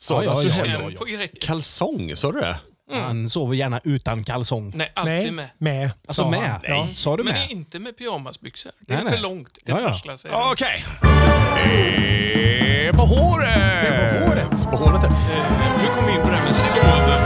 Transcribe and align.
Sa 0.00 0.24
Ja, 0.24 0.40
du 0.40 0.46
ja, 0.48 0.64
du 0.64 0.70
ja, 0.70 0.78
ja, 0.90 0.98
på 0.98 1.04
grejer. 1.04 1.28
kalsong? 1.40 2.12
Sa 2.16 2.32
du 2.32 2.40
det? 2.40 2.56
Han 2.92 3.30
sover 3.30 3.54
gärna 3.54 3.80
utan 3.84 4.24
kalsong. 4.24 4.72
Nej, 4.74 4.92
alltid 4.94 5.14
Nej, 5.14 5.30
med. 5.30 5.48
med. 5.58 5.90
Alltså 6.06 6.22
sa 6.22 6.30
med? 6.30 6.60
Ja, 6.62 6.88
sa 6.92 7.16
du 7.16 7.24
Men 7.24 7.32
med? 7.32 7.42
det 7.42 7.46
är 7.52 7.56
inte 7.56 7.78
med 7.78 7.98
pyjamasbyxor. 7.98 8.72
Det 8.80 8.94
är 8.94 9.04
Nej, 9.04 9.12
för 9.12 9.20
långt. 9.22 9.58
Det 9.64 9.72
Ja, 9.72 9.78
ja. 9.80 9.86
trasslar 9.86 10.16
sig. 10.16 10.30
Okej. 10.34 10.84
Eh, 11.80 12.96
På 12.96 13.02
håret! 13.02 13.48
Det 13.54 13.86
är 13.88 14.20
på 14.20 14.26
håret. 14.26 14.62
På 14.70 14.76
håret. 14.76 15.04
Eh, 15.04 15.10
Hur 15.80 15.88
kom 15.94 16.08
in 16.08 16.20
på 16.22 16.28
det 16.30 16.36
här 16.36 16.44
med 16.44 16.54
sovvanor? 16.54 17.20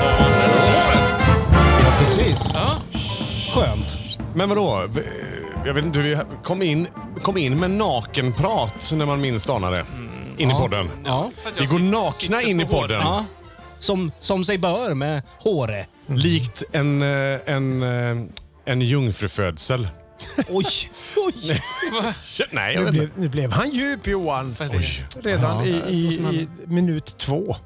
Håret! 0.75 1.16
Ja, 1.84 1.95
precis. 1.98 2.50
Ja, 2.54 2.77
Skönt. 3.54 3.96
Men 4.34 4.48
vadå? 4.48 4.88
Jag 5.66 5.75
vet 5.75 5.84
inte 5.84 5.98
hur 6.00 6.16
vi 6.16 6.22
kom 6.45 6.62
in, 6.62 6.86
kom 7.22 7.36
in 7.36 7.61
med 7.61 7.70
nakenprat 7.70 8.93
när 8.95 9.06
man 9.06 9.20
minst 9.20 9.50
anade. 9.50 9.84
In 10.39 10.51
i 10.51 10.55
podden. 10.55 10.91
Ja. 11.05 11.30
att 11.45 11.61
Vi 11.61 11.66
går 11.66 11.79
nakna 11.79 12.42
in 12.42 12.61
i 12.61 12.65
podden. 12.66 13.01
ja. 13.01 13.25
Som, 13.79 14.12
som 14.20 14.45
sig 14.45 14.59
bör 14.59 14.95
med 14.95 15.23
håret. 15.38 15.88
Likt 16.06 16.62
en, 16.73 17.02
eh, 17.02 17.38
en, 17.47 17.83
eh, 17.83 18.16
en 18.65 18.80
jungfrufödsel. 18.80 19.89
Oj, 20.48 20.65
oj. 21.16 21.61
Nej, 22.51 22.75
jag 22.75 22.80
Nu 22.80 22.84
vet 22.84 22.92
blev, 22.92 23.02
inte. 23.02 23.20
nu 23.20 23.28
blev 23.28 23.52
han 23.52 23.70
djup 23.70 24.06
Johan. 24.06 24.56
Det? 24.59 25.28
Redan 25.30 25.65
i, 25.65 25.69
i, 25.89 25.95
i 26.15 26.48
minut 26.66 27.14
två. 27.19 27.56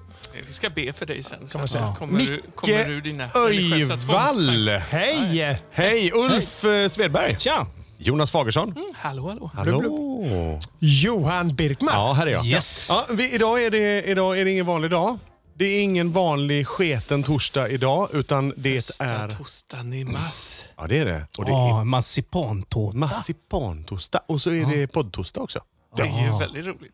Vi 0.46 0.52
ska 0.52 0.70
be 0.70 0.92
för 0.92 1.06
dig 1.06 1.22
sen. 1.22 1.48
Så 1.48 1.58
man 1.58 1.68
säga. 1.68 1.94
kommer, 1.98 2.20
du, 2.20 2.42
kommer 2.54 2.84
du 2.84 2.94
Micke 2.94 3.04
dina 3.04 3.26
religiösa 3.26 3.96
tvångstankar. 3.96 4.48
Öjvall! 4.48 4.68
Hej! 4.68 5.58
Hej! 5.70 6.12
Ulf 6.14 6.64
eh, 6.64 6.88
Svedberg. 6.88 7.36
Tja. 7.38 7.66
Jonas 7.98 8.30
Fagersson. 8.30 8.72
Mm, 8.72 8.84
hallå, 8.94 9.28
hallå. 9.28 9.50
Hallå! 9.54 10.58
Johan 10.78 11.54
Birkman. 11.54 11.94
Ja, 11.94 12.12
här 12.12 12.26
är 12.26 12.30
jag. 12.30 12.46
Yes. 12.46 12.86
Ja, 12.90 13.06
vi, 13.10 13.34
idag, 13.34 13.64
är 13.64 13.70
det, 13.70 14.02
idag 14.02 14.40
är 14.40 14.44
det 14.44 14.50
ingen 14.50 14.66
vanlig 14.66 14.90
dag. 14.90 15.18
Det 15.54 15.64
är 15.64 15.82
ingen 15.82 16.12
vanlig 16.12 16.66
sketen 16.66 17.22
torsdag 17.22 17.68
idag, 17.68 18.08
utan 18.12 18.52
det 18.56 18.86
Första 18.86 19.04
är... 19.04 19.28
torsdagen 19.30 19.92
i 19.92 20.04
mars. 20.04 20.62
Ja, 20.76 20.86
det 20.86 20.98
är 20.98 21.04
det. 21.04 21.26
Och 21.38 21.44
det 21.44 21.50
Ja, 21.50 21.80
är 21.80 21.84
marsipantårta. 21.84 22.96
marsipantorsdag. 22.98 24.20
Och 24.26 24.42
så 24.42 24.50
är 24.50 24.66
det 24.66 24.86
poddtorsdag 24.86 25.40
också. 25.40 25.60
Det 25.96 26.02
är 26.02 26.32
ju 26.32 26.38
väldigt 26.38 26.66
roligt. 26.66 26.92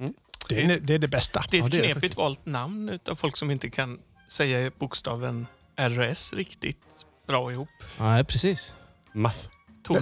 Det, 0.49 0.63
är, 0.65 0.81
det 0.81 0.95
är 0.95 0.99
det 0.99 1.09
bästa. 1.09 1.45
Det 1.51 1.59
är 1.59 1.61
ett 1.63 1.67
är 1.67 1.71
det 1.71 1.77
knepigt 1.79 1.95
faktiskt. 1.95 2.17
valt 2.19 2.47
namn 2.47 2.99
av 3.11 3.15
folk 3.15 3.37
som 3.37 3.51
inte 3.51 3.71
kan 3.71 3.99
säga 4.31 4.71
bokstaven 4.79 5.47
RS 5.81 6.33
riktigt 6.33 6.79
bra 7.27 7.53
ihop. 7.53 7.69
Nej, 7.99 8.25
precis. 8.25 8.73
Math. 9.15 9.39
Tor- 9.87 10.01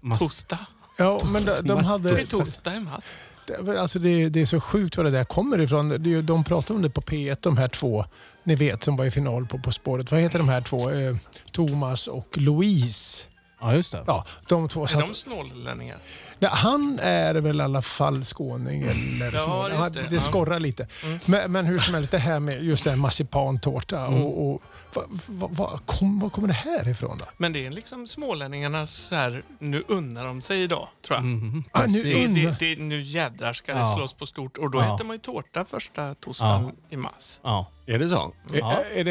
Mas, 0.00 0.10
mas. 0.10 0.18
Torsdag. 0.18 0.58
Ja, 0.96 1.20
men 1.24 1.44
de, 1.44 1.52
de 1.56 1.62
Det 1.62 1.84
hade... 1.84 2.10
är 2.20 2.24
torsdag 2.24 2.74
i. 2.76 3.12
Det, 3.46 3.80
alltså 3.80 3.98
det, 3.98 4.28
det 4.28 4.40
är 4.40 4.46
så 4.46 4.60
sjukt 4.60 4.96
var 4.96 5.04
det 5.04 5.10
där 5.10 5.24
kommer 5.24 5.60
ifrån. 5.60 5.88
Det, 5.88 6.14
är 6.14 6.22
de 6.22 6.44
pratar 6.44 6.74
om 6.74 6.82
det 6.82 6.90
på 6.90 7.00
P1, 7.00 7.36
de 7.40 7.56
här 7.56 7.68
två, 7.68 8.04
ni 8.44 8.54
vet, 8.54 8.82
som 8.82 8.96
var 8.96 9.04
i 9.04 9.10
final 9.10 9.46
på 9.46 9.58
På 9.58 9.72
spåret. 9.72 10.10
Vad 10.10 10.20
heter 10.20 10.38
de 10.38 10.48
här 10.48 10.60
två? 10.60 10.90
Eh, 10.90 11.16
Thomas 11.52 12.06
och 12.08 12.28
Louise. 12.38 13.22
Ja, 13.60 13.74
just 13.74 13.92
det. 13.92 14.04
Ja, 14.06 14.24
de 14.48 14.68
två. 14.68 14.82
Är 14.82 14.86
satt- 14.86 15.06
de 15.06 15.14
snålänningar? 15.14 15.98
Nej, 16.42 16.50
han 16.54 16.98
är 17.02 17.34
väl 17.34 17.60
i 17.60 17.62
alla 17.64 17.82
fall 17.82 18.24
skåning 18.24 18.82
eller 18.82 19.32
Ja, 19.34 19.68
just 19.68 19.78
Han- 19.80 19.92
det. 19.92 20.02
det 20.08 20.14
Ja. 20.14 20.20
skorrar 20.20 20.60
lite. 20.60 20.86
Men, 21.26 21.52
men 21.52 21.66
hur 21.66 21.78
som 21.78 21.94
helst, 21.94 22.10
det 22.10 22.18
här 22.18 22.40
med 22.40 22.64
just 22.64 22.84
det 22.84 22.90
här 22.90 22.96
marsipantårta. 22.96 24.06
Och, 24.06 24.50
och, 24.50 24.62
vad 24.94 25.04
va, 25.28 25.48
va, 25.52 25.80
kom, 25.86 26.18
var 26.18 26.30
kommer 26.30 26.48
det 26.48 26.54
här 26.54 26.88
ifrån 26.88 27.18
då? 27.18 27.24
Men 27.36 27.52
det 27.52 27.66
är 27.66 27.70
liksom 27.70 28.06
smålänningarnas 28.06 28.90
så 28.94 29.14
här, 29.14 29.42
nu 29.58 29.82
unnar 29.88 30.26
de 30.26 30.42
sig 30.42 30.62
idag, 30.62 30.88
tror 31.06 31.16
jag. 31.16 31.24
Mhm, 31.24 31.64
Ah, 31.72 31.82
nu 31.86 32.02
Det, 32.02 32.56
det, 32.58 32.82
nu 32.82 33.00
jädrar 33.02 33.52
ska 33.52 33.74
det 33.74 33.86
slås 33.86 34.12
på 34.12 34.26
stort. 34.26 34.58
Och 34.58 34.70
då 34.70 34.78
Ja. 34.78 34.94
äter 34.94 35.04
man 35.04 35.16
ju 35.16 35.20
tårta 35.20 35.64
första 35.64 36.14
torsdagen 36.14 36.72
i 36.90 36.96
mars. 36.96 37.40
Ja. 37.42 37.66
Är 37.86 37.98
det 37.98 38.08
så? 38.08 38.32
Ja. 38.52 38.72
Är, 38.72 38.98
är 38.98 39.04
det, 39.04 39.10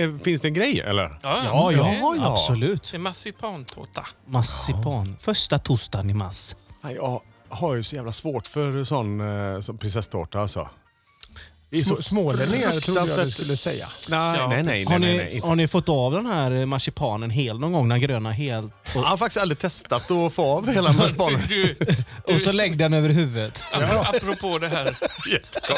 är, 0.00 0.18
finns 0.18 0.40
det 0.42 0.48
en 0.48 0.54
grej, 0.54 0.80
eller? 0.80 1.18
Ja, 1.22 1.42
Ja, 1.44 1.72
ja. 1.72 1.94
ja, 2.16 2.32
absolut. 2.34 2.88
Det 2.90 2.96
är 2.96 2.98
marsipantårta. 2.98 4.06
Marsipan. 4.26 5.16
Första 5.20 5.58
torsdagen 5.58 6.10
i 6.10 6.14
mars. 6.14 6.54
Nej, 6.80 6.94
Jag 6.94 7.22
har 7.48 7.74
ju 7.74 7.82
så 7.82 7.96
jävla 7.96 8.12
svårt 8.12 8.46
för 8.46 8.84
sån 8.84 9.20
eh, 9.54 9.60
som 9.60 9.78
prinsesstårta 9.78 10.40
alltså. 10.40 10.68
Små, 11.84 11.96
smålänningar 11.96 12.80
trodde 12.80 13.00
jag 13.06 13.26
du 13.26 13.30
skulle 13.30 13.56
säga. 13.56 13.86
Nej, 14.08 14.38
Ja, 14.38 14.46
nej, 14.48 14.62
nej. 14.62 14.84
Har 14.84 14.98
nej, 14.98 15.10
ni, 15.12 15.16
nej, 15.16 15.28
nej. 15.32 15.40
har 15.40 15.56
ni 15.56 15.68
fått 15.68 15.88
av 15.88 16.12
den 16.12 16.26
här 16.26 16.66
marsipanen 16.66 17.30
hel 17.30 17.58
någon 17.58 17.72
gång? 17.72 17.88
Den 17.88 18.00
gröna 18.00 18.30
helt? 18.30 18.72
Jag 18.94 19.02
har 19.02 19.16
faktiskt 19.16 19.42
aldrig 19.42 19.58
testat 19.58 20.10
att 20.10 20.32
få 20.32 20.44
av 20.44 20.72
hela 20.72 20.92
marsipanen. 20.92 21.40
Du, 21.48 21.76
Och 22.34 22.40
så 22.40 22.52
lägg 22.52 22.78
den 22.78 22.94
över 22.94 23.08
huvudet. 23.08 23.62
apropå 23.72 24.58
det 24.58 24.68
här, 24.68 24.96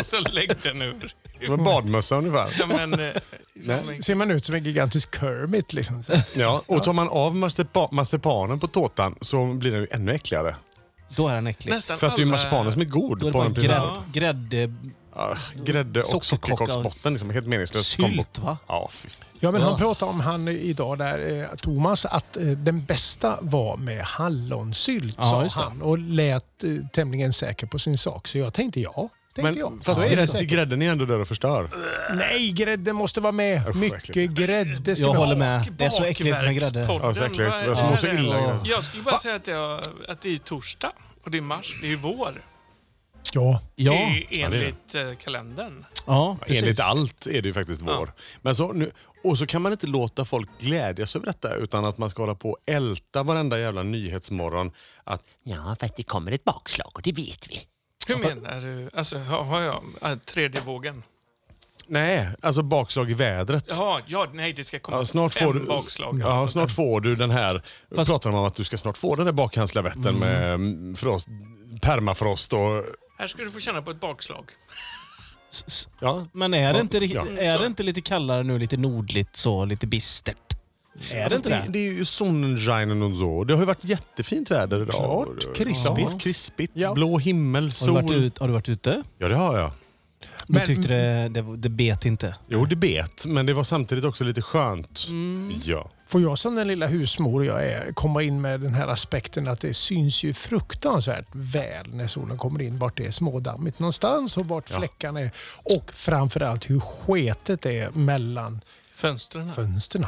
så 0.03 0.21
lägg 0.21 0.51
den 0.63 0.83
ur. 0.83 1.15
Som 1.45 1.55
en 1.55 1.65
badmössa 1.65 2.17
ungefär. 2.17 2.47
Som 2.49 2.71
en... 2.71 2.91
som 3.83 3.95
en 3.95 4.03
Ser 4.03 4.15
man 4.15 4.31
ut 4.31 4.45
som 4.45 4.55
en 4.55 4.65
gigantisk 4.65 5.21
Kermit 5.21 5.73
liksom. 5.73 6.03
Så. 6.03 6.13
Ja, 6.35 6.63
och 6.67 6.85
tar 6.85 6.93
man 6.93 7.09
av 7.09 7.35
marsipa- 7.37 7.89
marsipanen 7.93 8.59
på 8.61 8.67
tårtan 8.69 9.15
så 9.21 9.47
blir 9.47 9.71
den 9.71 9.81
ju 9.81 9.87
ännu 9.91 10.13
äckligare. 10.13 10.57
Då 11.17 11.29
är 11.29 11.35
den 11.35 11.47
äcklig. 11.47 11.73
nästan 11.73 11.99
För 11.99 12.07
att 12.07 12.17
det 12.17 12.23
är 12.23 12.25
ju 12.25 12.31
alla- 12.33 12.43
marsipanen 12.43 12.73
som 12.73 12.81
är 12.81 12.85
god 12.87 13.19
Då 13.21 13.27
är 13.27 13.31
det 13.31 13.33
på 13.33 13.39
bara 13.39 13.47
en 13.47 13.55
grädde, 13.55 13.69
prinsesstårta. 13.69 14.03
grädde 14.13 14.75
Ja, 15.15 15.37
grädde 15.65 16.01
och 16.01 16.07
Sockerkaka. 16.25 16.57
sockerkaksbotten. 16.57 17.13
Liksom, 17.13 17.31
helt 17.31 17.47
meningslöst. 17.47 17.89
sylt 17.91 18.39
va? 18.39 18.59
Ja, 18.69 18.89
fy 18.93 19.09
fan. 19.09 19.27
Ja, 19.41 19.51
men 19.51 19.63
han 19.63 19.77
pratade 19.79 20.11
om 20.11 20.21
han 20.21 20.49
idag 20.49 20.99
där, 20.99 21.41
eh, 21.43 21.49
Thomas, 21.57 22.05
att 22.07 22.37
eh, 22.37 22.43
den 22.43 22.85
bästa 22.85 23.39
var 23.41 23.77
med 23.77 24.03
hallonsylt, 24.05 25.15
Ja, 25.19 25.25
sa 25.25 25.43
just 25.43 25.57
det. 25.57 25.63
han. 25.63 25.83
Och 25.83 25.99
lät 25.99 26.65
eh, 26.65 26.71
tämligen 26.93 27.33
säker 27.33 27.67
på 27.67 27.79
sin 27.79 27.99
sak. 27.99 28.29
Så 28.29 28.39
jag 28.39 28.53
tänkte 28.55 28.81
ja. 28.81 29.09
Tänkte 29.35 29.59
jag. 29.61 29.81
Fast 29.85 30.03
är 30.03 30.17
det 30.17 30.27
säkert. 30.27 30.49
grädden 30.51 30.83
är 30.83 30.91
ändå 30.93 31.05
där 31.05 31.21
och 31.21 31.29
förstör. 31.29 31.71
Nej, 32.17 32.51
grädde 32.51 32.93
måste 32.93 33.21
vara 33.21 33.33
med. 33.33 33.69
Usch, 33.69 33.77
Mycket 33.77 34.09
äckligt. 34.09 34.33
grädde 34.33 34.97
ska 34.97 35.05
Jag 35.05 35.13
vi 35.13 35.19
håller 35.19 35.33
ha. 35.33 35.39
med. 35.39 35.73
Det 35.79 35.85
är 35.85 35.91
så 35.91 36.05
äckligt 36.05 36.31
med 36.37 36.57
grädde. 36.57 36.85
Bakverkspodden, 36.87 37.09
Ja, 37.09 37.15
så 37.15 37.25
äckligt. 37.25 37.67
vad 37.69 37.79
Jag 37.79 37.91
mår 37.91 37.97
så 37.97 38.07
det? 38.07 38.15
illa. 38.15 38.61
Jag 38.65 38.85
skulle 38.85 39.03
bara 39.03 39.19
säga 39.19 39.35
att, 39.35 39.47
jag, 39.47 39.81
att 40.09 40.21
det 40.21 40.35
är 40.35 40.39
torsdag 40.39 40.93
och 41.25 41.31
det 41.31 41.39
är 41.39 41.43
mars. 41.43 41.75
Det 41.83 41.93
är 41.93 41.97
vår. 41.97 42.43
Ja. 43.35 43.61
Ja, 43.77 43.93
Det 43.93 44.43
är 44.43 44.45
enligt 44.47 44.95
eh, 44.95 45.13
kalendern. 45.25 45.85
ja 46.07 46.37
precis. 46.47 46.63
Enligt 46.63 46.81
allt 46.81 47.27
är 47.27 47.43
det 47.43 47.49
ju 47.49 47.53
faktiskt 47.55 47.83
vår. 47.83 48.13
Men 48.43 48.55
så 48.55 48.73
nu, 48.73 48.91
och 49.25 49.39
så 49.39 49.47
kan 49.47 49.63
man 49.63 49.73
inte 49.73 49.87
låta 49.87 50.25
folk 50.25 50.49
glädjas 50.61 51.17
över 51.17 51.27
detta 51.27 51.55
utan 51.55 51.85
att 51.85 51.99
man 51.99 52.11
ska 52.11 52.23
hålla 52.23 52.35
på 52.35 52.51
och 52.51 52.59
älta 52.67 53.23
varenda 53.23 53.59
jävla 53.61 53.83
nyhetsmorgon. 53.83 54.73
Att 55.05 55.23
ja, 55.45 55.77
fast 55.81 55.95
det 55.97 56.03
kommer 56.03 56.33
ett 56.33 56.45
bakslag 56.45 56.91
och 56.95 57.03
det 57.03 57.13
vet 57.13 57.47
vi. 57.51 57.61
Hur 58.09 58.17
menar 58.17 58.61
du? 58.61 58.91
Alltså, 58.95 59.19
har 59.19 59.61
jag 59.61 59.83
äh, 60.03 60.15
tredje 60.19 60.61
vågen? 60.61 61.03
Nej, 61.87 62.29
alltså 62.43 62.63
bakslag 62.63 63.11
i 63.11 63.15
vädret. 63.15 63.65
Jaha, 63.69 64.01
ja, 64.07 64.27
nej 64.33 64.53
det 64.53 64.65
ska 64.65 64.79
komma 64.79 64.97
Ja, 64.97 65.07
snart 65.07 65.33
fem 65.33 65.47
får 65.49 65.55
du, 65.55 65.67
bakslag. 65.67 66.19
ja, 66.21 66.33
Alltså, 66.33 66.53
snart 66.53 66.71
får 66.71 67.01
du 67.01 67.15
den 67.17 67.31
här... 67.31 67.63
Fast- 67.97 68.11
pratar 68.11 68.31
de 68.31 68.39
om 68.39 68.45
att 68.45 68.55
du 68.55 68.65
ska 68.65 68.79
snart 68.79 68.97
få 68.99 69.17
den 69.17 69.27
där 69.27 69.33
bakhandslavetten 69.33 70.15
med 70.15 70.55
mm, 70.55 70.95
frost, 70.97 71.29
permafrost 71.81 72.53
och... 72.53 72.85
Här 73.19 73.27
ska 73.27 73.43
du 73.43 73.51
få 73.51 73.61
känna 73.61 73.83
på 73.83 73.91
ett 73.91 74.01
bakslag. 74.01 74.45
S- 75.53 75.65
s- 75.67 75.89
Ja, 76.01 76.27
Men 76.33 76.55
är 76.55 76.75
det, 76.75 76.81
inte, 76.81 76.99
Ja. 76.99 77.27
är 77.39 77.59
det 77.59 77.67
inte 77.67 77.83
lite 77.83 78.01
kallare 78.01 78.43
nu, 78.43 78.59
lite 78.59 78.77
nordligt 78.77 79.37
så, 79.37 79.65
lite 79.65 79.87
bistert? 79.87 80.37
Är 81.11 81.29
det 81.29 81.35
inte 81.37 81.49
det, 81.49 81.63
det? 81.67 81.73
det 81.73 81.79
är 81.79 81.93
ju 81.93 82.05
sunshine 82.05 83.03
och 83.03 83.17
så. 83.17 83.45
Det 83.45 83.55
har 83.55 83.61
ju 83.61 83.67
varit 83.67 83.85
jättefint 83.85 84.51
väder 84.51 84.83
idag. 84.83 84.95
Klart, 84.95 85.57
krispigt. 85.57 86.09
Ja, 86.13 86.19
krispigt. 86.19 86.73
Ja. 86.75 86.95
Blå 86.95 87.19
himmel, 87.19 87.63
Har 87.63 87.69
du, 87.69 87.75
sol. 87.75 87.95
varit 87.95 88.11
ut, 88.13 88.39
har 88.39 88.47
du 88.47 88.53
varit 88.53 88.69
ute? 88.69 89.03
Ja, 89.19 89.29
det 89.29 89.37
har 89.37 89.59
jag. 89.59 89.71
Du 90.47 90.53
Men- 90.59 90.67
tyckte 90.67 90.89
det, 90.89 91.29
det, 91.29 91.57
det 91.57 91.69
bet 91.69 92.05
inte? 92.05 92.37
Jo, 92.49 92.65
det 92.65 92.77
bet, 92.77 93.27
men 93.27 93.47
det 93.47 93.55
var 93.55 93.65
samtidigt 93.65 94.05
också 94.05 94.25
lite 94.25 94.43
skönt. 94.43 95.07
Mm. 95.09 95.61
Ja. 95.65 95.91
Får 96.09 96.23
jag 96.23 96.39
som 96.39 96.55
den 96.55 96.69
lilla 96.69 96.87
husmor 96.87 97.45
jag 97.45 97.65
är 97.67 97.93
komma 97.93 98.23
in 98.23 98.41
med 98.41 98.61
den 98.61 98.75
här 98.75 98.89
aspekten 98.89 99.49
att 99.49 99.61
det 99.61 99.75
syns 99.75 100.23
ju 100.25 100.33
fruktansvärt 100.33 101.27
väl 101.33 101.95
när 101.95 102.07
solen 102.07 102.39
kommer 102.39 102.63
in 102.63 102.79
vart 102.79 102.97
det 102.97 103.07
är 103.07 103.11
smådammigt 103.11 103.79
någonstans 103.79 104.37
och 104.37 104.47
vart 104.47 104.71
Ja. 104.71 104.79
fläckarna 104.79 105.21
är. 105.21 105.31
Och 105.65 105.91
framförallt 105.95 106.71
hur 106.71 106.81
sketet 106.81 107.67
är 107.67 107.91
mellan 107.91 108.61
Fönstren. 108.95 109.53
fönstren. 109.53 110.07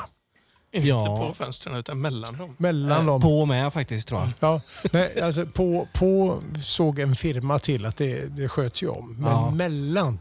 Inte 0.74 0.88
Ja. 0.88 1.06
på 1.28 1.34
fönstren 1.34 1.76
utan 1.76 2.00
mellan 2.00 2.36
dem. 2.36 2.54
Mellan 2.58 3.06
dem. 3.06 3.20
På 3.20 3.46
med 3.46 3.72
faktiskt 3.72 4.08
tror 4.08 4.20
jag. 4.20 4.30
Ja, 4.40 4.60
nej, 4.92 5.20
alltså 5.20 5.46
på, 5.46 5.88
på 5.94 6.40
såg 6.62 6.98
en 6.98 7.16
firma 7.16 7.58
till 7.58 7.86
att 7.86 7.96
det, 7.96 8.36
det 8.36 8.48
sköts 8.48 8.82
ju 8.82 8.88
om. 8.88 9.16
Men 9.18 9.30
Ja. 9.30 9.50
mellan. 9.50 10.18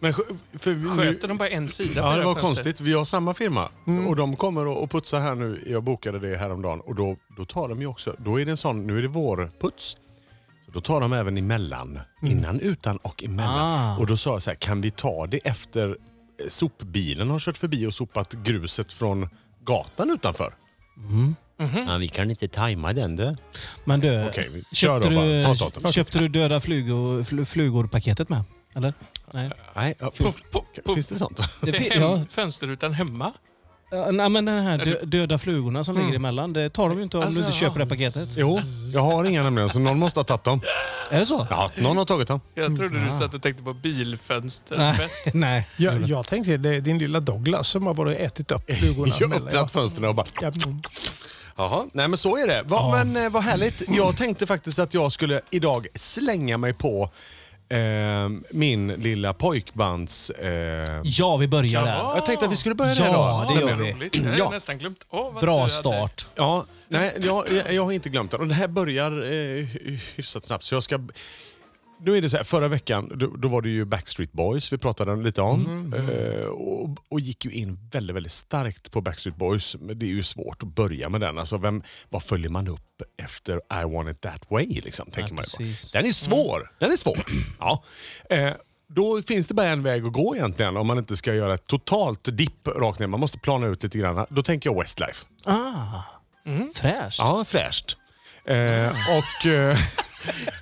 Men 0.00 0.14
för 0.58 0.70
vi- 0.72 0.88
Sköter 1.02 1.28
de 1.28 1.38
bara 1.38 1.48
en 1.48 1.68
sida 1.68 1.92
ja, 2.00 2.16
det 2.16 2.24
var 2.24 2.34
konstigt. 2.34 2.80
Vi 2.80 2.92
har 2.92 3.04
samma 3.04 3.34
firma 3.34 3.68
Mm. 3.86 4.06
och 4.06 4.16
de 4.16 4.36
kommer 4.36 4.66
och 4.66 4.90
putsar 4.90 5.20
här 5.20 5.34
nu. 5.34 5.64
Jag 5.66 5.82
bokade 5.84 6.18
det 6.18 6.36
häromdagen 6.36 6.80
och 6.80 6.94
då, 6.94 7.16
då 7.36 7.44
tar 7.44 7.68
de 7.68 7.80
ju 7.80 7.86
också, 7.86 8.14
då 8.18 8.40
är 8.40 8.44
det 8.44 8.50
en 8.50 8.56
sån, 8.56 8.86
nu 8.86 8.98
är 8.98 9.02
det 9.02 9.08
vårputs. 9.08 9.96
Så 10.66 10.70
då 10.72 10.80
tar 10.80 11.00
de 11.00 11.12
även 11.12 11.38
emellan. 11.38 11.98
Innan, 12.22 12.60
utan 12.60 12.96
och 12.96 13.24
emellan. 13.24 13.58
Ah. 13.94 13.96
Och 13.98 14.06
då 14.06 14.16
sa 14.16 14.30
jag 14.32 14.42
så 14.42 14.50
här, 14.50 14.54
kan 14.56 14.80
vi 14.80 14.90
ta 14.90 15.26
det 15.26 15.38
efter 15.38 15.88
eh, 15.88 15.94
sopbilen 16.48 17.30
har 17.30 17.38
kört 17.38 17.58
förbi 17.58 17.86
och 17.86 17.94
sopat 17.94 18.32
gruset 18.34 18.92
från 18.92 19.28
gatan 19.66 20.10
utanför? 20.10 20.54
Ja, 21.86 21.96
vi 21.98 22.08
kan 22.08 22.30
inte 22.30 22.48
tajma 22.48 22.92
den 22.92 23.16
du. 23.16 23.36
Men 23.84 24.00
du, 24.00 24.26
Okej, 24.28 24.48
vi 24.52 24.62
kör 24.76 25.00
köpte, 25.00 25.08
då 25.08 25.14
bara. 25.16 25.26
du, 25.26 25.44
Ta, 25.44 25.70
ta, 25.70 25.80
ta. 25.80 25.92
köpte 25.92 26.18
du 26.18 26.28
döda 26.28 26.60
flugor, 26.60 27.22
fl- 27.22 27.44
flugor-paketet 27.44 28.28
med? 28.28 28.44
Eller? 28.76 28.94
Nej. 29.32 29.50
Nej, 29.76 29.94
ja, 29.98 30.10
finns, 30.10 30.36
på, 30.52 30.64
på, 30.84 30.94
finns 30.94 31.06
det 31.06 31.16
sånt? 31.16 31.36
Det 31.62 31.70
det 31.70 31.78
fin- 31.78 31.92
hem, 32.02 32.10
ja. 32.10 32.20
Fönsterrutan 32.30 32.92
hemma. 32.92 33.32
Ja, 33.90 34.10
nej, 34.10 34.28
men 34.30 34.44
den 34.44 34.66
här 34.66 34.78
dö 34.78 34.94
döda 35.04 35.38
flugorna 35.38 35.84
som 35.84 35.96
ligger 35.98 36.14
emellan, 36.16 36.52
det 36.52 36.70
tar 36.70 36.88
de 36.88 36.96
ju 36.98 37.02
inte 37.04 37.16
om 37.16 37.22
Alltså, 37.22 37.40
du 37.40 37.46
inte 37.46 37.58
köper 37.58 37.78
det 37.80 37.86
paketet. 37.86 38.28
Jo, 38.36 38.60
jag 38.94 39.00
har 39.00 39.24
inga 39.24 39.42
nämligen, 39.42 39.70
så 39.70 39.78
någon 39.78 39.98
måste 39.98 40.20
ha 40.20 40.24
tagit 40.24 40.44
dem. 40.44 40.60
Är 41.10 41.18
det 41.20 41.26
så? 41.26 41.46
Ja, 41.50 41.70
någon 41.78 41.96
har 41.96 42.04
tagit 42.04 42.28
dem. 42.28 42.40
Jag 42.54 42.76
trodde 42.76 42.98
du 43.00 43.06
Ja. 43.06 43.12
satt 43.12 43.34
och 43.34 43.42
tänkte 43.42 43.62
på. 43.62 43.76
Nej. 44.76 45.08
nej. 45.34 45.68
Jag, 45.76 46.02
jag 46.08 46.26
tänkte 46.26 46.56
det 46.56 46.76
är 46.76 46.80
din 46.80 46.98
lilla 46.98 47.20
Douglas 47.20 47.68
som 47.68 47.86
har 47.86 47.94
varit 47.94 48.16
och 48.16 48.20
ätit 48.24 48.50
upp 48.50 48.72
flugorna. 48.74 49.14
Jag 49.20 49.28
har 49.28 49.34
mellan- 49.34 49.48
öppnat 49.48 49.72
fönstren 49.72 50.04
och 50.08 50.14
bara... 50.14 50.26
Ja, 50.40 50.52
mm. 50.64 50.80
Jaha, 51.56 51.84
nej 51.92 52.08
men 52.08 52.18
så 52.18 52.36
är 52.36 52.46
det. 52.46 52.62
Va, 52.62 52.92
Men 53.04 53.24
eh, 53.24 53.30
vad 53.32 53.42
härligt. 53.42 53.82
Jag 53.88 54.16
tänkte 54.16 54.46
faktiskt 54.46 54.78
att 54.78 54.94
jag 54.94 55.12
skulle 55.12 55.40
idag 55.50 55.86
slänga 55.94 56.58
mig 56.58 56.72
på 56.72 57.10
eh, 57.68 57.78
min 58.50 58.88
lilla 58.88 59.32
pojkbands... 59.34 60.30
Eh, 60.30 61.00
Ja, 61.04 61.36
vi 61.36 61.48
börjar 61.48 61.84
där. 61.84 61.92
Jag 62.14 62.26
tänkte 62.26 62.46
att 62.46 62.52
vi 62.52 62.56
skulle 62.56 62.74
börja 62.74 62.94
Ja, 62.94 63.04
där 63.48 63.54
då. 63.54 63.60
det 63.60 63.70
gör 63.70 63.76
vi. 63.76 63.92
roligt. 63.92 64.16
Jag 64.16 64.22
hade 64.22 64.38
Ja. 64.38 64.50
nästan 64.50 64.78
glömt 64.78 65.06
du 65.10 65.40
Bra 65.40 65.58
hade- 65.58 65.70
start. 65.70 66.26
Ja, 66.34 66.64
nej, 66.88 67.16
jag, 67.20 67.44
jag, 67.52 67.72
jag 67.74 67.84
har 67.84 67.92
inte 67.92 68.08
glömt 68.08 68.30
den. 68.30 68.40
Och 68.40 68.46
det 68.46 68.54
här 68.54 68.68
börjar 68.68 69.10
eh, 69.22 69.28
hy- 69.66 69.98
hyfsat 70.16 70.44
snabbt. 70.46 70.64
Så 70.64 70.74
jag 70.74 70.82
ska... 70.82 70.98
Nu 71.98 72.16
är 72.16 72.22
det 72.22 72.28
så 72.28 72.36
här, 72.36 72.44
förra 72.44 72.68
veckan 72.68 73.12
då, 73.14 73.26
då 73.26 73.48
var 73.48 73.62
det 73.62 73.68
ju 73.68 73.84
Backstreet 73.84 74.32
Boys 74.32 74.72
vi 74.72 74.78
pratade 74.78 75.16
lite 75.16 75.42
om. 75.42 75.92
Eh, 75.94 76.46
och, 76.46 76.96
och 77.08 77.20
gick 77.20 77.44
ju 77.44 77.50
in 77.50 77.78
väldigt, 77.92 78.16
väldigt 78.16 78.32
starkt 78.32 78.90
på 78.90 79.00
Backstreet 79.00 79.36
Boys. 79.36 79.76
Men 79.80 79.98
det 79.98 80.06
är 80.06 80.10
ju 80.10 80.22
svårt 80.22 80.62
att 80.62 80.74
börja 80.74 81.08
med 81.08 81.20
den. 81.20 81.38
Alltså, 81.38 81.58
vem, 81.58 81.82
vad 82.08 82.22
följer 82.22 82.48
man 82.48 82.68
upp 82.68 83.02
efter 83.22 83.54
I 83.54 83.94
want 83.94 84.10
it 84.10 84.20
that 84.20 84.50
way? 84.50 84.66
Liksom, 84.66 85.10
tänker 85.10 85.34
man 85.34 85.44
ju 85.58 85.64
bara. 85.66 85.76
Den 85.92 86.06
är 86.06 86.12
svår. 86.12 86.70
Den 86.78 86.92
är 86.92 86.96
svår. 86.96 87.18
ja. 87.58 87.84
eh, 88.30 88.50
då 88.88 89.22
finns 89.22 89.48
det 89.48 89.54
bara 89.54 89.68
en 89.68 89.82
väg 89.82 90.04
att 90.04 90.12
gå 90.12 90.36
egentligen 90.36 90.76
om 90.76 90.86
man 90.86 90.98
inte 90.98 91.16
ska 91.16 91.34
göra 91.34 91.54
ett 91.54 91.66
totalt 91.66 92.36
dipp 92.36 92.68
rakt 92.68 92.98
ner. 92.98 93.06
Man 93.06 93.20
måste 93.20 93.38
plana 93.38 93.66
ut 93.66 93.82
lite 93.82 93.98
grann. 93.98 94.26
Då 94.30 94.42
tänker 94.42 94.70
jag 94.70 94.80
Westlife. 94.80 95.26
Ah, 95.44 96.02
fräscht. 96.74 97.18
Ja, 97.18 97.44
fräscht. 97.44 97.96
Eh, 98.44 98.88
och... 98.88 99.46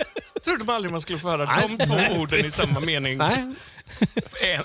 Jag 0.47 0.53
trodde 0.59 0.65
man 0.65 0.75
aldrig 0.77 0.93
man 0.93 1.01
skulle 1.01 1.19
få 1.19 1.31
höra 1.31 1.45
Nej. 1.45 1.77
de 1.79 1.85
två 1.87 2.21
orden 2.21 2.47
i 2.47 2.51
samma 2.51 2.81
mening. 2.81 3.19
nej, 3.19 3.45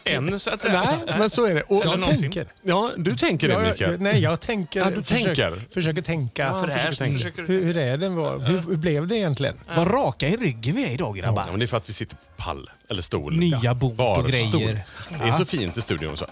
En, 0.06 0.30
en 0.30 0.40
så 0.40 0.50
att 0.50 0.62
säga. 0.62 0.98
nej, 1.08 1.16
men 1.20 1.30
så 1.30 1.46
är 1.46 1.56
det. 1.56 1.62
Och, 1.62 1.86
Jag 1.86 2.20
tänker. 2.20 2.48
ja, 2.64 2.92
du 2.98 3.16
tänker 3.16 3.48
det, 3.48 3.54
Ja, 3.54 3.62
jag, 3.62 3.72
Mikael. 3.72 4.02
nej, 4.02 4.20
jag 4.22 4.40
tänker. 4.42 4.80
Ja, 4.80 4.90
du 4.90 5.04
försöker, 5.04 5.36
tänker. 5.50 5.74
Försöker 5.74 6.02
tänka. 6.02 6.44
Ja, 6.44 6.64
Fräscht, 6.66 7.00
tänka. 7.00 7.18
försöker 7.18 7.42
du 7.42 7.48
Hur, 7.54 7.64
hur 7.66 7.78
är 7.78 7.98
det? 7.98 8.10
Var, 8.10 8.40
hur, 8.40 8.60
hur 8.62 8.78
blev 8.78 9.08
det 9.08 9.16
egentligen? 9.18 9.60
Vad 9.76 9.94
raka 9.94 10.28
i 10.28 10.36
ryggen 10.38 10.76
vi 10.76 10.86
är 10.86 10.92
idag 10.92 11.18
Ja, 11.18 11.22
grabbar. 11.24 11.46
men 11.52 11.60
det 11.60 11.66
är 11.66 11.68
för 11.68 11.78
att 11.78 11.90
vi 11.90 11.94
sitter 11.94 12.16
på 12.16 12.22
pall, 12.38 12.70
eller 12.90 13.02
stol. 13.02 13.36
Nya 13.38 13.60
Ja, 13.64 13.74
bord 13.74 14.00
och 14.00 14.28
grejer. 14.30 14.48
stol. 14.50 14.80
Det 15.20 15.28
är 15.28 15.32
så 15.32 15.46
fint 15.46 15.78
i 15.78 15.82
studion. 15.82 16.18
Så. 16.18 16.25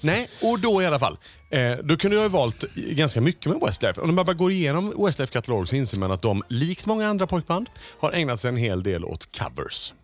Nej, 0.00 0.28
och 0.42 0.60
då 0.60 0.82
i 0.82 0.86
alla 0.86 0.98
fall. 0.98 1.18
Eh, 1.52 1.78
då 1.84 1.96
kunde 1.96 2.16
jag 2.16 2.22
ha 2.22 2.28
valt 2.28 2.64
ganska 2.74 3.20
mycket 3.20 3.46
med 3.52 3.60
Westlife. 3.60 4.00
Och 4.00 4.06
när 4.06 4.14
man 4.14 4.24
bara 4.24 4.34
går 4.34 4.50
igenom 4.50 5.04
Westlife 5.04 5.32
katalog 5.32 5.68
så 5.68 5.76
inser 5.76 5.98
man 6.00 6.12
att 6.12 6.22
de, 6.22 6.42
likt 6.48 6.86
många 6.86 7.08
andra 7.08 7.26
pojkband, 7.26 7.70
har 8.00 8.12
ägnat 8.12 8.40
sig 8.40 8.48
en 8.48 8.56
hel 8.56 8.82
del 8.82 9.04
åt 9.04 9.38
covers. 9.38 9.94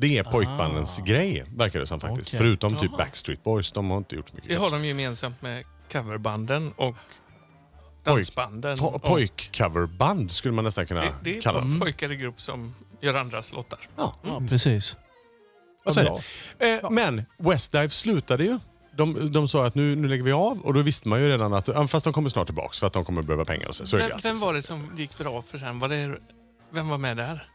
Det 0.00 0.18
är 0.18 0.24
pojkbandens 0.24 0.98
grej, 0.98 1.44
verkar 1.56 1.80
det 1.80 1.86
som 1.86 2.00
faktiskt. 2.00 2.30
Okej. 2.30 2.38
Förutom 2.38 2.76
typ. 2.76 2.96
Backstreet 2.96 3.42
Boys, 3.44 3.72
de 3.72 3.90
har 3.90 3.98
inte 3.98 4.16
gjort 4.16 4.28
så 4.28 4.34
mycket 4.36 4.50
Det 4.50 4.56
har 4.56 4.70
de 4.70 4.84
gemensamt 4.84 5.42
med 5.42 5.64
coverbanden 5.92 6.72
och 6.76 6.96
dansbanden. 8.04 8.76
Pojkcoverband 9.02 10.32
skulle 10.32 10.54
man 10.54 10.64
nästan 10.64 10.86
kunna 10.86 11.00
det, 11.00 11.14
det 11.22 11.38
är 11.38 11.42
kalla 11.42 11.60
dem. 11.60 11.80
pojkar 11.80 12.12
i 12.12 12.16
grupp 12.16 12.40
som 12.40 12.74
gör 13.00 13.14
andras 13.14 13.52
låtar. 13.52 13.78
Ja, 13.96 14.14
Ja, 14.24 14.42
precis. 14.48 14.96
Eh, 16.58 16.90
men 16.90 17.24
Westlife 17.38 17.94
slutade 17.94 18.44
ju. 18.44 18.58
De, 18.98 19.32
de 19.32 19.48
sa 19.48 19.66
att 19.66 19.74
nu, 19.74 19.96
nu 19.96 20.08
lägger 20.08 20.24
vi 20.24 20.32
av 20.32 20.60
och 20.60 20.74
då 20.74 20.82
visste 20.82 21.08
man 21.08 21.20
ju 21.20 21.28
redan 21.28 21.54
att 21.54 21.90
fast 21.90 22.04
de 22.04 22.12
kommer 22.12 22.28
snart 22.28 22.46
tillbaka 22.46 22.74
för 22.74 22.86
att 22.86 22.92
de 22.92 23.04
kommer 23.04 23.22
behöva 23.22 23.44
pengar. 23.44 23.68
Och 23.68 23.74
så, 23.74 23.86
så 23.86 23.96
är 23.96 24.00
det 24.00 24.08
Vem, 24.08 24.18
vem 24.22 24.38
var 24.38 24.54
det 24.54 24.62
som 24.62 24.90
gick 24.96 25.18
bra 25.18 25.42
för 25.42 25.58
sen? 25.58 25.78
Var 25.78 25.88
det, 25.88 26.14
vem 26.72 26.88
var 26.88 26.98
med 26.98 27.16
där? 27.16 27.48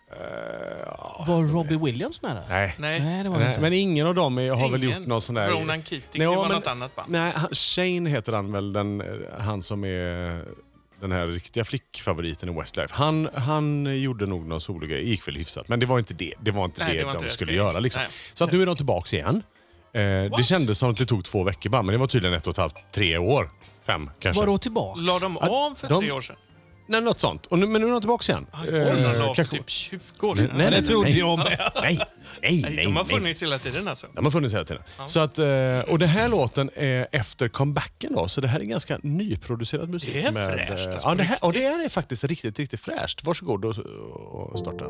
Var 1.27 1.51
Robbie 1.53 1.77
Williams 1.77 2.21
med 2.21 2.35
där? 2.35 2.43
Nej. 2.49 2.75
Nej, 2.77 2.99
Nej, 2.99 3.23
det 3.23 3.29
var 3.29 3.37
det 3.37 3.43
Nej, 3.43 3.49
inte. 3.51 3.61
men 3.61 3.73
ingen 3.73 4.07
av 4.07 4.15
dem 4.15 4.37
är, 4.37 4.51
har 4.51 4.69
väl 4.69 4.83
ingen. 4.83 4.97
gjort 4.99 5.07
någon 5.07 5.21
sån 5.21 5.35
där... 5.35 5.49
Ronan 5.49 5.83
Keating, 5.83 5.99
Nej, 6.13 6.27
det 6.27 6.35
var 6.35 6.43
men- 6.43 6.51
något 6.55 6.67
annat 6.67 6.95
band. 6.95 7.11
Nej, 7.11 7.33
han, 7.35 7.49
Shane 7.51 8.09
heter 8.09 8.33
han 8.33 8.51
väl, 8.51 8.73
den, 8.73 9.03
han 9.39 9.61
som 9.61 9.83
är 9.83 10.43
den 11.01 11.11
här 11.11 11.27
riktiga 11.27 11.65
flickfavoriten 11.65 12.49
i 12.49 12.59
Westlife. 12.59 12.93
Han, 12.95 13.29
han 13.33 13.99
gjorde 14.01 14.25
nog 14.25 14.47
någon 14.47 14.61
sologrej, 14.61 15.09
gick 15.09 15.27
väl 15.27 15.35
hyfsat. 15.35 15.67
Men 15.67 15.79
det 15.79 15.85
var 15.85 15.99
inte 15.99 16.13
det, 16.13 16.33
det, 16.41 16.51
var 16.51 16.65
inte 16.65 16.83
Nej, 16.83 16.93
det, 16.93 16.99
det 16.99 17.05
var 17.05 17.13
de 17.13 17.17
inte 17.17 17.25
det 17.27 17.31
skulle 17.31 17.53
jag 17.53 17.69
göra. 17.69 17.79
Liksom. 17.79 18.01
Så 18.33 18.43
att 18.43 18.51
nu 18.51 18.61
är 18.61 18.65
de 18.65 18.75
tillbaka 18.75 19.15
igen. 19.15 19.43
Eh, 19.93 20.37
det 20.37 20.43
kändes 20.43 20.77
som 20.79 20.89
att 20.89 20.97
det 20.97 21.05
tog 21.05 21.23
två 21.25 21.43
veckor 21.43 21.69
bara, 21.69 21.81
men 21.81 21.93
det 21.93 21.97
var 21.99 22.07
tydligen 22.07 22.37
ett 22.37 22.47
och 22.47 22.51
ett 22.51 22.57
halvt, 22.57 22.75
tre 22.91 23.17
år. 23.17 23.49
Fem 23.85 24.09
kanske. 24.19 24.39
Vadå 24.39 24.57
tillbaks? 24.57 24.99
La 25.01 25.19
de 25.19 25.37
av 25.37 25.75
för 25.75 25.87
de- 25.89 26.01
tre 26.01 26.11
år 26.11 26.21
sedan? 26.21 26.35
Nej, 26.87 27.01
något 27.01 27.19
sånt. 27.19 27.45
Och 27.45 27.59
nu, 27.59 27.67
men 27.67 27.81
nu 27.81 27.87
är 27.87 27.91
de 27.91 28.01
tillbaka 28.01 28.31
igen. 28.31 28.45
Jag 28.53 28.65
trodde 28.87 29.01
de 29.01 29.17
la 29.17 29.23
av 29.23 29.27
för 29.27 29.35
kanske- 29.35 29.57
typ 29.57 29.69
20 29.69 29.99
år 30.27 30.35
sedan. 30.35 30.49
Nej, 30.55 30.69
nej, 30.71 30.81
det 30.81 30.87
trodde 30.87 31.09
nej. 31.09 31.19
jag 31.19 31.37
med. 31.37 31.71
Nej, 31.81 31.97
nej, 32.41 32.61
nej. 32.61 32.73
Nej, 32.75 32.85
de 32.85 32.95
har 32.95 33.03
funnits 33.05 33.41
hela 33.43 33.59
tiden 33.59 33.87
alltså. 33.87 34.07
De 34.13 34.25
har 34.25 34.31
funnits 34.31 34.53
hela 34.53 34.65
tiden. 34.65 34.83
Så 35.05 35.19
att, 35.19 35.39
eh, 35.39 35.45
och 35.87 35.99
den 35.99 36.09
här 36.09 36.29
låten 36.29 36.69
är 36.75 37.07
efter 37.11 37.47
comebacken 37.47 38.13
då, 38.15 38.27
så 38.27 38.41
det 38.41 38.47
här 38.47 38.59
är 38.59 38.63
ganska 38.63 38.99
nyproducerad 39.03 39.89
musik. 39.89 40.13
Det 40.13 40.21
är 40.23 40.31
med, 40.31 40.53
fräscht, 40.53 40.87
eh, 40.87 40.93
alltså, 40.93 41.07
ja, 41.09 41.15
det 41.15 41.23
här, 41.23 41.37
och 41.45 41.53
det 41.53 41.65
är 41.65 41.89
faktiskt 41.89 42.23
riktigt, 42.23 42.59
riktigt 42.59 42.79
fräscht. 42.79 43.23
Varsågod 43.23 43.65
och, 43.65 43.77
och 44.51 44.59
starta. 44.59 44.85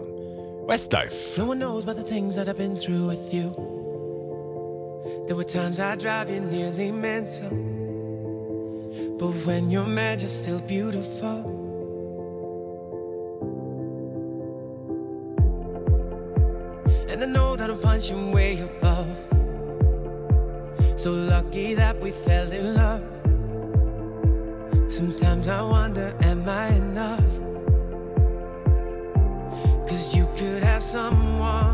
Westlife. 0.70 1.42
No 1.42 1.52
one 1.52 1.66
knows 1.66 1.84
about 1.84 1.98
the 2.08 2.14
things 2.14 2.36
that 2.36 2.48
I've 2.48 2.58
been 2.58 2.78
through 2.78 3.10
with 3.10 3.36
you. 3.36 3.83
There 5.28 5.36
were 5.36 5.44
times 5.44 5.80
I 5.80 5.96
drive 5.96 6.30
you 6.30 6.40
nearly 6.40 6.92
mental. 6.92 7.50
But 9.20 9.34
when 9.46 9.70
you're 9.70 9.86
mad, 9.86 10.22
you're 10.22 10.28
still 10.28 10.60
beautiful. 10.60 11.62
And 17.10 17.24
I 17.24 17.28
know 17.28 17.56
that 17.56 17.70
I'm 17.70 17.80
punching 17.80 18.32
way 18.32 18.60
above. 18.60 19.18
So 20.96 21.14
lucky 21.14 21.74
that 21.74 22.00
we 22.00 22.12
fell 22.12 22.52
in 22.52 22.76
love. 22.76 23.04
Sometimes 24.92 25.48
I 25.48 25.62
wonder, 25.64 26.16
am 26.22 26.48
I 26.48 26.68
enough? 26.76 27.32
Cause 29.88 30.16
you 30.16 30.28
could 30.38 30.64
have 30.64 30.82
someone 30.82 31.73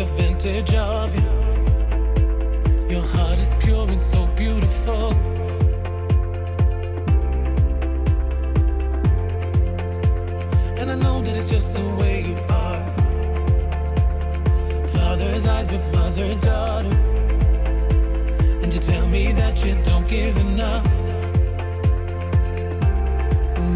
take 0.00 0.08
advantage 0.08 0.74
of 0.74 1.14
you. 1.14 1.22
Your 2.88 3.02
heart 3.02 3.38
is 3.38 3.54
pure 3.60 3.88
and 3.88 4.02
so 4.02 4.26
beautiful. 4.36 5.12
And 10.78 10.90
I 10.90 10.94
know 10.94 11.20
that 11.22 11.36
it's 11.36 11.50
just 11.50 11.74
the 11.74 11.86
way 12.00 12.22
you 12.28 12.38
are. 12.48 12.86
Father's 14.86 15.46
eyes, 15.46 15.68
but 15.68 15.84
mother's 15.92 16.40
daughter. 16.40 16.94
And 18.62 18.72
you 18.72 18.80
tell 18.80 19.06
me 19.08 19.32
that 19.32 19.64
you 19.64 19.74
don't 19.82 20.08
give 20.08 20.36
enough. 20.36 20.86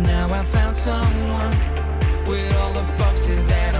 Now 0.02 0.32
I 0.32 0.42
found 0.42 0.76
someone 0.76 1.56
with 2.26 2.54
all 2.56 2.72
the 2.72 2.84
boxes 2.98 3.44
that 3.44 3.73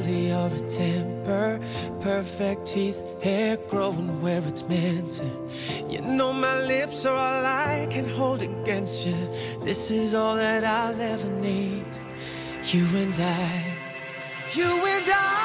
belly 0.00 0.32
or 0.32 0.48
a 0.48 0.60
temper, 0.68 1.60
perfect 2.00 2.66
teeth, 2.66 3.00
hair 3.22 3.56
growing 3.68 4.20
where 4.20 4.42
it's 4.46 4.64
meant 4.64 5.12
to. 5.12 5.30
You 5.88 6.00
know 6.00 6.32
my 6.32 6.58
lips 6.64 7.04
are 7.06 7.16
all 7.16 7.44
I 7.44 7.86
can 7.90 8.08
hold 8.08 8.42
against 8.42 9.06
you. 9.06 9.16
This 9.62 9.90
is 9.90 10.14
all 10.14 10.36
that 10.36 10.64
I'll 10.64 11.00
ever 11.00 11.30
need. 11.30 11.86
You 12.64 12.86
and 12.96 13.18
I, 13.18 13.64
you 14.54 14.64
and 14.64 15.06
I. 15.08 15.39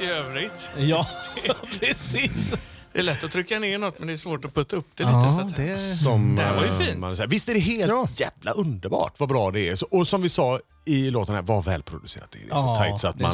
Livet 0.00 0.16
i 0.16 0.20
övrigt. 0.20 0.70
Ja, 0.78 1.06
precis. 1.80 2.54
Det 2.92 2.98
är 2.98 3.02
lätt 3.02 3.24
att 3.24 3.30
trycka 3.30 3.58
ner 3.58 3.78
något 3.78 3.98
men 3.98 4.06
det 4.08 4.12
är 4.12 4.16
svårt 4.16 4.44
att 4.44 4.54
putta 4.54 4.76
upp 4.76 4.86
det 4.94 5.04
lite. 5.04 5.30
så 5.30 5.38
Ja, 5.40 5.44
att 5.44 5.50
säga. 5.56 5.70
det... 5.70 5.76
Som, 5.76 6.36
Det 6.36 6.42
här 6.42 6.56
var 6.56 6.62
ju 6.64 6.68
eh, 6.70 6.78
fint. 6.78 6.98
Man 6.98 7.16
säger. 7.16 7.28
Visst 7.28 7.48
är 7.48 7.54
det 7.54 7.60
helt 7.60 7.90
Ja. 7.90 8.08
jävla 8.16 8.50
underbart 8.52 9.14
vad 9.20 9.28
bra 9.28 9.50
det 9.50 9.68
är. 9.68 9.74
Så, 9.74 9.86
och 9.90 10.08
som 10.08 10.22
vi 10.22 10.28
sa 10.28 10.60
i 10.84 11.10
låten 11.10 11.34
här, 11.34 11.42
vad 11.42 11.64
välproducerat 11.64 12.30
det 12.30 12.38
är. 12.38 12.42
Det 12.42 12.46
är 12.46 12.56
så 12.56 12.66
Ja, 12.66 12.76
tajt 12.76 12.98
så 13.00 13.08
att 13.08 13.18
det 13.18 13.22
man 13.22 13.32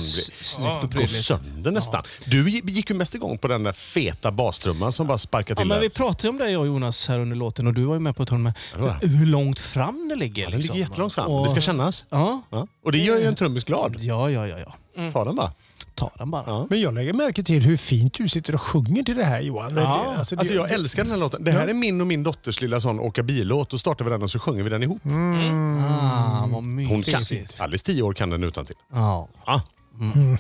blir, 0.90 1.00
går 1.00 1.06
sönder 1.06 1.70
nästan. 1.70 2.02
Du 2.25 2.49
gi- 2.50 2.62
gick 2.70 2.90
ju 2.90 2.96
mest 2.96 3.14
igång 3.14 3.38
på 3.38 3.49
den 3.49 3.62
där 3.62 3.73
feta 3.73 4.30
bastrumman 4.32 4.92
som 4.92 5.06
bara 5.06 5.18
sparkade 5.18 5.61
Ja, 5.61 5.62
till 5.62 5.68
men 5.68 5.80
vi 5.80 5.90
pratade 5.90 6.28
om 6.28 6.38
det 6.38 6.50
jag 6.50 6.61
och 6.61 6.66
Jonas 6.66 7.08
här 7.08 7.18
under 7.18 7.37
låten 7.37 7.66
och 7.66 7.75
du 7.75 7.85
var 7.85 7.94
ju 7.94 8.00
med 8.00 8.16
på 8.16 8.23
ett 8.23 8.30
hörn 8.30 8.42
med 8.42 8.52
Ja. 8.78 8.96
hur 9.02 9.26
långt 9.26 9.58
fram 9.58 10.08
det 10.08 10.14
ligger. 10.16 10.42
Den 10.42 10.50
ligger 10.50 10.58
liksom. 10.58 10.78
jättelångt 10.78 11.14
fram. 11.14 11.30
Och- 11.30 11.44
Det 11.44 11.50
ska 11.50 11.61
kännas. 11.61 12.04
Ja, 12.11 12.42
Ja. 12.50 12.66
Och 12.85 12.92
det 12.92 12.99
gör 12.99 13.18
ju 13.18 13.25
en 13.25 13.35
trummis 13.37 13.64
glad. 13.64 13.96
ja, 14.00 14.30
ja, 14.30 14.46
ja. 14.46 14.56
ja. 14.96 15.12
Ta 15.12 15.25
den 15.25 15.37
bara. 15.37 15.52
Ta 15.96 16.10
den 16.18 16.30
bara. 16.30 16.42
Ja. 16.46 16.66
Men 16.70 16.80
jag 16.80 16.94
lägger 16.94 17.12
märke 17.12 17.42
till 17.42 17.62
hur 17.62 17.76
fint 17.76 18.14
du 18.14 18.28
sitter 18.28 18.54
och 18.54 18.60
sjunger 18.62 19.02
till 19.02 19.16
det 19.16 19.24
här 19.24 19.40
Johan. 19.40 19.76
Ja. 19.76 19.82
det- 20.12 20.18
alltså, 20.18 20.34
det- 20.36 20.38
Alltså 20.40 20.54
jag 20.54 20.70
älskar 20.72 21.02
den 21.02 21.12
här 21.12 21.18
låten. 21.18 21.44
Det 21.44 21.50
här 21.52 21.68
är 21.68 21.74
min 21.74 22.00
och 22.00 22.06
min 22.06 22.22
dotters 22.22 22.60
lilla 22.60 22.80
sån 22.80 23.00
åka 23.00 23.22
bil-låt. 23.22 23.70
Då 23.70 23.78
startar 23.78 24.04
vi 24.04 24.10
den 24.10 24.22
och 24.22 24.30
så 24.30 24.38
sjunger 24.38 24.62
vi 24.62 24.70
den 24.70 24.82
ihop. 24.82 25.02
Ah, 25.06 26.40
vad 26.40 26.50
Hon 26.52 26.74
mysigt. 26.74 27.56
kan. 27.56 27.64
Alice 27.64 27.84
10 27.86 28.02
år 28.02 28.12
kan 28.12 28.30
den 28.30 28.44
utan 28.44 28.64
till. 28.64 28.76
Ja. 28.92 29.28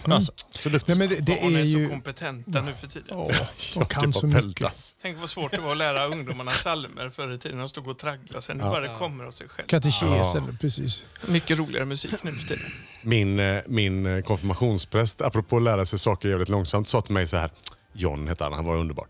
Ja. 0.06 0.14
Alltså, 0.14 0.32
så 0.50 0.68
duktig. 0.68 0.98
Nej, 0.98 1.08
men 1.08 1.24
det, 1.24 1.32
det 1.32 1.40
är 1.40 1.60
är 1.60 1.66
så 1.66 1.78
ju... 1.78 1.88
kompetenta 1.88 2.62
nu 2.62 2.72
för 2.74 2.86
tiden. 2.86 3.16
Åh, 3.16 3.30
Ja, 3.32 3.46
de 3.74 3.84
kan 3.86 4.04
var 4.10 4.12
så 4.20 4.26
mycket. 4.26 4.42
peltas. 4.42 4.94
Tänk 5.02 5.18
vad 5.20 5.30
svårt 5.30 5.50
det 5.50 5.60
var 5.60 5.72
att 5.72 5.78
lära 5.78 6.06
ungdomarna 6.06 6.50
salmer 6.50 7.10
förr 7.10 7.32
i 7.32 7.38
tiden. 7.38 7.58
De 7.58 7.68
stod 7.68 7.88
och 7.88 7.98
tragglade 7.98 8.42
sig. 8.42 8.54
Nu 8.54 8.62
bara 8.62 8.80
det 8.80 8.94
kommer 8.98 9.24
av 9.24 9.30
sig 9.30 9.48
själv. 9.48 9.66
Katekesen, 9.66 10.58
precis. 10.60 11.04
Mycket 11.28 11.58
roligare 11.58 11.84
musik 11.84 12.22
nu 12.24 12.32
för 12.32 12.48
tiden. 12.48 12.64
Min, 13.02 13.40
eh, 13.40 13.62
min 13.66 14.06
eh, 14.06 14.22
konfirmationspräst, 14.22 15.20
apropå 15.20 15.56
att 15.56 15.62
lära 15.62 15.84
sig 15.84 15.98
saker 15.98 16.28
jävligt 16.28 16.48
långsamt, 16.48 16.88
sa 16.88 17.00
till 17.00 17.14
mig 17.14 17.26
så 17.26 17.36
här. 17.36 17.50
John 17.92 18.28
hette 18.28 18.44
han, 18.44 18.52
han 18.52 18.64
var 18.64 18.76
underbar. 18.76 19.06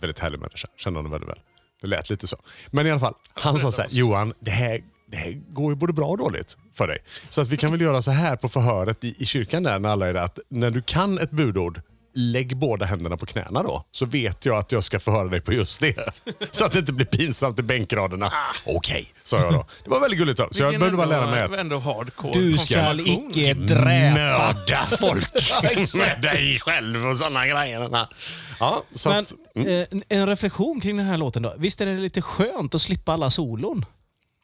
Väldigt 0.00 0.18
härlig 0.18 0.38
människa, 0.40 0.68
kände 0.76 0.98
honom 0.98 1.12
väldigt 1.12 1.28
väl. 1.30 1.38
Det 1.80 1.86
lät 1.86 2.10
lite 2.10 2.26
så. 2.26 2.36
Men 2.70 2.86
i 2.86 2.90
alla 2.90 3.00
fall, 3.00 3.14
han 3.34 3.58
sa 3.58 3.72
så 3.72 3.82
här, 3.82 3.88
Johan, 3.90 4.32
det 4.40 4.50
här, 4.50 4.80
det 5.10 5.16
här 5.16 5.32
går 5.52 5.72
ju 5.72 5.76
både 5.76 5.92
bra 5.92 6.06
och 6.06 6.18
dåligt 6.18 6.56
för 6.74 6.88
dig. 6.88 6.98
Så 7.28 7.40
att 7.40 7.48
vi 7.48 7.56
kan 7.56 7.70
väl 7.70 7.80
göra 7.80 8.02
så 8.02 8.10
här 8.10 8.36
på 8.36 8.48
förhöret 8.48 9.04
i, 9.04 9.14
i 9.18 9.26
kyrkan 9.26 9.62
där 9.62 9.78
när 9.78 9.88
alla 9.88 10.08
är 10.08 10.14
där, 10.14 10.20
att 10.20 10.38
när 10.48 10.70
du 10.70 10.82
kan 10.82 11.18
ett 11.18 11.30
budord, 11.30 11.80
lägg 12.14 12.56
båda 12.56 12.86
händerna 12.86 13.16
på 13.16 13.26
knäna 13.26 13.62
då. 13.62 13.84
Så 13.90 14.06
vet 14.06 14.46
jag 14.46 14.56
att 14.56 14.72
jag 14.72 14.84
ska 14.84 15.00
förhöra 15.00 15.28
dig 15.28 15.40
på 15.40 15.52
just 15.52 15.80
det. 15.80 15.96
Så 16.50 16.64
att 16.64 16.72
det 16.72 16.78
inte 16.78 16.92
blir 16.92 17.06
pinsamt 17.06 17.58
i 17.58 17.62
bänkraderna. 17.62 18.32
Okej, 18.64 19.14
sa 19.24 19.38
jag 19.38 19.52
då. 19.52 19.66
Det 19.84 19.90
var 19.90 20.00
väldigt 20.00 20.18
gulligt 20.18 20.40
av 20.40 20.48
Så 20.50 20.62
jag 20.62 20.78
behövde 20.78 20.96
bara 20.96 21.06
lära 21.06 21.30
mig 21.30 21.42
att 21.42 21.58
Ändå 21.58 21.78
hardcore 21.78 22.32
Du 22.32 22.58
ska 22.58 22.94
icke 22.94 23.54
dräpa. 23.54 24.14
mörda 24.14 24.84
folk 25.00 25.32
med 25.98 26.22
dig 26.22 26.60
själv 26.60 27.06
och 27.06 27.16
sådana 27.16 27.46
grejer. 27.46 27.88
Ja, 28.60 28.82
så 28.92 29.08
Men 29.08 29.18
att, 29.18 29.34
mm. 29.54 29.80
eh, 29.80 30.18
en 30.18 30.26
reflektion 30.26 30.80
kring 30.80 30.96
den 30.96 31.06
här 31.06 31.18
låten 31.18 31.42
då. 31.42 31.54
Visst 31.58 31.80
är 31.80 31.86
det 31.86 31.94
lite 31.94 32.22
skönt 32.22 32.74
att 32.74 32.82
slippa 32.82 33.12
alla 33.12 33.30
solon? 33.30 33.84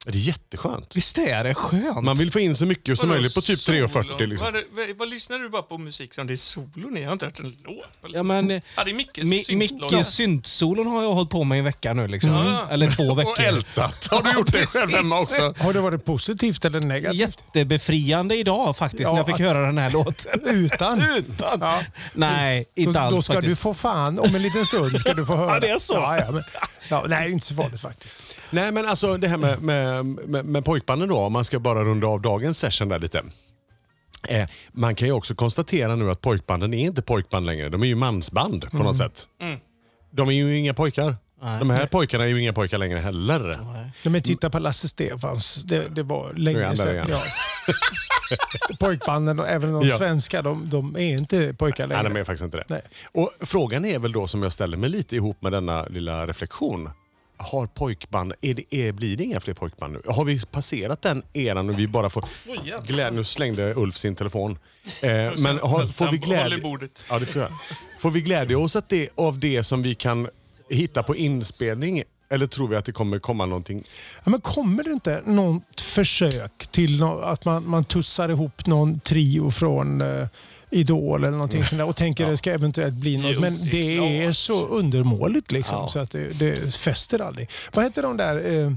Det 0.07 0.19
är 0.19 0.23
jätteskönt. 0.23 0.97
Visst 0.97 1.19
är 1.19 1.45
det 1.45 1.55
skönt? 1.55 2.05
Man 2.05 2.19
vill 2.19 2.31
få 2.31 2.41
in 2.41 2.57
så 2.57 2.67
mycket 2.67 2.99
som 2.99 3.09
Vadå, 3.09 3.17
möjligt 3.19 3.35
på 3.35 3.41
typ 3.41 3.59
solon? 3.59 3.81
3.40. 3.89 4.27
Liksom. 4.27 4.53
Vad, 4.53 4.63
vad, 4.87 4.97
vad 4.97 5.09
lyssnar 5.09 5.39
du 5.39 5.49
bara 5.49 5.63
på 5.63 5.79
musik 5.79 6.15
som 6.15 6.27
det 6.27 6.33
är 6.33 6.37
solon 6.37 6.97
i? 6.97 7.01
Jag 7.01 7.09
har 7.09 7.13
inte 7.13 7.25
hört 7.25 7.39
en 7.39 7.57
låt. 7.65 8.01
på 8.03 8.09
Ja, 8.13 8.23
men, 8.23 8.51
Ja, 8.51 8.85
det 8.85 8.91
är 8.91 8.95
mycket 8.95 9.25
Mi- 9.25 9.43
syntlåt. 9.43 10.07
Syntsolon 10.07 10.87
har 10.87 11.03
jag 11.03 11.13
hållit 11.15 11.31
på 11.31 11.45
med 11.45 11.57
i 11.57 11.59
en 11.59 11.65
vecka 11.65 11.95
nu. 11.95 12.09
Liksom. 12.09 12.31
Ja. 12.33 12.67
Eller 12.71 12.91
två 12.91 13.03
Och 13.03 13.19
veckor. 13.19 13.41
ältat. 13.41 14.09
Har 14.11 14.23
du 14.23 14.33
gjort 14.33 14.53
det 14.53 14.67
själv 14.67 14.91
hemma 14.91 15.21
också? 15.21 15.55
Har 15.59 15.73
det 15.73 15.81
varit 15.81 16.05
positivt 16.05 16.65
eller 16.65 16.81
negativt? 16.81 17.21
Jättebefriande 17.21 18.37
idag 18.37 18.77
faktiskt 18.77 19.03
Ja, 19.03 19.11
när 19.11 19.17
jag 19.19 19.27
fick 19.27 19.35
att- 19.35 19.41
höra 19.41 19.67
den 19.67 19.79
här 19.79 19.91
låten. 19.91 20.41
Utan? 20.47 21.03
Utan? 21.17 21.61
Ja. 21.61 21.83
Nej, 22.15 22.65
inte 22.75 22.93
Då, 22.93 22.99
alls 22.99 23.15
då 23.15 23.23
ska 23.23 23.33
faktiskt. 23.33 23.51
du 23.59 23.63
få 23.63 23.75
fan, 23.75 24.19
om 24.19 24.35
en 24.35 24.43
liten 24.43 24.67
stund 24.67 25.01
ska 25.01 25.15
du 25.15 25.27
få 25.27 25.37
höra. 25.37 25.55
Ja, 25.55 25.61
det 25.61 25.69
är 25.69 25.79
så. 25.79 25.95
Ja, 25.95 26.19
ja, 26.19 26.31
men, 26.31 26.45
ja, 26.89 27.05
nej, 27.09 27.31
inte 27.33 27.47
så 27.47 27.55
farligt 27.55 27.81
faktiskt. 27.81 28.17
Nej, 28.51 28.73
men 28.73 28.87
alltså 28.87 29.17
det 29.17 29.29
här 29.29 29.37
med, 29.37 29.63
med, 29.63 29.90
med, 30.27 30.45
med 30.45 30.65
pojkbanden 30.65 31.09
då, 31.09 31.19
om 31.19 31.33
man 31.33 31.45
ska 31.45 31.59
bara 31.59 31.85
runda 31.85 32.07
av 32.07 32.21
dagens 32.23 32.59
session 32.59 32.89
där 32.89 32.99
lite. 32.99 33.23
Eh, 34.29 34.49
man 34.73 34.95
kan 34.95 35.09
ju 35.09 35.13
också 35.15 35.35
konstatera 35.35 35.97
nu 35.97 36.11
att 36.11 36.21
pojkbanden 36.21 36.75
är 36.75 36.87
inte 36.87 37.03
pojkband 37.03 37.47
längre. 37.47 37.69
De 37.69 37.83
är 37.83 37.87
ju 37.87 37.95
mansband 37.95 38.71
på 38.71 38.77
något 38.83 38.97
sätt. 38.97 39.27
De 40.11 40.29
är 40.29 40.33
ju 40.33 40.59
inga 40.59 40.75
pojkar. 40.75 41.17
Nej. 41.43 41.59
De 41.59 41.71
här 41.71 41.87
pojkarna 41.87 42.25
är 42.25 42.29
ju 42.29 42.41
inga 42.43 42.53
pojkar 42.53 42.79
längre 42.79 42.99
heller. 42.99 43.55
Nej, 43.73 44.13
men 44.13 44.23
titta 44.23 44.51
på 44.51 44.59
Lasse 44.59 44.89
Stefans. 44.89 45.55
Det, 45.55 45.89
det 45.89 46.03
var 46.03 46.33
länge 46.33 46.77
sedan. 46.77 47.07
Ja. 47.11 47.23
Pojkbanden 48.79 49.39
och 49.41 49.49
även 49.49 49.73
de 49.73 49.83
Ja. 49.89 49.97
svenska, 49.99 50.43
de, 50.43 50.69
de 50.69 50.97
är 50.97 51.01
inte 51.19 51.55
pojkar 51.55 51.87
Nej, 51.87 51.97
längre. 51.97 52.15
de 52.15 52.21
är 52.21 52.25
faktiskt 52.25 52.45
inte 52.45 52.57
det. 52.57 52.65
Nej. 52.69 52.83
Och 53.13 53.31
Frågan 53.41 53.85
är 53.85 53.99
väl 53.99 54.13
då, 54.13 54.27
som 54.29 54.43
jag 54.43 54.53
ställer 54.53 54.77
mig 54.77 54.91
lite 54.91 55.17
ihop 55.17 55.43
med 55.43 55.53
denna 55.53 55.85
lilla 55.85 56.27
reflektion. 56.27 56.91
Har 57.43 57.67
pojkband, 57.67 58.33
är 58.41 58.55
det, 58.55 58.75
är, 58.75 58.93
blir 58.93 59.17
det 59.17 59.25
inga 59.25 59.41
fler 59.41 59.55
pojkband 59.55 59.93
nu? 59.93 60.03
Har 60.07 60.25
vi 60.25 60.41
passerat 60.51 61.03
den 61.03 61.23
eran 61.33 61.71
och 61.71 61.79
vi 61.79 61.89
bara 61.89 62.11
får 62.11 62.25
glädje? 62.87 63.11
Nu 63.11 63.25
slängde 63.25 63.75
Ulf 63.75 63.97
sin 63.97 64.15
telefon. 64.15 64.59
Eh, 65.03 65.11
men 65.43 65.59
har, 65.59 65.87
får 65.87 66.11
vi 66.11 66.19
glädje... 66.19 66.59
bordet. 66.59 67.05
Ja, 67.11 67.19
det 67.19 67.27
får 67.27 67.43
jag. 67.43 67.51
Får 67.99 68.11
vi 68.11 68.21
glädje 68.21 68.57
oss 68.57 68.77
att 68.77 68.89
det, 68.89 69.09
av 69.15 69.39
det 69.39 69.65
som 69.65 69.83
vi 69.83 69.95
kan 69.95 70.29
hitta 70.71 71.03
på 71.03 71.17
inspelning? 71.17 72.03
Eller 72.33 72.47
tror 72.47 72.69
vi 72.69 72.77
att 72.77 72.85
det 72.85 72.93
kommer 72.93 73.19
komma 73.19 73.47
någonting? 73.47 73.85
Ja, 74.25 74.31
men 74.31 74.41
kommer 74.41 74.85
det 74.85 74.91
inte 74.91 75.23
något 75.27 75.81
försök 75.81 76.67
till 76.71 77.01
nå- 77.01 77.21
att 77.21 77.45
man, 77.45 77.69
man 77.69 77.85
tussar 77.85 78.29
ihop 78.29 78.67
någon 78.67 79.01
trio 79.01 79.51
från 79.51 80.01
eh, 80.01 80.27
Idol 80.71 81.25
eller 81.25 81.31
någonting 81.31 81.65
sånt 81.65 81.79
där 81.79 81.89
och 81.89 81.97
tänker 81.97 82.25
att 82.27 82.31
det 82.31 82.37
ska 82.37 82.51
eventuellt 82.53 82.95
bli 82.95 83.17
något. 83.17 83.33
Jo, 83.35 83.41
men 83.41 83.59
det 83.71 83.97
är 83.97 84.01
det 84.01 84.19
är 84.19 84.23
klart. 84.23 84.37
så 84.37 84.67
undermåligt 84.67 85.53
liksom 85.53 85.89
så 85.89 85.99
att 85.99 86.11
det, 86.11 86.39
det 86.39 86.75
fäster 86.75 87.21
aldrig. 87.21 87.51
Vad 87.73 87.85
heter 87.85 88.03
de 88.03 88.17
där? 88.17 88.65
Eh, 88.65 88.73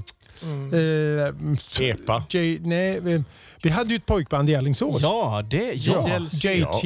eh, 1.80 1.88
Epa. 1.88 2.24
J, 2.30 2.58
nej, 2.62 3.00
vi, 3.00 3.22
vi 3.62 3.70
hade 3.70 3.90
ju 3.90 3.96
ett 3.96 4.06
pojkband 4.06 4.50
i 4.50 4.54
Alingsås. 4.54 5.02
Ja, 5.02 5.42
det... 5.50 5.72
Ja. 5.74 6.18
JTR. 6.30 6.84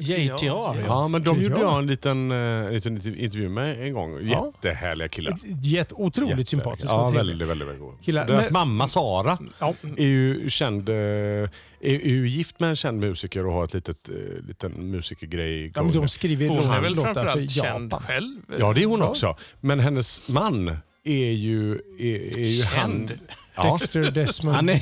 JTR. 0.00 0.44
Ja. 0.44 0.76
Ja, 0.86 1.08
men 1.08 1.22
de 1.22 1.42
gjorde 1.42 1.60
jag 1.60 1.78
en 1.78 1.86
liten, 1.86 2.30
eh, 2.64 2.70
liten 2.70 2.96
intervju 2.96 3.48
med 3.48 3.86
en 3.86 3.92
gång. 3.92 4.18
Jättehärliga 4.28 5.08
killar. 5.08 5.38
Jätte, 5.62 5.94
otroligt 5.94 6.30
Jätte- 6.38 6.50
sympatiska 6.50 6.92
Ja, 6.94 7.10
väldigt, 7.10 7.48
väldigt, 7.48 7.68
väldigt. 7.68 8.04
Killar. 8.04 8.26
Deras 8.26 8.44
Men- 8.44 8.52
mamma 8.52 8.86
Sara 8.86 9.38
Ja. 9.60 9.74
är 9.96 10.06
ju 10.06 10.50
känd, 10.50 10.88
eh, 10.88 10.94
är, 10.94 11.48
är 11.80 12.08
ju 12.08 12.28
gift 12.28 12.60
med 12.60 12.70
en 12.70 12.76
känd 12.76 13.00
musiker 13.00 13.46
och 13.46 13.52
har 13.52 13.64
ett 13.64 13.74
litet, 13.74 14.08
eh, 14.08 14.14
liten 14.48 14.72
musikergrej 14.90 15.72
Ja, 15.74 15.82
men 15.82 15.92
de 15.92 16.08
skriver 16.08 16.48
Hon 16.48 16.70
är 16.70 16.80
väl 16.80 16.96
framförallt 16.96 17.50
känd 17.50 17.92
Japan. 17.92 18.02
själv? 18.06 18.40
Ja, 18.58 18.72
det 18.72 18.82
är 18.82 18.86
hon 18.86 19.00
Ja. 19.00 19.08
också. 19.08 19.36
Men 19.60 19.80
hennes 19.80 20.28
man 20.28 20.76
är 21.04 21.32
ju, 21.32 21.72
är, 21.98 22.38
är 22.38 22.44
ju. 22.44 22.62
Känd. 22.62 23.10
han... 23.10 23.18
Dexter 23.62 24.10
Desmond. 24.10 24.56
Han 24.56 24.68
är 24.68 24.72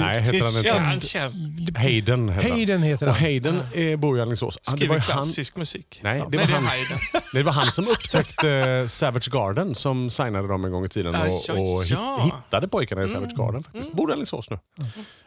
Nej, 0.00 0.20
heter 0.20 0.78
han 0.80 0.94
inte. 0.94 1.18
Han. 1.18 1.28
Hayden 1.76 2.28
heter 2.28 2.48
han. 2.48 2.50
Hayden 2.52 2.82
heter 2.82 3.06
Och 3.06 3.12
han. 3.14 3.22
Hayden 3.22 3.60
eh, 3.74 3.96
bor 3.98 4.18
i 4.18 4.20
Alingsås. 4.20 4.56
Ah, 4.56 4.60
det 4.64 4.70
var 4.70 4.76
Skriver 4.76 4.94
ju 4.94 5.00
han, 5.00 5.22
klassisk 5.22 5.56
musik. 5.56 6.00
nej, 6.02 6.22
det 6.30 6.36
var 6.36 6.44
är 6.44 6.48
han, 6.48 6.64
Haydn. 6.64 6.98
det 7.32 7.42
var 7.42 7.52
han 7.52 7.70
som 7.70 7.88
upptäckte 7.88 8.50
eh, 8.50 8.86
Savage 8.86 9.28
Garden 9.30 9.74
som 9.74 10.10
signade 10.10 10.48
dem 10.48 10.64
en 10.64 10.72
gång 10.72 10.84
i 10.84 10.88
tiden 10.88 11.14
och, 11.14 11.26
ja, 11.48 11.54
och 11.54 11.84
ja. 11.84 12.20
hit- 12.24 12.32
hittade 12.44 12.68
pojkarna 12.68 13.02
i 13.04 13.08
Savage 13.08 13.36
Garden. 13.36 13.62
faktiskt. 13.62 13.92
Bor 13.92 14.10
i 14.10 14.12
Alingsås 14.12 14.50
nu. 14.50 14.58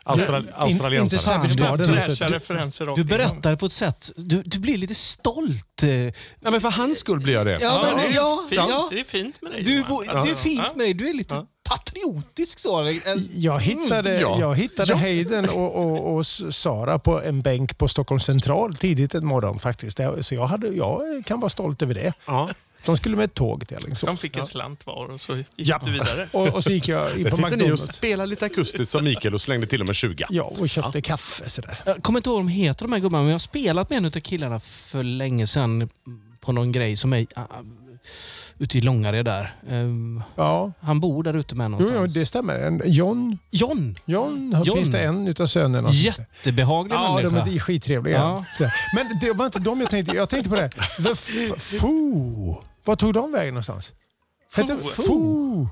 Austral, 0.03 0.41
In- 0.43 0.49
australiensare. 0.55 1.01
inte 1.15 1.17
Savage 1.25 1.55
Garden. 1.55 1.85
Fräscha 1.87 2.03
alltså. 2.05 2.25
Referenser 2.25 2.85
rakt 2.85 2.95
Du 2.95 3.01
igenom. 3.01 3.17
berättar 3.31 3.55
på 3.55 3.65
ett 3.65 3.71
sätt, 3.71 4.11
du, 4.15 4.41
du 4.45 4.59
blir 4.59 4.77
lite 4.77 4.95
stolt. 4.95 5.83
eh. 5.83 5.89
Nej, 5.89 6.13
men 6.41 6.61
för 6.61 6.71
hans 6.71 6.97
skull 6.97 7.19
blir 7.19 7.33
jag 7.33 7.45
det. 7.45 7.57
Ja, 7.61 7.83
men, 7.87 7.97
det 7.97 8.11
är 8.11 8.15
ja, 8.15 8.43
fint. 8.49 8.61
ja. 8.69 8.87
Det 8.91 8.99
är 8.99 9.03
fint 9.03 9.41
med 9.41 9.51
dig 9.51 9.63
Du, 9.63 9.75
Johan. 9.75 9.89
bo- 9.89 10.01
det 10.01 10.07
är 10.07 10.11
Alltså, 10.15 10.35
fint 10.35 10.61
ja. 10.65 10.71
med 10.75 10.85
dig, 10.85 10.93
du 10.93 11.09
är 11.09 11.13
lite 11.13 11.33
patriotisk 11.69 12.59
så. 12.59 12.93
Jag 13.33 13.59
hittade, 13.59 14.09
Mm, 14.09 14.21
ja. 14.21 14.39
jag 14.39 14.55
hittade 14.55 14.95
Hayden 14.95 15.45
och, 15.55 15.75
och, 15.75 16.15
och 16.15 16.25
Sara 16.25 16.99
på 16.99 17.21
en 17.21 17.41
bänk 17.41 17.77
på 17.77 17.87
Stockholm 17.87 18.19
central 18.19 18.75
tidigt 18.75 19.15
en 19.15 19.25
morgon 19.25 19.59
faktiskt. 19.59 19.99
Så 20.21 20.35
jag, 20.35 20.45
hade, 20.45 20.67
jag 20.67 21.01
kan 21.25 21.39
vara 21.39 21.49
stolt 21.49 21.81
över 21.81 21.93
det. 21.93 22.13
Ja. 22.27 22.49
De 22.85 22.97
skulle 22.97 23.15
med 23.15 23.23
ett 23.25 23.33
tåg 23.33 23.67
till 23.67 23.77
De 23.77 23.83
Alingsås. 23.85 24.19
fick 24.19 24.37
en 24.37 24.45
slant 24.45 24.85
var 24.85 25.05
och 25.11 25.21
så 25.21 25.35
gick 25.37 25.47
Ja. 25.55 25.81
du 25.85 25.91
vidare. 25.91 26.27
Och, 26.33 26.47
och 26.47 26.63
så 26.63 26.71
gick 26.71 26.87
jag 26.87 27.17
in 27.17 27.23
på 27.25 27.35
sitter 27.35 27.49
ni 27.49 27.55
och 27.55 27.59
McDonalds. 27.59 27.83
spelar 27.95 28.25
lite 28.25 28.45
akustiskt 28.45 28.91
som 28.91 29.03
Mikael 29.03 29.33
och 29.33 29.41
slängde 29.41 29.67
till 29.67 29.81
och 29.81 29.87
med 29.87 29.95
20. 29.95 30.25
Ja, 30.29 30.43
och 30.43 30.69
köpte 30.69 31.01
kaffe 31.01 31.49
sådär. 31.49 31.77
Jag 31.85 32.03
kommer 32.03 32.19
inte 32.19 32.29
ihåg 32.29 32.35
vad 32.35 32.45
de 32.45 32.47
heter 32.49 32.85
de 32.85 32.91
här 32.93 32.99
gubbarna, 32.99 33.21
men 33.23 33.29
jag 33.29 33.33
har 33.35 33.39
spelat 33.39 33.89
med 33.89 33.97
en 33.97 34.05
av 34.05 34.09
killarna 34.11 34.59
för 34.59 35.03
länge 35.03 35.47
sedan 35.47 35.89
på 36.39 36.51
någon 36.51 36.71
grej 36.71 36.97
som 36.97 37.13
är 37.13 37.25
ute 38.59 38.77
i 38.77 38.81
Långared 38.81 39.25
där. 39.25 39.55
Ehm, 39.69 40.23
Ja, 40.35 40.71
han 40.79 40.99
bor 40.99 41.23
där 41.23 41.33
ute 41.33 41.55
med 41.55 41.65
jo, 41.65 41.69
någonstans. 41.69 42.15
jo, 42.15 42.19
det 42.19 42.25
stämmer. 42.25 42.55
En 42.59 42.81
John, 42.85 43.37
John! 43.51 43.95
John, 44.05 44.55
John. 44.65 44.77
finns 44.77 44.91
det 44.91 44.99
en 45.01 45.27
utav 45.27 45.47
sönerna. 45.47 45.89
som 45.89 45.97
heter. 45.97 46.25
Jättebehaglig 46.35 46.95
Ja, 46.95 47.19
de 47.23 47.29
människa. 47.33 47.55
är 47.55 47.59
skittrevliga. 47.59 48.15
Ja. 48.17 48.43
Men 48.95 49.19
det 49.21 49.33
var 49.33 49.45
inte 49.45 49.59
de 49.59 49.81
jag 49.81 49.89
tänkte. 49.89 50.15
Jag 50.15 50.29
tänkte 50.29 50.49
på 50.49 50.55
det. 50.55 50.69
The 50.69 51.15
Foo. 51.59 52.61
Vad 52.83 52.99
tog 52.99 53.13
de 53.13 53.31
vägen 53.31 53.53
någonstans? 53.53 53.91
Hette 54.55 54.77
Foo? 54.77 55.03
Foo. 55.03 55.69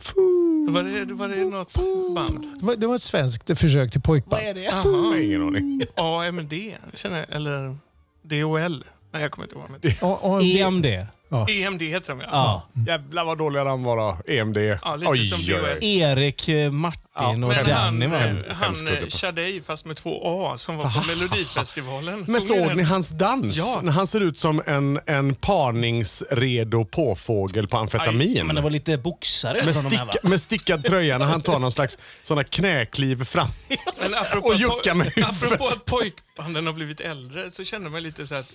Foo. 0.00 0.70
Var 0.70 0.82
det, 0.82 1.14
var 1.14 1.28
det 1.28 1.44
något 1.44 1.74
band? 2.14 2.46
Det 2.60 2.66
var, 2.66 2.76
det 2.76 2.86
var 2.86 2.94
ett 2.94 3.02
svenskt 3.02 3.58
försök 3.58 3.92
till 3.92 4.00
pojkband. 4.00 4.42
Vad 4.42 4.50
är 4.50 4.54
det? 5.14 5.24
Ingen 5.24 5.42
aning. 5.42 5.82
AMD, 5.96 6.52
känner 6.94 7.18
jag. 7.18 7.26
Eller 7.36 7.76
DOL. 8.22 8.84
Nej, 9.12 9.22
jag 9.22 9.30
kommer 9.30 9.44
inte 9.46 9.54
ihåg 9.54 9.64
vad 10.22 10.82
och, 11.28 11.50
EMD. 11.50 11.82
Heter 11.82 12.08
de 12.08 12.20
ja. 12.20 12.26
Ja. 12.32 12.82
Jävlar 12.86 13.24
vad 13.24 13.38
dåliga 13.38 13.64
de 13.64 13.84
var 13.84 13.96
då. 13.96 14.32
EMD. 14.32 14.56
Ja, 14.56 14.96
lite 14.96 15.24
som 15.24 15.54
DOL. 15.54 15.84
Erik, 15.84 16.48
eh, 16.48 16.70
Martin 16.70 17.06
Ja, 17.18 17.28
och 17.30 17.38
Men 17.38 17.50
han, 17.54 17.64
Danny 17.64 18.06
var 18.06 18.16
eh, 18.16 18.34
det. 18.34 18.54
han 18.54 18.88
eh. 18.88 19.08
Shadej 19.08 19.62
fast 19.62 19.86
med 19.86 19.96
två 19.96 20.20
A 20.24 20.56
som 20.56 20.76
var 20.76 21.00
på 21.00 21.06
Melodifestivalen. 21.06 22.24
Men 22.28 22.40
Såg 22.40 22.76
ni 22.76 22.82
hans 22.82 23.10
dans? 23.10 23.56
Ja. 23.56 23.80
När 23.82 23.92
han 23.92 24.06
ser 24.06 24.20
ut 24.20 24.38
som 24.38 24.62
en, 24.66 25.00
en 25.06 25.34
parningsredo 25.34 26.84
påfågel 26.84 27.68
på 27.68 27.76
amfetamin. 27.76 28.46
Men 28.46 28.56
det 28.56 28.62
var 28.62 28.70
lite 28.70 28.98
boxare 28.98 29.64
med, 29.64 29.74
de 29.74 29.96
här 29.96 30.28
med 30.28 30.40
stickad 30.40 30.84
tröja 30.84 31.18
när 31.18 31.26
han 31.26 31.40
tar 31.40 31.58
någon 31.58 31.72
slags 31.72 31.98
såna 32.22 32.44
knäkliv 32.44 33.24
fram. 33.24 33.48
Och 34.42 34.52
att 34.52 34.60
juckar 34.60 34.94
med 34.94 35.06
huvudet. 35.06 35.42
apropå 35.42 35.66
att 35.66 35.84
pojkbanden 35.84 36.66
har 36.66 36.72
blivit 36.74 37.00
äldre 37.00 37.50
så 37.50 37.64
känner 37.64 37.90
man 37.90 38.02
lite 38.02 38.26
så 38.26 38.34
här 38.34 38.40
att 38.40 38.52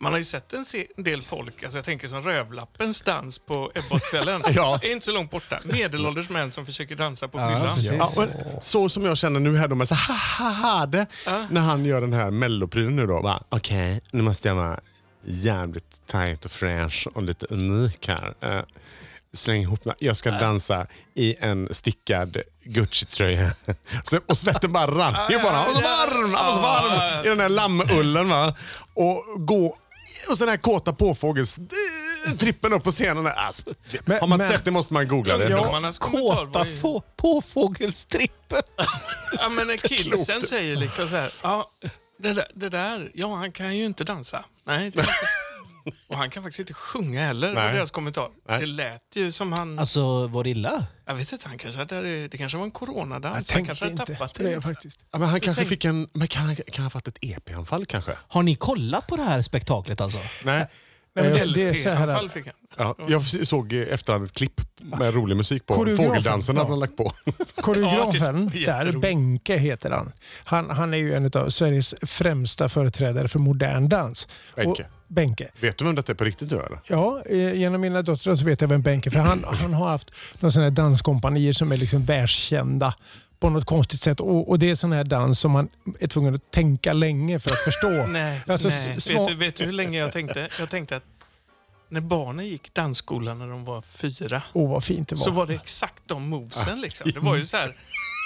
man 0.00 0.12
har 0.12 0.18
ju 0.18 0.24
sett 0.24 0.52
en 0.52 0.64
se- 0.64 0.86
en 0.96 1.04
del 1.04 1.22
folk, 1.22 1.62
alltså 1.62 1.78
jag 1.78 1.84
tänker 1.84 2.08
som 2.08 2.22
Rövlappens 2.22 3.00
dans 3.02 3.38
på 3.38 3.70
Ebbotkvällen. 3.74 4.42
Ja. 4.54 4.78
Det 4.82 4.88
är 4.88 4.92
inte 4.92 5.06
så 5.06 5.12
långt 5.12 5.30
borta. 5.30 5.58
Medelålders 5.64 6.30
män 6.30 6.52
som 6.52 6.66
försöker 6.66 6.96
dansa 6.96 7.28
på 7.28 7.38
Ja, 7.38 7.74
fyllan. 7.76 7.98
Ja, 7.98 8.26
så 8.62 8.88
som 8.88 9.04
jag 9.04 9.16
känner 9.18 9.40
nu 9.40 9.56
här 9.56 9.68
då 9.68 9.74
med 9.74 9.88
så 9.88 9.94
ha 9.94 10.14
ha 10.38 10.50
ha 10.50 10.86
det. 10.86 11.06
När 11.50 11.60
han 11.60 11.84
gör 11.84 12.00
den 12.00 12.12
här 12.12 12.30
melloprylen 12.30 12.96
nu 12.96 13.06
då. 13.06 13.40
Okej, 13.48 14.00
nu 14.12 14.22
måste 14.22 14.48
jag 14.48 14.54
vara 14.54 14.80
jävligt 15.26 16.06
tight 16.06 16.44
och 16.44 16.50
fresh 16.50 17.06
och 17.14 17.22
lite 17.22 17.46
unik 17.46 18.08
här. 18.08 18.34
Eh, 18.40 18.62
släng 19.32 19.62
ihop 19.62 19.84
mig. 19.84 19.94
Jag 19.98 20.16
ska 20.16 20.30
dansa 20.30 20.86
i 21.14 21.34
en 21.40 21.68
stickad 21.74 22.36
Gucci-tröja. 22.64 23.52
Och 24.28 24.38
svetten 24.38 24.72
bara 24.72 24.86
rann 24.86 25.30
ju 25.30 25.38
bara. 25.42 25.56
Han 25.56 25.74
var 25.74 25.74
så 25.74 25.80
varm, 25.80 26.34
han 26.34 26.46
var 26.46 26.52
så 26.52 26.60
varm 26.60 27.24
i 27.24 27.28
den 27.28 27.40
här 27.40 27.48
lammullen. 27.48 28.28
Va? 28.28 28.54
Och 28.94 29.46
gå 29.46 29.76
och 30.28 30.38
så 30.38 30.44
den 30.44 30.48
här 30.50 30.56
kåta 30.56 30.92
påfågels 30.92 31.58
trippen 32.38 32.72
upp 32.72 32.84
på 32.84 32.90
scenen. 32.90 33.26
Alltså, 33.26 33.70
Men- 34.04 34.20
har 34.20 34.26
man 34.28 34.38
men- 34.38 34.48
sett 34.50 34.64
det 34.64 34.70
måste 34.70 34.92
man 34.94 35.08
googla 35.08 35.36
det. 35.36 35.48
Var 35.54 35.92
Kåta 35.98 36.64
få, 36.82 37.00
påfågelstrippen. 37.16 38.62
Ja, 39.38 39.48
men 39.56 39.66
när 39.66 39.76
kidsen 39.76 40.42
säger 40.42 40.76
liksom 40.76 41.08
så 41.08 41.16
här, 41.16 41.32
ja, 41.42 41.70
det 42.18 42.32
där, 42.32 42.46
det 42.54 42.68
där, 42.68 43.10
ja 43.14 43.34
han 43.36 43.52
kan 43.52 43.76
ju 43.76 43.84
inte 43.84 44.04
dansa. 44.04 44.44
Nej, 44.64 44.78
det 44.90 44.98
är 44.98 45.02
inte. 45.02 45.08
Och 46.08 46.16
han 46.16 46.30
kan 46.30 46.42
faktiskt 46.42 46.60
inte 46.60 46.74
sjunga 46.74 47.20
heller, 47.26 47.54
var 47.54 47.62
Nej. 47.62 47.74
deras 47.74 47.90
kommentar. 47.90 48.28
Nej. 48.48 48.60
Det 48.60 48.66
lät 48.66 49.02
ju 49.16 49.32
som 49.32 49.52
han, 49.52 49.78
Alltså, 49.78 50.26
var 50.26 50.44
det 50.44 50.50
illa? 50.50 50.86
jag 51.06 51.14
vet 51.14 51.32
inte, 51.32 51.48
han 51.48 51.58
kanske 51.58 51.78
hade, 51.80 52.28
det 52.28 52.38
kanske 52.38 52.58
var 52.58 52.64
en 52.64 52.70
coronadans. 52.70 53.50
Jag 53.50 53.56
Han 53.56 53.64
kanske 53.66 53.84
hade 53.84 53.92
inte 53.92 54.06
tappat 54.14 54.34
på 54.34 54.42
det. 54.42 54.54
det 54.54 54.60
faktiskt. 54.60 54.98
Ja, 55.12 55.18
men 55.18 55.28
han 55.28 55.40
kanske 55.40 55.60
tänk- 55.60 55.68
fick 55.68 55.84
en... 55.84 56.08
Men 56.12 56.28
kan 56.28 56.42
han, 56.46 56.56
kan 56.56 56.64
han 56.76 56.84
ha 56.84 56.90
fått 56.90 57.08
ett 57.08 57.18
EP-anfall 57.20 57.86
kanske? 57.86 58.12
Har 58.28 58.42
ni 58.42 58.54
kollat 58.54 59.06
på 59.06 59.16
det 59.16 59.22
här 59.22 59.42
spektaklet 59.42 60.00
alltså? 60.00 60.18
Nej. 60.44 60.66
Nej, 61.14 61.24
men 61.24 61.36
Eh, 61.36 61.46
det, 61.46 61.54
det 61.54 61.68
är 61.68 61.74
så 61.74 61.88
här 61.90 62.06
LP-anfall 62.06 62.26
att 62.26 62.32
fick 62.32 62.46
han. 62.46 62.54
Ja, 62.78 62.96
jag 63.08 63.24
såg 63.48 63.72
i 63.72 63.82
efterhand 63.82 64.24
ett 64.24 64.32
klipp 64.32 64.60
med 64.82 65.14
rolig 65.14 65.36
musik 65.36 65.66
på. 65.66 65.74
Koreografen, 65.74 66.06
Fågeldansen 66.06 66.56
hade 66.56 66.66
ja. 66.68 66.72
han 66.72 66.78
lagt 66.80 66.96
på. 66.96 67.12
koreografen 67.62 68.42
Ja, 68.44 68.50
det 68.52 68.62
är 68.62 68.66
där, 68.66 68.74
jätteroligt. 68.76 69.00
Benke 69.02 69.56
heter 69.56 69.90
han. 69.90 70.12
han. 70.44 70.70
Han 70.70 70.94
är 70.94 70.98
ju 70.98 71.14
en 71.14 71.30
av 71.34 71.48
Sveriges 71.48 71.94
främsta 72.02 72.68
företrädare 72.68 73.28
för 73.28 73.38
modern 73.38 73.88
dans. 73.88 74.28
Benke. 74.56 74.82
Och, 74.82 74.88
Benke. 75.10 75.48
Vet 75.60 75.78
du 75.78 75.84
vem 75.84 75.94
detta 75.94 76.12
är 76.12 76.16
på 76.16 76.24
riktigt 76.24 76.52
eller? 76.52 76.78
Ja, 76.86 77.22
eh, 77.26 77.54
genom 77.54 77.80
mina 77.80 78.02
döttrar 78.02 78.36
så 78.36 78.44
vet 78.44 78.60
jag 78.60 78.68
vem 78.68 78.82
Benke 78.82 79.10
För 79.10 79.18
han, 79.18 79.44
han 79.46 79.74
har 79.74 79.88
haft 79.88 80.14
några 80.40 80.50
sådana 80.50 80.64
här 80.66 80.76
danskompanier 80.76 81.52
som 81.52 81.72
är 81.72 81.76
liksom 81.76 82.04
världskända 82.04 82.94
på 83.40 83.50
något 83.50 83.64
konstigt 83.64 84.00
sätt. 84.00 84.20
Och, 84.20 84.48
och 84.48 84.58
det 84.58 84.70
är 84.70 84.74
sån 84.74 84.92
här 84.92 85.04
dans 85.04 85.40
som 85.40 85.50
man 85.50 85.68
är 86.00 86.06
tvungen 86.06 86.34
att 86.34 86.50
tänka 86.50 86.92
länge 86.92 87.38
för 87.38 87.50
att 87.50 87.58
förstå. 87.58 87.90
Nej, 88.08 88.40
Alltså, 88.46 88.68
nej. 88.68 88.96
Vet, 89.08 89.28
du, 89.28 89.34
vet 89.34 89.56
du 89.56 89.64
hur 89.64 89.72
länge 89.72 89.98
jag 89.98 90.12
tänkte? 90.12 90.48
Jag 90.58 90.70
tänkte 90.70 90.96
att 90.96 91.02
när 91.90 92.00
barnen 92.00 92.46
gick 92.46 92.74
dansskolan 92.74 93.38
när 93.38 93.46
de 93.46 93.64
var 93.64 93.80
fyra 93.82 94.42
Åh, 94.52 94.70
vad 94.70 94.84
fint 94.84 95.08
det 95.08 95.14
var. 95.14 95.20
så 95.20 95.30
var 95.30 95.46
det 95.46 95.54
exakt 95.54 96.02
de 96.06 96.28
movesen. 96.28 96.80
Liksom. 96.80 97.10
Det 97.14 97.20
var 97.20 97.36
ju 97.36 97.46
så 97.46 97.56
här, 97.56 97.72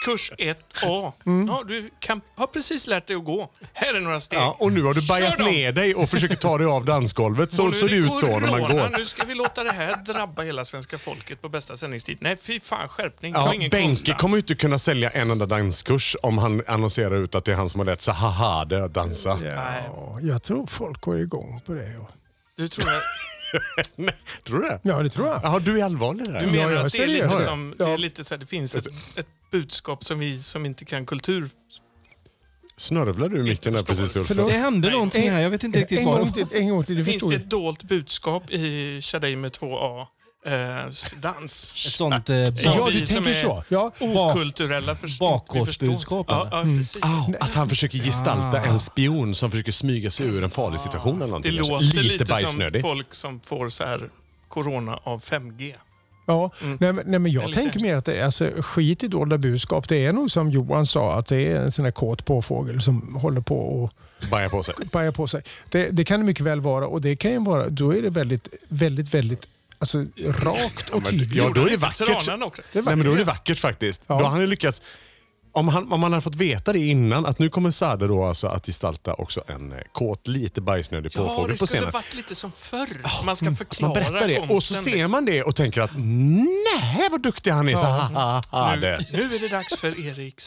kurs 0.04 0.32
1A. 0.38 1.12
Mm. 1.26 1.48
Ja, 1.48 1.62
du 1.68 1.90
kan, 1.98 2.20
har 2.34 2.46
precis 2.46 2.86
lärt 2.86 3.06
dig 3.06 3.16
att 3.16 3.24
gå. 3.24 3.50
Här 3.72 3.94
är 3.94 4.00
några 4.00 4.20
steg. 4.20 4.38
Ja, 4.38 4.56
och 4.58 4.72
nu 4.72 4.82
har 4.82 4.94
du 4.94 5.06
bajat 5.08 5.38
ner 5.38 5.72
dig 5.72 5.94
och 5.94 6.10
försöker 6.10 6.34
ta 6.36 6.58
dig 6.58 6.66
av 6.66 6.84
dansgolvet. 6.84 7.52
Så 7.52 7.68
är 7.68 7.72
såg 7.72 7.88
det 7.90 7.96
ut 7.96 8.16
så 8.16 8.38
när 8.38 8.50
man 8.50 8.60
går. 8.60 8.98
Nu 8.98 9.04
ska 9.04 9.24
vi 9.24 9.34
låta 9.34 9.64
det 9.64 9.72
här 9.72 9.96
drabba 9.96 10.42
hela 10.42 10.64
svenska 10.64 10.98
folket 10.98 11.42
på 11.42 11.48
bästa 11.48 11.76
sändningstid. 11.76 12.18
Nej, 12.20 12.36
fy 12.36 12.60
fan 12.60 12.88
skärpning. 12.88 13.32
Ja, 13.34 13.54
ingen 13.54 13.70
Benke 13.70 14.14
kommer 14.14 14.34
ju 14.34 14.40
inte 14.40 14.54
kunna 14.54 14.78
sälja 14.78 15.10
en 15.10 15.30
enda 15.30 15.46
danskurs 15.46 16.16
om 16.22 16.38
han 16.38 16.62
annonserar 16.66 17.14
ut 17.14 17.34
att 17.34 17.44
det 17.44 17.52
är 17.52 17.56
han 17.56 17.68
som 17.68 17.80
har 17.80 17.84
lärt 17.86 18.00
sig 18.00 18.14
haha 18.14 18.64
det 18.64 18.84
att 18.84 18.94
dansa. 18.94 19.38
Ja, 19.44 20.18
jag 20.22 20.42
tror 20.42 20.66
folk 20.66 21.00
går 21.00 21.20
igång 21.20 21.60
på 21.66 21.72
det. 21.72 22.00
Du 22.56 22.68
tror 22.68 22.84
att, 22.88 23.02
tror 24.42 24.60
du 24.60 24.68
det? 24.68 24.80
Ja, 24.82 25.02
det 25.02 25.08
tror 25.08 25.26
jag. 25.26 25.40
Jaha, 25.42 25.58
du 25.58 25.80
är 25.80 25.84
allvarlig 25.84 26.26
där? 26.32 26.40
du 26.40 26.46
menar 26.46 26.56
jag 26.70 26.72
är 26.72 26.86
att 26.86 26.92
det 26.92 27.02
är, 27.02 27.06
lite 27.06 27.28
seriös. 27.28 27.44
som, 27.44 27.74
det 27.78 27.84
Ja. 27.84 27.90
är 27.90 27.98
lite 27.98 28.24
så 28.24 28.34
här, 28.34 28.40
det 28.40 28.46
finns 28.46 28.76
ett, 28.76 28.86
ett 29.16 29.26
budskap 29.50 30.04
som 30.04 30.18
vi 30.18 30.42
som 30.42 30.66
inte 30.66 30.84
kan 30.84 31.06
kultur... 31.06 31.48
Snörvlar 32.76 33.28
du 33.28 33.42
micken 33.42 33.72
där 33.72 33.82
precis 33.82 34.16
Ulf? 34.16 34.26
Förlåt. 34.26 34.50
Det 34.52 34.58
hände 34.58 34.90
någonting 34.90 35.30
här, 35.30 35.40
jag 35.40 35.50
vet 35.50 35.62
inte 35.64 35.80
riktigt 35.80 35.98
en 35.98 36.04
vad 36.04 36.18
gång 36.18 36.32
det 36.34 36.46
till, 36.46 36.56
en 36.58 36.68
gång 36.68 36.84
till. 36.84 36.96
Du 36.96 37.04
Finns 37.04 37.28
det 37.28 37.34
ett 37.34 37.50
dolt 37.50 37.82
budskap 37.82 38.50
i 38.50 39.00
Shadej 39.02 39.36
med 39.36 39.52
2A? 39.52 40.06
Eh, 40.46 40.84
dans. 41.22 41.74
Ett 41.86 41.92
sånt 41.92 42.28
eh, 42.30 42.36
Ja, 42.36 42.88
du 42.92 43.06
tänker 43.06 43.34
så. 43.34 43.64
Ja. 43.68 43.92
Okulturella 44.00 44.96
bakåtbudskap, 45.20 46.26
Ja, 46.28 46.48
ja, 46.52 46.62
precis. 46.62 47.02
Ah, 47.02 47.26
att 47.40 47.54
han 47.54 47.68
försöker 47.68 47.98
gestalta 47.98 48.60
en 48.60 48.80
spion 48.80 49.34
som 49.34 49.50
försöker 49.50 49.72
smyga 49.72 50.10
sig 50.10 50.26
ur 50.26 50.44
en 50.44 50.50
farlig 50.50 50.80
situation 50.80 51.14
eller 51.16 51.24
Det 51.24 51.30
någonting. 51.30 51.52
låter 51.56 51.84
lite, 51.84 52.02
lite, 52.02 52.46
som 52.46 52.80
folk 52.82 53.14
som 53.14 53.40
får 53.44 53.68
så 53.68 53.84
här 53.84 54.08
corona 54.48 54.98
av 55.02 55.22
5G. 55.22 55.74
Ja, 56.26 56.50
nej, 56.80 56.92
men, 56.92 57.02
nej, 57.06 57.18
men 57.18 57.32
jag 57.32 57.52
tänker 57.52 57.80
mer 57.80 57.96
att 57.96 58.04
det 58.04 58.14
är 58.14 58.24
alltså, 58.24 58.50
skit 58.60 59.02
i 59.02 59.08
dolda 59.08 59.38
budskap. 59.38 59.88
Det 59.88 60.06
är 60.06 60.12
nog 60.12 60.30
som 60.30 60.50
Johan 60.50 60.86
sa, 60.86 61.14
att 61.18 61.26
det 61.26 61.36
är 61.52 61.60
en 61.60 61.72
sån 61.72 61.84
här 61.84 61.92
kåt 61.92 62.24
påfågel 62.24 62.80
som 62.80 63.14
håller 63.14 63.40
på 63.40 63.58
och 63.82 63.92
Baja 64.30 64.48
på 64.48 64.62
sig. 64.62 64.74
pajar 64.92 65.12
på 65.12 65.26
sig. 65.26 65.42
Det, 65.70 65.88
det 65.90 66.04
kan 66.04 66.20
det 66.20 66.26
mycket 66.26 66.44
väl 66.46 66.60
vara 66.60 66.86
och 66.86 67.00
det 67.00 67.16
kan 67.16 67.30
ju 67.30 67.44
vara, 67.44 67.68
då 67.68 67.94
är 67.94 68.02
det 68.02 68.10
väldigt, 68.10 68.48
väldigt, 68.68 69.14
väldigt 69.14 69.46
alltså, 69.78 70.04
rakt 70.42 70.90
och 70.90 71.04
tydligt. 71.10 71.34
ja, 71.34 71.52
då 71.54 71.66
är 71.66 71.70
det 71.70 71.76
vackert. 71.76 72.08
Också. 72.16 72.62
Det 72.72 72.78
är 72.78 72.82
Nej, 72.82 72.96
men 72.96 73.06
då 73.06 73.12
är 73.12 73.16
det 73.18 73.24
vackert. 73.24 73.26
vackert 73.26 73.58
faktiskt. 73.58 74.02
Ja. 74.06 74.18
Då 74.18 74.24
har 74.24 74.30
han 74.30 74.46
lyckats 74.46 74.82
om, 75.54 75.68
han, 75.68 75.92
om 75.92 76.00
man 76.00 76.12
hade 76.12 76.22
fått 76.22 76.34
veta 76.34 76.72
det 76.72 76.78
innan, 76.78 77.26
att 77.26 77.38
nu 77.38 77.48
kommer 77.48 77.70
Sade 77.70 78.06
då 78.06 78.24
alltså 78.24 78.46
att 78.46 78.66
gestalta 78.66 79.14
också 79.14 79.44
en 79.46 79.72
eh, 79.72 79.78
kåt, 79.92 80.28
lite 80.28 80.60
bajsnödig 80.60 81.12
Ja, 81.14 81.20
påfågel 81.20 81.50
det 81.50 81.58
på 81.58 81.66
skulle 81.66 81.80
scenen. 81.80 81.92
varit 81.92 82.14
lite 82.14 82.34
som 82.34 82.52
förr. 82.52 83.24
Man 83.24 83.36
ska 83.36 83.54
förklara 83.54 83.88
Man 83.88 83.94
berättar 83.94 84.28
det 84.28 84.54
och 84.54 84.62
så 84.62 84.74
ser 84.74 84.90
liksom. 84.90 85.10
man 85.10 85.24
det 85.24 85.42
och 85.42 85.56
tänker 85.56 85.80
att 85.80 85.90
nej 85.96 87.08
vad 87.10 87.22
duktig 87.22 87.50
han 87.50 87.68
är. 87.68 87.74
Ha, 87.74 88.42
ha, 88.50 88.74
Nu, 88.74 88.80
det. 88.80 89.06
nu 89.12 89.34
är 89.34 89.38
det 89.38 89.48
dags 89.48 89.76
för 89.76 90.00
Erik 90.06 90.40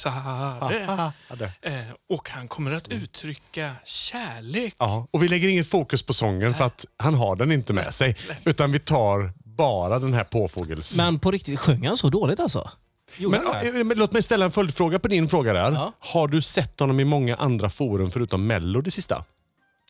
det. 1.38 1.52
Eh, 1.62 1.74
och 2.10 2.30
han 2.30 2.48
kommer 2.48 2.72
att 2.72 2.88
uttrycka 2.88 3.72
kärlek. 3.86 4.76
Ja, 4.80 5.08
och 5.12 5.24
vi 5.24 5.28
lägger 5.28 5.48
inget 5.50 5.70
fokus 5.70 6.04
på 6.04 6.14
sången 6.14 6.54
för 6.54 6.64
att 6.64 6.86
han 6.98 7.14
har 7.14 7.36
den 7.36 7.52
inte 7.52 7.74
med 7.74 7.94
sig. 7.94 8.16
Utan 8.44 8.72
vi 8.72 8.80
tar 8.80 9.32
bara 9.58 10.00
den 10.00 10.14
här 10.14 10.24
påfågels... 10.24 10.98
Men 10.98 11.20
på 11.20 11.32
riktigt, 11.32 11.60
sjöng 11.60 11.88
han 11.88 11.98
så 11.98 12.10
dåligt 12.10 12.40
alltså? 12.40 12.72
Gjorde 13.18 13.38
Men, 13.38 13.48
han 13.48 13.66
det? 13.66 13.78
ja, 13.78 13.84
men 13.84 13.98
låt 13.98 14.12
mig 14.12 14.22
ställa 14.24 14.46
en 14.46 14.52
följdfråga 14.52 15.00
på 15.00 15.08
din 15.08 15.30
fråga 15.30 15.54
där. 15.54 15.72
Ja. 15.72 15.94
Har 16.00 16.28
du 16.28 16.42
sett 16.42 16.80
honom 16.80 17.00
i 17.00 17.06
många 17.06 17.36
andra 17.36 17.70
forum 17.70 18.12
förutom 18.12 18.48
Mello 18.48 18.82
det 18.82 18.92
sista? 18.92 19.26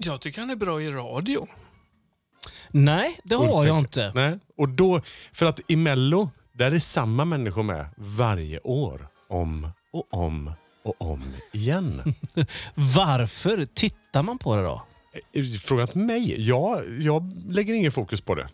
Jag 0.04 0.22
tycker 0.22 0.40
han 0.42 0.50
är 0.50 0.56
bra 0.56 0.82
i 0.82 0.90
radio. 0.92 1.48
Nej, 2.72 3.20
det 3.24 3.36
har 3.36 3.66
jag 3.66 3.80
inte. 3.80 4.12
Nej. 4.16 4.40
Och 4.58 4.70
då, 4.70 5.02
för 5.34 5.46
att 5.46 5.60
i 5.68 5.76
Mello, 5.76 6.30
där 6.54 6.72
är 6.72 6.80
samma 6.80 7.26
människor 7.26 7.64
med 7.64 7.86
varje 7.98 8.60
år. 8.60 9.08
Om 9.30 9.70
och 9.94 10.08
om 10.14 10.52
och 10.86 11.02
om 11.12 11.24
igen. 11.54 12.02
Varför 12.76 13.66
tittar 13.66 14.24
man 14.24 14.38
på 14.38 14.56
det 14.56 14.62
då? 14.64 14.82
Eh, 15.34 15.44
Fråga 15.64 15.82
inte 15.84 15.98
mig. 15.98 16.48
Jag, 16.48 16.82
jag 17.00 17.34
lägger 17.50 17.74
ingen 17.74 17.92
fokus 17.92 18.22
på 18.22 18.36
det. 18.36 18.48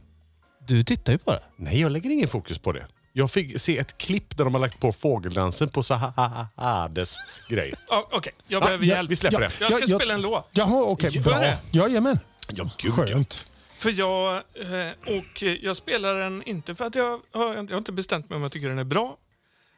Du 0.67 0.83
tittar 0.83 1.13
ju 1.13 1.19
på 1.19 1.31
det. 1.31 1.43
Nej, 1.57 1.81
jag 1.81 1.91
lägger 1.91 2.09
ingen 2.09 2.27
fokus 2.27 2.59
på 2.59 2.71
det. 2.71 2.87
Jag 3.15 3.31
fick 3.31 3.61
se 3.61 3.77
ett 3.77 3.97
klipp 3.97 4.37
där 4.37 4.43
de 4.43 4.53
har 4.53 4.61
lagt 4.61 4.79
på 4.79 4.91
fågeldansen 4.93 5.69
på 5.69 5.83
Sahades 5.83 7.17
grej. 7.49 7.73
Ja, 7.87 8.09
Okej, 8.11 8.33
jag 8.47 8.61
Ja, 8.61 8.65
behöver 8.65 8.85
ja, 8.85 8.95
hjälp. 8.95 9.11
vi 9.11 9.15
släpper 9.15 9.39
det. 9.39 9.43
Jag 9.43 9.51
ska 9.53 9.65
Ja, 9.81 9.85
jag- 9.89 9.99
spela 10.01 10.13
en 10.13 10.21
låt. 10.21 10.49
Jaha, 10.53 10.83
okej. 10.83 11.09
Gör 11.15 11.23
bra. 11.23 11.39
det? 11.39 11.57
Jajamän. 11.71 12.19
Ja, 12.49 12.69
gud 12.77 12.93
ja. 12.97 13.05
Skönt. 13.05 13.47
För 13.75 13.89
jag, 13.99 14.35
eh, 14.35 15.17
och 15.17 15.41
jag 15.61 15.77
spelar 15.77 16.15
den 16.15 16.43
inte 16.43 16.75
för 16.75 16.85
att 16.85 16.95
jag 16.95 17.19
har, 17.33 17.53
jag 17.55 17.69
har 17.69 17.77
inte 17.77 17.91
bestämt 17.91 18.29
mig 18.29 18.35
om 18.37 18.41
jag 18.43 18.51
tycker 18.51 18.69
den 18.69 18.79
är 18.79 18.83
bra. 18.83 19.17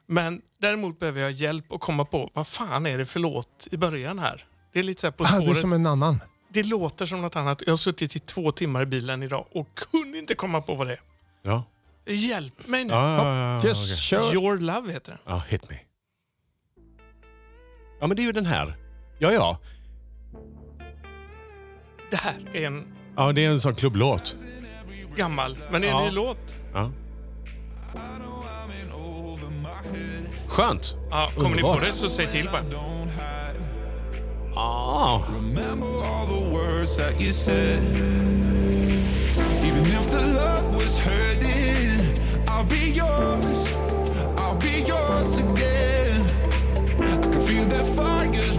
Men 0.08 0.41
däremot 0.62 1.00
behöver 1.00 1.21
jag 1.21 1.32
hjälp 1.32 1.71
att 1.71 1.80
komma 1.82 2.06
på 2.06 2.32
vad 2.34 2.48
fan 2.48 2.86
är 2.86 2.98
det 2.98 3.06
för 3.06 3.19
låt 3.19 3.67
i 3.71 3.78
början 3.78 4.19
här. 4.19 4.45
Det 4.74 4.80
är 4.80 4.84
lite 4.84 5.02
så 5.02 5.08
här 5.08 5.12
på 5.12 5.24
Ah, 5.24 5.28
det 5.28 5.36
är 5.38 5.41
spåret. 5.41 5.58
som 5.58 5.74
en 5.74 5.86
annan. 5.86 6.19
Det 6.50 6.63
låter 6.63 7.06
som 7.06 7.21
något 7.21 7.36
annat. 7.36 7.62
Jag 7.65 7.71
har 7.71 7.78
suttit 7.78 8.15
i 8.15 8.19
två 8.19 8.52
timmar 8.52 8.82
i 8.82 8.86
bilen 8.86 9.24
idag 9.24 9.45
och 9.52 9.67
kunde 9.91 10.17
inte 10.17 10.36
komma 10.36 10.62
på 10.62 10.76
vad 10.76 10.88
det 10.88 10.93
är. 10.93 11.00
Ja. 11.43 11.63
Hjälp 12.08 12.68
mig 12.68 12.84
nu. 12.86 12.94
Ja, 12.94 13.18
ja, 13.18 13.38
ja, 13.54 13.58
okej. 13.58 13.74
kör. 13.98 14.34
Your 14.34 14.58
Love 14.60 14.91
heter 14.94 15.12
den. 15.12 15.22
ja, 15.26 15.41
hit 15.48 15.70
me. 15.70 15.76
Ja, 18.02 18.08
men 18.08 18.15
det 18.18 18.22
är 18.22 18.26
ju 18.26 18.32
den 18.32 18.46
här. 18.46 18.76
Ja, 19.20 19.32
ja. 19.32 19.60
Det 22.12 22.18
här 22.18 22.36
är 22.54 22.68
en 22.68 22.84
Ja, 23.18 23.32
det 23.32 23.46
är 23.46 23.50
en 23.50 23.62
sån 23.62 23.76
klubblåt. 23.76 24.36
gammal, 25.15 25.58
men 25.72 25.82
det 25.82 25.88
är 25.88 25.91
en 25.91 25.98
Ja. 25.98 26.06
ny 26.10 26.12
låt. 26.15 26.56
Ja. 26.74 26.91
Skönt. 30.48 30.96
Ja, 31.10 31.32
kommer 31.36 31.56
ni 31.56 31.62
på 31.62 31.68
Underbart. 31.68 31.88
det 31.88 31.94
så 31.94 32.10
säg 32.10 32.28
till 32.28 32.50
bara. 32.52 32.63
Ah. 34.56 35.22
Remember 35.36 35.88
all 35.88 36.28
the 36.28 36.50
words 36.56 36.98
that 36.98 37.22
you 37.22 37.32
said. 37.32 37.80
Even 39.63 39.82
if 39.82 40.12
the 40.12 40.22
love 40.26 40.74
was 40.76 41.06
be 41.06 41.35
yours. 43.19 43.75
I'll 44.38 44.56
be 44.56 44.82
yours 44.91 45.39
again. 45.39 46.21
I 46.99 47.17
can 47.17 47.41
feel 47.41 47.65
that 47.65 47.86
fire's 47.95 48.55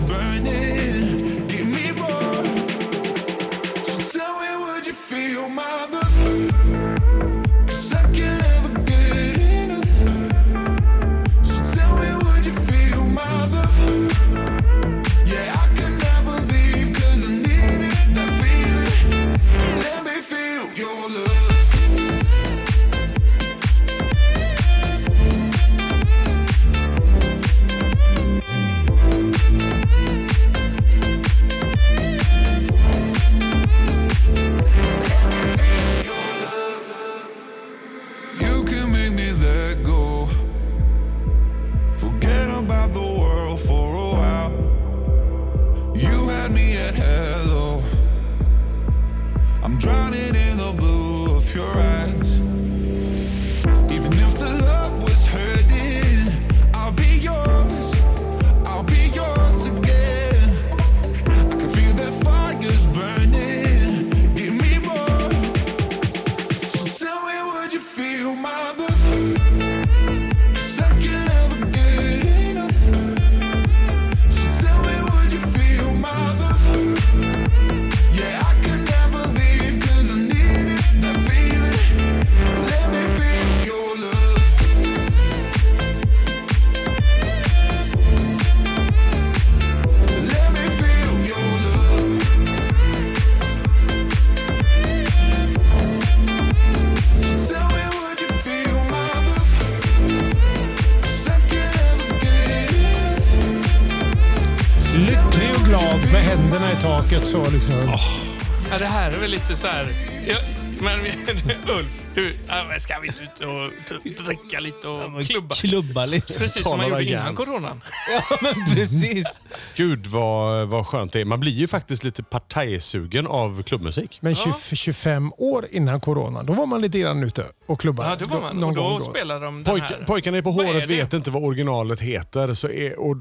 lite 109.49 109.61
så 109.61 109.67
här... 109.67 109.87
Ja, 110.27 110.37
men 110.81 110.99
Ulf, 111.79 112.03
du, 112.15 112.35
ja, 112.49 112.79
ska 112.79 112.99
vi 113.01 113.09
inte 113.09 113.23
ut 113.23 113.41
och 113.41 114.25
dricka 114.27 114.61
lite 114.61 114.89
och 114.89 115.23
klubba? 115.23 115.55
Klubba 115.55 116.05
lite. 116.05 116.39
Precis 116.39 116.65
som 116.69 116.79
man 116.79 116.89
gjorde 116.89 117.05
innan 117.05 117.25
järn. 117.25 117.35
coronan. 117.35 117.83
Ja, 118.31 118.37
men 118.43 118.75
precis. 118.75 119.43
Gud 119.77 120.07
vad, 120.07 120.69
vad 120.69 120.87
skönt 120.87 121.13
det 121.13 121.21
är. 121.21 121.25
Man 121.25 121.41
blir 121.41 121.53
ju 121.53 121.69
faktiskt 121.69 122.05
lite 122.05 122.23
partajsugen 122.23 123.27
av 123.27 123.63
klubbmusik. 123.63 124.19
Men 124.23 124.35
20, 124.35 124.53
25 124.77 125.33
år 125.39 125.69
innan 125.71 126.01
corona, 126.01 126.43
då 126.43 126.53
var 126.53 126.67
man 126.67 126.81
lite 126.81 126.99
grann 126.99 127.23
ute 127.23 127.45
och 127.67 127.81
klubbade. 127.81 128.09
Ja, 128.11 128.17
det 128.17 128.29
var 128.31 128.41
man. 128.41 128.57
Någon 128.57 128.71
Och 128.71 128.77
då, 128.77 128.83
gång 128.83 129.01
spelar 129.01 129.41
de 129.41 129.55
den 129.55 129.65
Pojk, 129.65 129.83
här. 129.83 130.05
pojkarna 130.07 130.39
är 130.39 130.43
på 130.43 130.51
Vad 130.51 130.67
är 130.67 130.73
håret 130.73 130.89
det? 130.89 130.97
vet 130.97 131.13
inte 131.13 131.31
vad 131.31 131.45
originalet 131.45 132.01
heter. 132.01 132.55
Så 132.55 132.69
är, 132.69 132.99
och, 132.99 133.17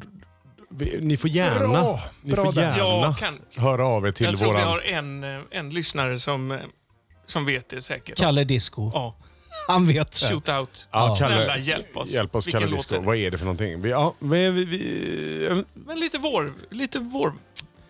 vi, 0.77 0.99
ni 1.01 1.17
får 1.17 1.29
gärna, 1.29 1.67
Bra, 1.67 2.01
ni 2.21 2.31
bra 2.31 2.43
får 2.45 2.53
gärna 2.55 2.77
Jag 2.77 3.17
kan- 3.17 3.39
höra 3.55 3.85
av 3.87 4.07
er 4.07 4.11
till 4.11 4.25
Jag 4.25 4.37
tror 4.37 4.47
våran... 4.47 4.61
vi 4.61 4.65
har 4.93 4.97
en, 4.99 5.23
eh, 5.23 5.41
en 5.51 5.69
lyssnare 5.69 6.19
som, 6.19 6.51
eh, 6.51 6.57
som 7.25 7.45
vet 7.45 7.69
det 7.69 7.81
säkert. 7.81 8.17
Kalle 8.17 8.43
Disco. 8.43 8.91
Ja, 8.93 9.15
Han 9.67 9.87
vet 9.87 10.11
det. 10.11 10.17
shoot 10.29 10.49
out. 10.49 10.87
Ja, 10.91 11.15
Kalle- 11.19 11.35
Snälla 11.37 11.57
hjälp 11.57 11.97
oss. 11.97 12.09
Hjälp 12.11 12.35
oss 12.35 12.47
Vilken 12.47 12.61
Kalle 12.61 12.75
Disco. 12.75 13.01
Vad 13.01 13.15
är 13.17 13.31
det 13.31 13.37
för 13.37 13.45
någonting? 13.45 13.81
Vi, 13.81 13.89
ja, 13.89 14.13
vi, 14.19 14.49
vi, 14.49 14.65
vi, 14.65 15.63
Men 15.87 15.99
lite 15.99 16.17
vår, 16.17 16.53
lite 16.71 16.99
vår 16.99 17.33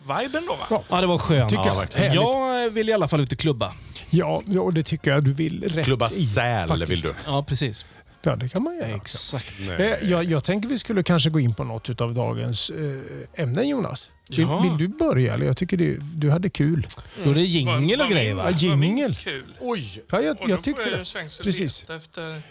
viben 0.02 0.44
då 0.48 0.54
va? 0.56 0.66
Ja. 0.70 0.84
Ja, 0.90 1.02
det 1.02 1.08
var 1.08 1.18
skönt. 1.18 1.52
Jag. 1.52 1.66
Ja, 1.66 1.86
Härligt. 1.96 2.16
jag 2.16 2.70
vill 2.70 2.90
i 2.90 2.94
alla 2.94 3.08
fall 3.08 3.22
ut 3.22 3.32
och 3.32 3.38
klubba. 3.40 3.74
Ja, 4.10 4.44
och 4.60 4.74
det 4.74 4.84
tycker 4.84 5.12
jag 5.12 5.24
du 5.24 5.34
vill 5.34 5.64
rätt 5.64 5.86
klubba 5.86 6.10
säl 6.10 6.86
vill 6.86 7.02
du. 7.02 7.14
Ja, 7.26 7.44
precis. 7.48 7.86
Ja, 8.26 8.36
det 8.36 8.50
kan 8.50 8.64
man 8.64 8.76
göra. 8.76 8.88
Exakt. 8.88 9.54
Nej. 9.68 9.92
Eh, 10.02 10.10
Jag, 10.10 10.24
jag 10.24 10.44
tänker 10.44 10.70
vi 10.70 10.78
skulle 10.80 11.04
kanske 11.04 11.30
gå 11.30 11.40
in 11.40 11.54
på 11.54 11.64
något 11.64 12.02
av 12.02 12.14
dagens 12.14 12.70
eh, 12.70 13.44
ämnen 13.44 13.68
Jonas. 13.70 14.12
Vill, 14.30 14.40
Ja. 14.40 14.60
vill 14.60 14.78
du 14.78 14.88
börja? 14.98 15.34
Eller 15.34 15.46
jag 15.46 15.58
tycker 15.58 15.78
du, 15.78 15.98
du 16.16 16.30
hade 16.32 16.50
kul. 16.50 16.88
Då 17.24 17.30
är 17.30 17.34
det 17.36 17.42
jingel 17.42 18.02
och 18.02 18.08
grejer 18.10 18.34
va? 18.34 18.52
Ja, 18.52 18.58
jingel. 18.58 19.18
Oj! 19.60 20.04
Ja, 20.12 20.22
jag, 20.22 20.42
Och 20.42 20.50
jag 20.50 20.64
tyckte 20.64 20.90
det. 20.90 21.06
Precis. 21.44 21.86
efter 21.90 22.42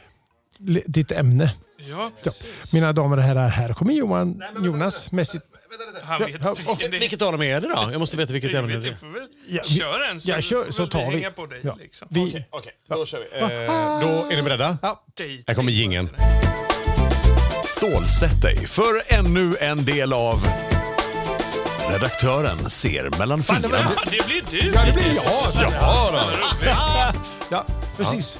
ditt 0.86 1.12
ämne. 1.12 1.54
Ja, 1.78 1.84
Ja. 1.88 2.10
precis. 2.22 2.74
Mina 2.74 2.92
damer 2.92 3.16
och 3.16 3.22
herrar, 3.22 3.48
här 3.48 3.74
kommer 3.74 3.92
Johan, 3.92 4.42
Jonas 4.64 5.12
med 5.12 5.28
sitt... 5.28 5.42
Han 6.04 6.20
vet 6.20 6.40
Ja, 6.66 6.76
det. 6.90 6.98
Vilket 6.98 7.22
av 7.22 7.32
dem 7.32 7.42
är 7.42 7.60
det 7.60 7.68
då? 7.68 7.88
Jag 7.92 7.98
måste 8.00 8.16
veta 8.16 8.32
vilket 8.32 8.54
ämne 8.54 8.76
det 8.76 8.88
är. 8.88 8.94
får 8.94 9.06
väl 9.06 9.28
Ja, 9.48 9.62
vi- 9.68 9.78
kör 9.78 10.00
en 10.10 10.20
så, 10.20 10.30
Ja, 10.30 10.40
kör, 10.40 10.70
så 10.70 10.86
tar 10.86 11.10
vi. 11.10 11.22
på 11.36 11.46
dig. 11.46 11.60
Ja. 11.64 11.76
Liksom. 11.80 12.08
Vi, 12.10 12.44
Okej, 12.50 12.72
då 12.88 13.06
kör 13.06 13.20
vi. 13.20 13.40
Eh, 13.40 13.48
då 14.00 14.30
är 14.32 14.36
ni 14.36 14.42
beredda? 14.42 14.78
ja. 14.82 15.04
Här 15.46 15.54
kommer 15.54 15.72
jingeln. 15.72 16.08
Stålsätt 17.64 18.42
dig 18.42 18.66
för 18.66 19.02
ännu 19.14 19.56
en 19.60 19.84
del 19.84 20.12
av 20.12 20.46
Redaktören 21.90 22.70
ser 22.70 23.18
mellan 23.18 23.42
fingrarna. 23.42 23.92
Ja, 23.96 24.02
det 24.10 24.26
blir 24.26 24.42
du. 24.50 24.72
Ja, 24.74 24.84
det 24.86 24.92
blir 24.92 25.14
jag. 25.14 25.72
Ja, 25.80 26.10
då. 26.62 27.18
Ja, 27.50 27.64
precis. 27.96 28.38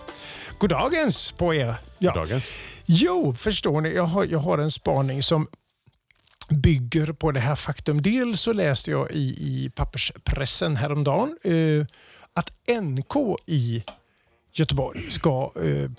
Goddagens 0.58 1.32
på 1.32 1.54
er. 1.54 1.74
Ja. 1.98 2.12
Dagens. 2.14 2.52
Jo, 2.86 3.34
förstår 3.38 3.80
ni, 3.80 3.94
jag 3.94 4.02
har, 4.04 4.24
jag 4.24 4.38
har 4.38 4.58
en 4.58 4.70
spaning 4.70 5.22
som 5.22 5.46
bygger 6.48 7.12
på 7.12 7.32
det 7.32 7.40
här 7.40 7.54
faktum. 7.54 8.02
Dels 8.02 8.40
så 8.40 8.52
läste 8.52 8.90
jag 8.90 9.10
i, 9.12 9.36
i 9.38 9.70
papperspressen 9.74 10.76
häromdagen 10.76 11.38
eh, 11.44 11.86
att 12.34 12.50
NK 12.82 13.16
i 13.46 13.84
Göteborg 14.52 15.10
ska 15.10 15.52
eh, 15.56 15.90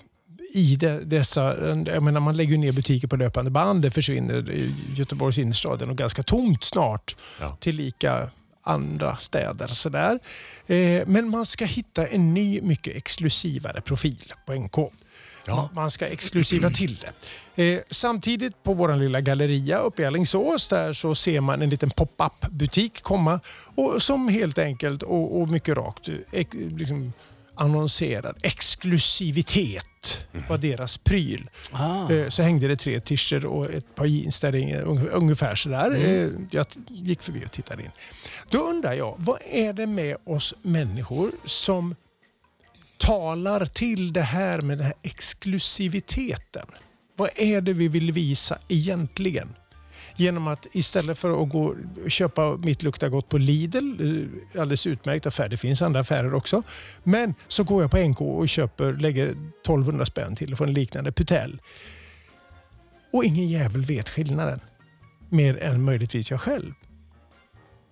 i 0.52 0.76
de, 0.76 1.00
dessa, 1.04 1.74
jag 1.86 2.02
menar 2.02 2.20
man 2.20 2.36
lägger 2.36 2.58
ner 2.58 2.72
butiker 2.72 3.08
på 3.08 3.16
löpande 3.16 3.50
band, 3.50 3.82
det 3.82 3.90
försvinner 3.90 4.50
i 4.50 4.74
Göteborgs 4.94 5.38
innerstad 5.38 5.88
nog 5.88 5.96
ganska 5.96 6.22
tomt 6.22 6.64
snart. 6.64 7.16
Ja. 7.40 7.56
Tillika 7.60 8.30
andra 8.62 9.16
städer. 9.16 9.66
Sådär. 9.68 10.18
Eh, 10.66 11.06
men 11.06 11.30
man 11.30 11.46
ska 11.46 11.64
hitta 11.64 12.06
en 12.06 12.34
ny, 12.34 12.60
mycket 12.62 12.96
exklusivare 12.96 13.80
profil 13.80 14.32
på 14.46 14.54
NK. 14.54 14.92
Ja. 15.46 15.70
Man 15.74 15.90
ska 15.90 16.06
exklusiva 16.06 16.70
till 16.70 16.96
det. 16.96 17.12
Eh, 17.74 17.80
samtidigt 17.90 18.62
på 18.62 18.74
vår 18.74 18.96
lilla 18.96 19.20
galleria 19.20 19.78
uppe 19.78 20.02
i 20.02 20.04
Alingsås 20.04 20.68
där 20.68 20.92
så 20.92 21.14
ser 21.14 21.40
man 21.40 21.62
en 21.62 21.70
liten 21.70 21.90
pop-up 21.90 22.50
butik 22.50 23.02
komma 23.02 23.40
och 23.74 24.02
som 24.02 24.28
helt 24.28 24.58
enkelt 24.58 25.02
och, 25.02 25.40
och 25.40 25.48
mycket 25.48 25.76
rakt 25.76 26.08
eh, 26.08 26.14
ex, 26.32 26.50
liksom, 26.54 27.12
annonserar 27.54 28.34
exklusivitet 28.42 30.26
var 30.48 30.58
deras 30.58 30.98
pryl. 30.98 31.50
Ah. 31.72 32.12
Eh, 32.12 32.28
Så 32.28 32.42
hängde 32.42 32.68
det 32.68 32.76
tre 32.76 33.00
t 33.00 33.16
och 33.46 33.70
ett 33.70 33.94
par 33.94 34.04
jeans 34.06 34.40
där 34.40 34.54
inne, 34.54 34.80
ung- 34.82 35.08
ungefär 35.12 35.54
sådär. 35.54 35.94
Eh, 35.94 36.28
Jag 36.50 36.66
gick 36.88 37.22
förbi 37.22 37.44
och 37.46 37.52
tittade 37.52 37.82
in. 37.82 37.90
Då 38.50 38.58
undrar 38.58 38.92
jag, 38.92 39.14
vad 39.18 39.38
är 39.50 39.72
det 39.72 39.86
med 39.86 40.16
oss 40.24 40.54
människor 40.62 41.30
som 41.44 41.94
talar 42.98 43.66
till 43.66 44.12
det 44.12 44.22
här 44.22 44.60
med 44.60 44.78
den 44.78 44.84
här 44.84 44.94
exklusiviteten? 45.02 46.66
Vad 47.16 47.30
är 47.36 47.60
det 47.60 47.72
vi 47.72 47.88
vill 47.88 48.12
visa 48.12 48.58
egentligen? 48.68 49.48
Genom 50.16 50.46
att 50.46 50.66
istället 50.72 51.18
för 51.18 51.42
att 51.42 51.48
gå 51.48 51.74
köpa 52.08 52.56
Mitt 52.56 52.82
luktar 52.82 53.08
gott 53.08 53.28
på 53.28 53.38
Lidl, 53.38 53.76
eh, 54.00 54.60
alldeles 54.60 54.86
utmärkt 54.86 55.26
affär, 55.26 55.48
det 55.48 55.56
finns 55.56 55.82
andra 55.82 56.00
affärer 56.00 56.34
också. 56.34 56.62
Men 57.02 57.34
så 57.48 57.64
går 57.64 57.82
jag 57.82 57.90
på 57.90 57.98
NK 57.98 58.20
och 58.20 58.48
köper, 58.48 58.92
lägger 58.92 59.26
1200 59.26 60.06
spänn 60.06 60.36
till 60.36 60.52
och 60.52 60.58
får 60.58 60.66
en 60.66 60.74
liknande 60.74 61.12
putell. 61.12 61.60
Och 63.12 63.24
ingen 63.24 63.48
jävel 63.48 63.84
vet 63.84 64.08
skillnaden. 64.08 64.60
Mer 65.28 65.62
än 65.62 65.82
möjligtvis 65.82 66.30
jag 66.30 66.40
själv. 66.40 66.72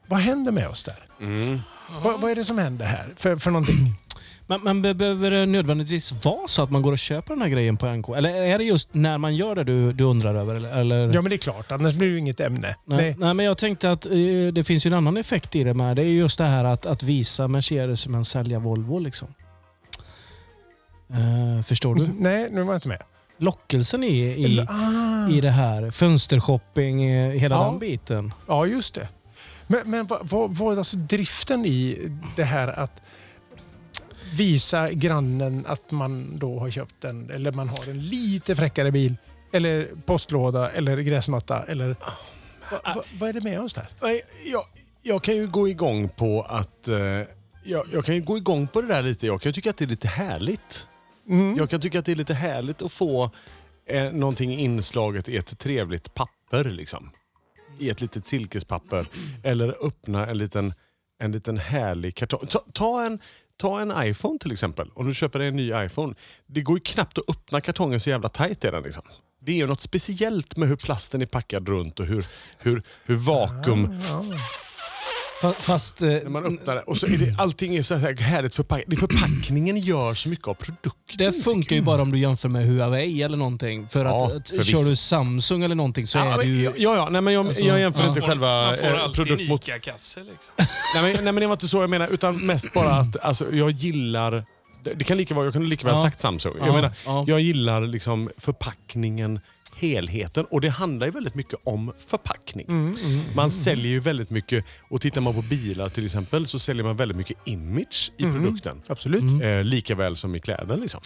Vad 0.06 0.20
händer 0.20 0.52
med 0.52 0.68
oss 0.68 0.84
där? 0.84 1.06
Mm. 1.20 1.58
Vad, 2.02 2.20
vad 2.20 2.30
är 2.30 2.34
det 2.34 2.44
som 2.44 2.58
händer 2.58 2.86
här 2.86 3.12
för, 3.16 3.36
för 3.36 3.50
någonting? 3.50 3.94
Men, 4.46 4.60
men 4.60 4.82
be- 4.82 4.94
behöver 4.94 5.30
det 5.30 5.46
nödvändigtvis 5.46 6.12
vara 6.24 6.48
så 6.48 6.62
att 6.62 6.70
man 6.70 6.82
går 6.82 6.92
och 6.92 6.98
köper 6.98 7.34
den 7.34 7.42
här 7.42 7.48
grejen 7.48 7.76
på 7.76 7.86
NK? 7.92 8.08
Eller 8.08 8.30
är 8.34 8.58
det 8.58 8.64
just 8.64 8.88
när 8.94 9.18
man 9.18 9.36
gör 9.36 9.54
det 9.54 9.64
du, 9.64 9.92
du 9.92 10.04
undrar 10.04 10.34
över? 10.34 10.54
Eller? 10.54 11.14
Ja 11.14 11.22
men 11.22 11.28
det 11.30 11.34
är 11.34 11.38
klart, 11.38 11.72
annars 11.72 11.94
blir 11.94 12.08
det 12.08 12.12
ju 12.12 12.18
inget 12.18 12.40
ämne. 12.40 12.76
Nej, 12.84 12.98
Nej. 12.98 13.16
nej, 13.18 13.34
men 13.34 13.46
jag 13.46 13.58
tänkte 13.58 13.90
att 13.90 14.06
eh, 14.06 14.12
det 14.52 14.64
finns 14.66 14.86
ju 14.86 14.88
en 14.88 14.94
annan 14.94 15.16
effekt 15.16 15.56
i 15.56 15.64
det 15.64 15.74
med. 15.74 15.96
Det 15.96 16.02
är 16.02 16.06
just 16.06 16.38
det 16.38 16.44
här 16.44 16.64
att, 16.64 16.86
att 16.86 17.02
visa 17.02 17.48
Mercedes 17.48 18.06
men 18.06 18.24
sälja 18.24 18.58
Volvo. 18.58 18.98
Liksom. 18.98 19.28
Eh, 21.10 21.62
förstår 21.64 21.94
du? 21.94 22.08
Nej, 22.18 22.48
nu 22.50 22.62
var 22.62 22.72
jag 22.72 22.76
inte 22.76 22.88
med. 22.88 23.02
Lockelsen 23.38 24.04
i, 24.04 24.16
i, 24.18 24.60
ah, 24.68 25.28
i 25.30 25.40
det 25.40 25.50
här. 25.50 25.90
Fönstershopping, 25.90 27.02
eh, 27.04 27.30
hela 27.30 27.54
Ja. 27.56 27.64
den 27.70 27.78
biten. 27.78 28.32
Ja, 28.48 28.66
just 28.66 28.94
det. 28.94 29.08
Men, 29.66 29.80
men 29.90 30.06
vad, 30.06 30.28
vad, 30.28 30.56
vad 30.56 30.72
är 30.74 30.78
alltså 30.78 30.96
driften 30.96 31.64
i 31.66 31.98
det 32.36 32.44
här 32.44 32.68
att 32.68 33.00
visa 34.36 34.92
grannen 34.92 35.66
att 35.68 35.90
man 35.90 36.38
då 36.38 36.58
har 36.58 36.70
köpt 36.70 37.04
en, 37.04 37.30
eller 37.30 37.52
man 37.52 37.68
har 37.68 37.90
en 37.90 38.06
lite 38.06 38.56
fräckare 38.56 38.92
bil, 38.92 39.16
eller 39.52 39.88
postlåda, 40.06 40.70
eller 40.70 40.96
gräsmatta, 40.96 41.64
eller... 41.64 41.88
Va, 42.70 42.78
va, 42.84 43.04
vad 43.18 43.28
är 43.28 43.32
det 43.32 43.40
med 43.40 43.60
oss 43.60 43.74
där? 43.74 43.88
Jag, 44.44 44.64
jag 45.02 45.22
kan 45.22 45.36
ju 45.36 45.46
gå 45.46 45.68
igång 45.68 46.08
på 46.08 46.42
att... 46.42 46.88
Eh, 46.88 46.98
jag, 47.64 47.86
jag 47.92 48.04
kan 48.04 48.14
ju 48.14 48.20
gå 48.20 48.36
igång 48.36 48.66
på 48.66 48.82
det 48.82 48.88
där 48.88 49.02
lite. 49.02 49.26
Jag 49.26 49.40
kan 49.40 49.52
tycka 49.52 49.70
att 49.70 49.76
det 49.76 49.84
är 49.84 49.88
lite 49.88 50.08
härligt. 50.08 50.88
Mm. 51.28 51.56
Jag 51.56 51.70
kan 51.70 51.80
tycka 51.80 51.98
att 51.98 52.04
det 52.04 52.12
är 52.12 52.16
lite 52.16 52.34
härligt 52.34 52.82
att 52.82 52.92
få 52.92 53.30
eh, 53.88 54.12
någonting 54.12 54.58
inslaget 54.58 55.28
i 55.28 55.36
ett 55.36 55.58
trevligt 55.58 56.14
papper. 56.14 56.64
Liksom. 56.64 57.10
I 57.78 57.90
ett 57.90 58.00
litet 58.00 58.26
silkespapper. 58.26 59.06
Eller 59.42 59.86
öppna 59.86 60.26
en 60.26 60.38
liten, 60.38 60.74
en 61.20 61.32
liten 61.32 61.58
härlig 61.58 62.14
kartong. 62.14 62.46
Ta, 62.46 62.64
ta, 62.72 63.04
en, 63.06 63.18
ta 63.56 63.80
en 63.80 63.92
iPhone 64.08 64.38
till 64.38 64.52
exempel. 64.52 64.90
Om 64.94 65.06
du 65.06 65.14
köper 65.14 65.40
en 65.40 65.56
ny 65.56 65.72
iPhone. 65.74 66.14
Det 66.46 66.60
går 66.62 66.76
ju 66.76 66.80
knappt 66.80 67.18
att 67.18 67.30
öppna 67.30 67.60
kartongen 67.60 68.00
så 68.00 68.10
jävla 68.10 68.28
tajt 68.28 68.64
är 68.64 68.72
den. 68.72 68.82
Liksom. 68.82 69.02
Det 69.40 69.52
är 69.52 69.56
ju 69.56 69.66
något 69.66 69.80
speciellt 69.80 70.56
med 70.56 70.68
hur 70.68 70.76
plasten 70.76 71.22
är 71.22 71.26
packad 71.26 71.68
runt 71.68 72.00
och 72.00 72.06
hur, 72.06 72.26
hur, 72.58 72.82
hur 73.04 73.16
vakuum... 73.16 73.84
Ah, 73.84 74.22
Fa- 74.22 74.73
Fast... 75.54 76.02
eh, 76.02 76.08
När 76.08 76.28
man 76.28 76.44
öppnar 76.44 76.74
det. 76.74 76.80
Och 76.82 76.96
så 76.98 77.06
är 77.06 77.10
det, 77.18 77.34
allting 77.38 77.76
är 77.76 77.82
så 77.82 77.94
här 77.94 78.16
härligt 78.16 78.54
förpackat. 78.54 78.98
Förpackningen 78.98 79.76
gör 79.76 80.14
så 80.14 80.28
mycket 80.28 80.48
av 80.48 80.54
produkten. 80.54 81.16
Det 81.18 81.32
funkar 81.32 81.76
ju 81.76 81.82
bara 81.82 82.02
om 82.02 82.10
du 82.10 82.18
jämför 82.18 82.48
med 82.48 82.66
Huawei 82.66 83.22
eller 83.22 83.36
någonting. 83.36 83.88
För 83.88 84.04
Ja, 84.04 84.26
att, 84.26 84.32
att 84.36 84.48
förvisso. 84.48 84.76
kör 84.76 84.90
du 84.90 84.96
Samsung 84.96 85.62
eller 85.62 85.74
någonting 85.74 86.06
så 86.06 86.18
Ja, 86.18 86.34
är 86.34 86.38
det 86.38 86.44
ju... 86.44 86.62
ja, 86.64 86.72
ja, 86.96 87.08
nej, 87.10 87.20
men 87.20 87.34
jag, 87.34 87.46
Alltså, 87.48 87.64
jag 87.64 87.80
jämför 87.80 88.00
ja. 88.00 88.08
inte 88.08 88.20
Man 88.20 88.26
får- 88.26 88.28
själva 88.30 88.66
Man 88.66 88.76
får 88.76 88.84
eh, 88.84 89.02
alltid 89.04 89.20
en 89.20 89.26
produkt 89.26 89.48
mot... 89.48 89.68
ICA-kasse 89.68 90.20
liksom. 90.20 90.54
Nej 90.94 91.02
men, 91.02 91.12
nej 91.12 91.22
men 91.24 91.34
det 91.36 91.46
var 91.46 91.52
inte 91.52 91.68
så 91.68 91.80
jag 91.80 91.90
menar, 91.90 92.08
utan 92.08 92.36
mest 92.46 92.72
bara 92.72 92.90
att 92.90 93.16
alltså, 93.16 93.54
jag 93.54 93.70
gillar... 93.70 94.44
Det, 94.96 95.04
kan 95.04 95.16
lika 95.16 95.34
vara, 95.34 95.44
jag 95.46 95.52
kunde 95.52 95.68
lika 95.68 95.86
väl 95.86 95.96
Ja. 95.96 96.02
sagt 96.02 96.20
Samsung. 96.20 96.54
Ja, 96.60 96.66
Jag 96.66 96.74
menar, 96.74 96.90
ja. 97.06 97.24
jag 97.28 97.40
gillar 97.40 97.80
liksom 97.80 98.30
förpackningen, 98.38 99.40
helheten. 99.76 100.44
Och 100.50 100.60
det 100.60 100.68
handlar 100.68 101.06
ju 101.06 101.10
väldigt 101.10 101.34
mycket 101.34 101.54
om 101.64 101.92
förpackning. 102.08 102.66
Mm, 102.68 102.96
Man 103.34 103.50
säljer 103.50 103.90
ju 103.92 104.00
väldigt 104.00 104.30
mycket, 104.30 104.64
och 104.90 105.00
tittar 105.00 105.20
man 105.20 105.34
på 105.34 105.42
bilar 105.42 105.88
till 105.88 106.04
exempel, 106.04 106.46
så 106.46 106.58
säljer 106.58 106.84
man 106.84 106.96
väldigt 106.96 107.16
mycket 107.16 107.36
image 107.44 108.12
i 108.18 108.22
Mm. 108.24 108.34
produkten. 108.44 108.82
Absolut. 108.86 109.42
Eh, 109.42 109.64
lika 109.64 109.94
väl 109.94 110.16
som 110.16 110.34
i 110.36 110.40
kläder. 110.40 110.76
Liksom. 110.76 111.00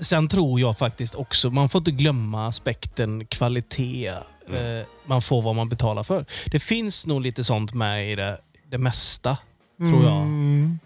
Sen 0.00 0.28
tror 0.28 0.60
jag 0.60 0.78
faktiskt 0.78 1.14
också, 1.14 1.50
man 1.50 1.68
får 1.68 1.78
inte 1.78 1.90
glömma 1.90 2.46
aspekten 2.48 3.26
kvalitet. 3.26 4.12
Mm. 4.48 4.78
Eh, 4.80 4.84
man 5.06 5.22
får 5.22 5.42
vad 5.42 5.54
man 5.54 5.68
betalar 5.68 6.02
för. 6.02 6.24
Det 6.46 6.60
finns 6.60 7.06
nog 7.06 7.20
lite 7.22 7.44
sånt 7.44 7.74
med 7.74 8.12
i 8.12 8.16
det, 8.16 8.38
det 8.70 8.78
mesta, 8.78 9.36
tror 9.78 10.04
jag. 10.04 10.22
Mm. 10.22 10.78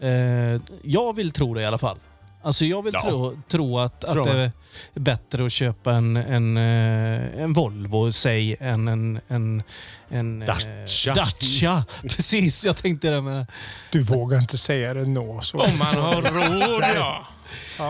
Eh, 0.00 0.60
jag 0.82 1.16
vill 1.16 1.30
tro 1.30 1.54
det 1.54 1.60
i 1.60 1.64
alla 1.66 1.78
fall. 1.78 1.98
Alltså 2.46 2.64
jag 2.64 2.82
vill 2.82 2.94
Ja. 2.94 3.02
tro, 3.02 3.38
tro 3.48 3.78
att, 3.78 4.04
att 4.04 4.24
det 4.24 4.52
är 4.94 5.00
bättre 5.00 5.46
att 5.46 5.52
köpa 5.52 5.92
en, 5.92 6.16
en, 6.16 6.56
eh, 6.56 7.42
en 7.42 7.52
Volvo, 7.52 8.12
säg, 8.12 8.56
än 8.60 8.88
en, 8.88 9.20
en, 9.28 9.62
en 10.08 10.42
eh, 10.42 10.46
Dacia. 10.46 11.14
Dacia. 11.14 11.84
Precis, 12.02 12.64
jag 12.66 12.76
tänkte 12.76 13.10
det 13.10 13.22
med. 13.22 13.46
Du 13.90 14.02
vågar 14.02 14.38
inte 14.38 14.58
säga 14.58 14.94
Renault 14.94 15.44
så. 15.44 15.58
Om 15.58 15.78
man 15.78 15.96
har 15.96 16.22
råd 16.22 16.84
ja. 16.96 17.26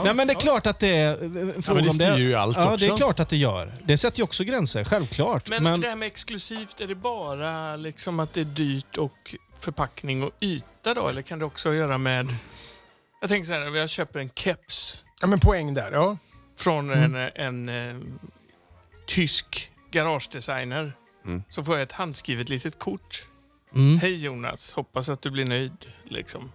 Nej 0.04 0.14
men 0.14 0.26
det 0.26 0.32
är 0.32 0.40
klart 0.40 0.66
att 0.66 0.78
det 0.78 0.96
är 0.96 1.24
en 1.24 1.62
Ja, 1.66 1.74
men 1.74 1.84
det 1.84 1.90
styr 1.90 2.16
ju 2.16 2.34
allt 2.34 2.56
Ja, 2.56 2.72
också. 2.72 2.86
det 2.86 2.92
är 2.92 2.96
klart 2.96 3.20
att 3.20 3.28
det 3.28 3.36
gör. 3.36 3.72
Det 3.84 3.98
sätter 3.98 4.18
ju 4.18 4.24
också 4.24 4.44
gränser, 4.44 4.84
självklart. 4.84 5.48
Men, 5.48 5.62
Men, 5.62 5.80
det 5.80 5.88
här 5.88 5.96
med 5.96 6.06
exklusivt, 6.06 6.80
är 6.80 6.86
det 6.86 6.94
bara 6.94 7.76
liksom 7.76 8.20
att 8.20 8.32
det 8.32 8.40
är 8.40 8.44
dyrt 8.44 8.96
och 8.98 9.34
förpackning 9.58 10.22
och 10.22 10.30
yta 10.40 10.94
då? 10.94 11.08
Eller 11.08 11.22
kan 11.22 11.38
det 11.38 11.44
också 11.44 11.68
ha 11.68 11.74
att 11.74 11.78
göra 11.78 11.98
med... 11.98 12.26
Jag 13.20 13.28
tänker 13.30 13.46
så 13.46 13.52
här, 13.52 13.68
om 13.68 13.74
jag 13.74 13.90
köper 13.90 14.20
en 14.20 14.30
keps 14.34 15.04
Ja, 15.20 15.26
men 15.26 15.40
poäng 15.40 15.74
där. 15.74 15.92
Ja. 15.92 16.18
från 16.58 16.90
en, 16.90 17.14
en, 17.34 17.68
eh, 17.68 17.96
tysk 19.06 19.70
garagedesigner. 19.90 20.92
Mm. 21.24 21.42
Så 21.48 21.64
får 21.64 21.74
jag 21.74 21.82
ett 21.82 21.92
handskrivet 21.92 22.48
litet 22.48 22.78
kort. 22.78 23.28
mm. 23.74 23.98
Hej 23.98 24.24
Jonas, 24.24 24.72
hoppas 24.72 25.08
att 25.08 25.22
du 25.22 25.30
blir 25.30 25.44
nöjd. 25.44 25.86
Liksom. 26.04 26.52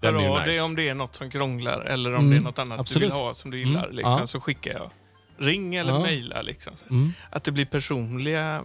Den 0.00 0.14
ju 0.20 0.26
Hallå, 0.28 0.38
nice. 0.46 0.60
är 0.60 0.64
om 0.64 0.76
det 0.76 0.88
är 0.88 0.94
något 0.94 1.14
som 1.14 1.30
krånglar 1.30 1.80
eller 1.80 2.10
om 2.14 2.18
Mm, 2.18 2.30
det 2.30 2.36
är 2.36 2.40
något 2.40 2.58
annat 2.58 2.80
absolut. 2.80 3.08
du 3.08 3.14
vill 3.14 3.22
ha 3.24 3.34
som 3.34 3.50
du 3.50 3.58
gillar. 3.58 3.84
Mm, 3.84 3.96
Liksom, 3.96 4.16
ja. 4.18 4.26
Så 4.26 4.40
skickar 4.40 4.72
jag. 4.72 4.90
Ring 5.38 5.74
eller 5.74 5.92
Ja. 5.92 6.00
mejla. 6.00 6.42
Liksom, 6.42 6.76
så. 6.76 6.86
Mm. 6.90 7.12
Att 7.30 7.44
det 7.44 7.52
blir 7.52 7.64
personliga 7.66 8.62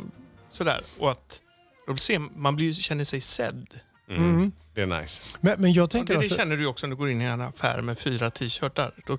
sådär. 0.50 0.82
Och 1.00 1.12
att 1.12 1.42
då 1.88 1.98
ser, 1.98 2.20
man 2.20 2.56
blir, 2.56 2.74
känner 2.74 3.04
sig 3.04 3.22
sedd. 3.22 3.80
Mm. 4.10 4.24
Mm. 4.24 4.52
Det 4.76 4.82
är 4.82 5.02
nice. 5.02 5.24
Men, 5.42 5.62
men 5.62 5.74
jag 5.74 5.90
tänker 5.90 6.14
det, 6.14 6.20
det 6.20 6.24
alltså... 6.24 6.36
känner 6.36 6.58
du 6.58 6.66
också 6.66 6.88
när 6.88 6.92
du 6.92 6.98
går 6.98 7.10
in 7.10 7.22
i 7.22 7.26
en 7.26 7.42
affär 7.42 7.82
med 7.82 8.00
fyra 8.00 8.30
t-shirtar. 8.30 8.94
Då 9.08 9.18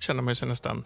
känner 0.00 0.22
man 0.22 0.30
ju 0.30 0.34
sig 0.34 0.48
nästan... 0.48 0.84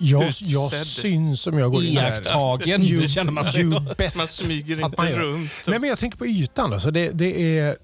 Jag, 0.00 0.32
jag 0.40 0.72
syns 0.72 1.46
om 1.46 1.58
jag 1.58 1.72
går 1.72 1.84
in 1.84 1.94
där. 1.94 2.10
Iakttagen, 2.10 2.82
You, 2.82 3.08
känner 3.08 3.32
man 3.32 3.50
sig. 3.50 3.60
you 3.60 3.80
bet. 3.98 4.14
Man 4.14 4.28
smyger 4.28 4.80
inte 4.80 5.02
man 5.02 5.08
runt. 5.12 5.50
Nej, 5.66 5.80
men 5.80 5.88
jag 5.88 5.98
tänker 5.98 6.18
på 6.18 6.26
ytan. 6.26 6.72
Alltså. 6.72 6.90
Det, 6.90 7.10
det 7.10 7.58
är... 7.58 7.76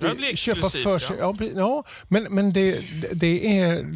Det 0.00 0.14
blir 0.14 0.36
köpa 0.36 0.68
för 0.68 0.98
sig. 0.98 1.16
ja. 1.20 1.36
Ja, 1.54 1.84
men, 2.08 2.22
men 2.22 2.52
det, 2.52 2.80
det 3.12 3.58
är... 3.60 3.86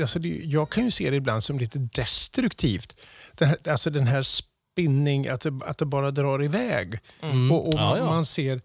Alltså 0.00 0.18
det, 0.18 0.28
jag 0.28 0.70
kan 0.70 0.84
ju 0.84 0.90
se 0.90 1.10
det 1.10 1.16
ibland 1.16 1.44
som 1.44 1.58
lite 1.58 1.78
destruktivt. 1.78 2.96
Den 3.34 3.48
här, 3.48 3.58
alltså 3.68 3.90
den 3.90 4.06
här 4.06 4.22
spinning, 4.22 5.28
att 5.28 5.40
det, 5.40 5.60
att 5.66 5.78
det 5.78 5.86
bara 5.86 6.10
drar 6.10 6.44
iväg. 6.44 6.98
Och, 7.50 7.68
och 7.68 7.74
Ja, 7.74 7.90
man, 7.90 7.98
ja. 7.98 8.04
man 8.04 8.24
ser 8.24 8.60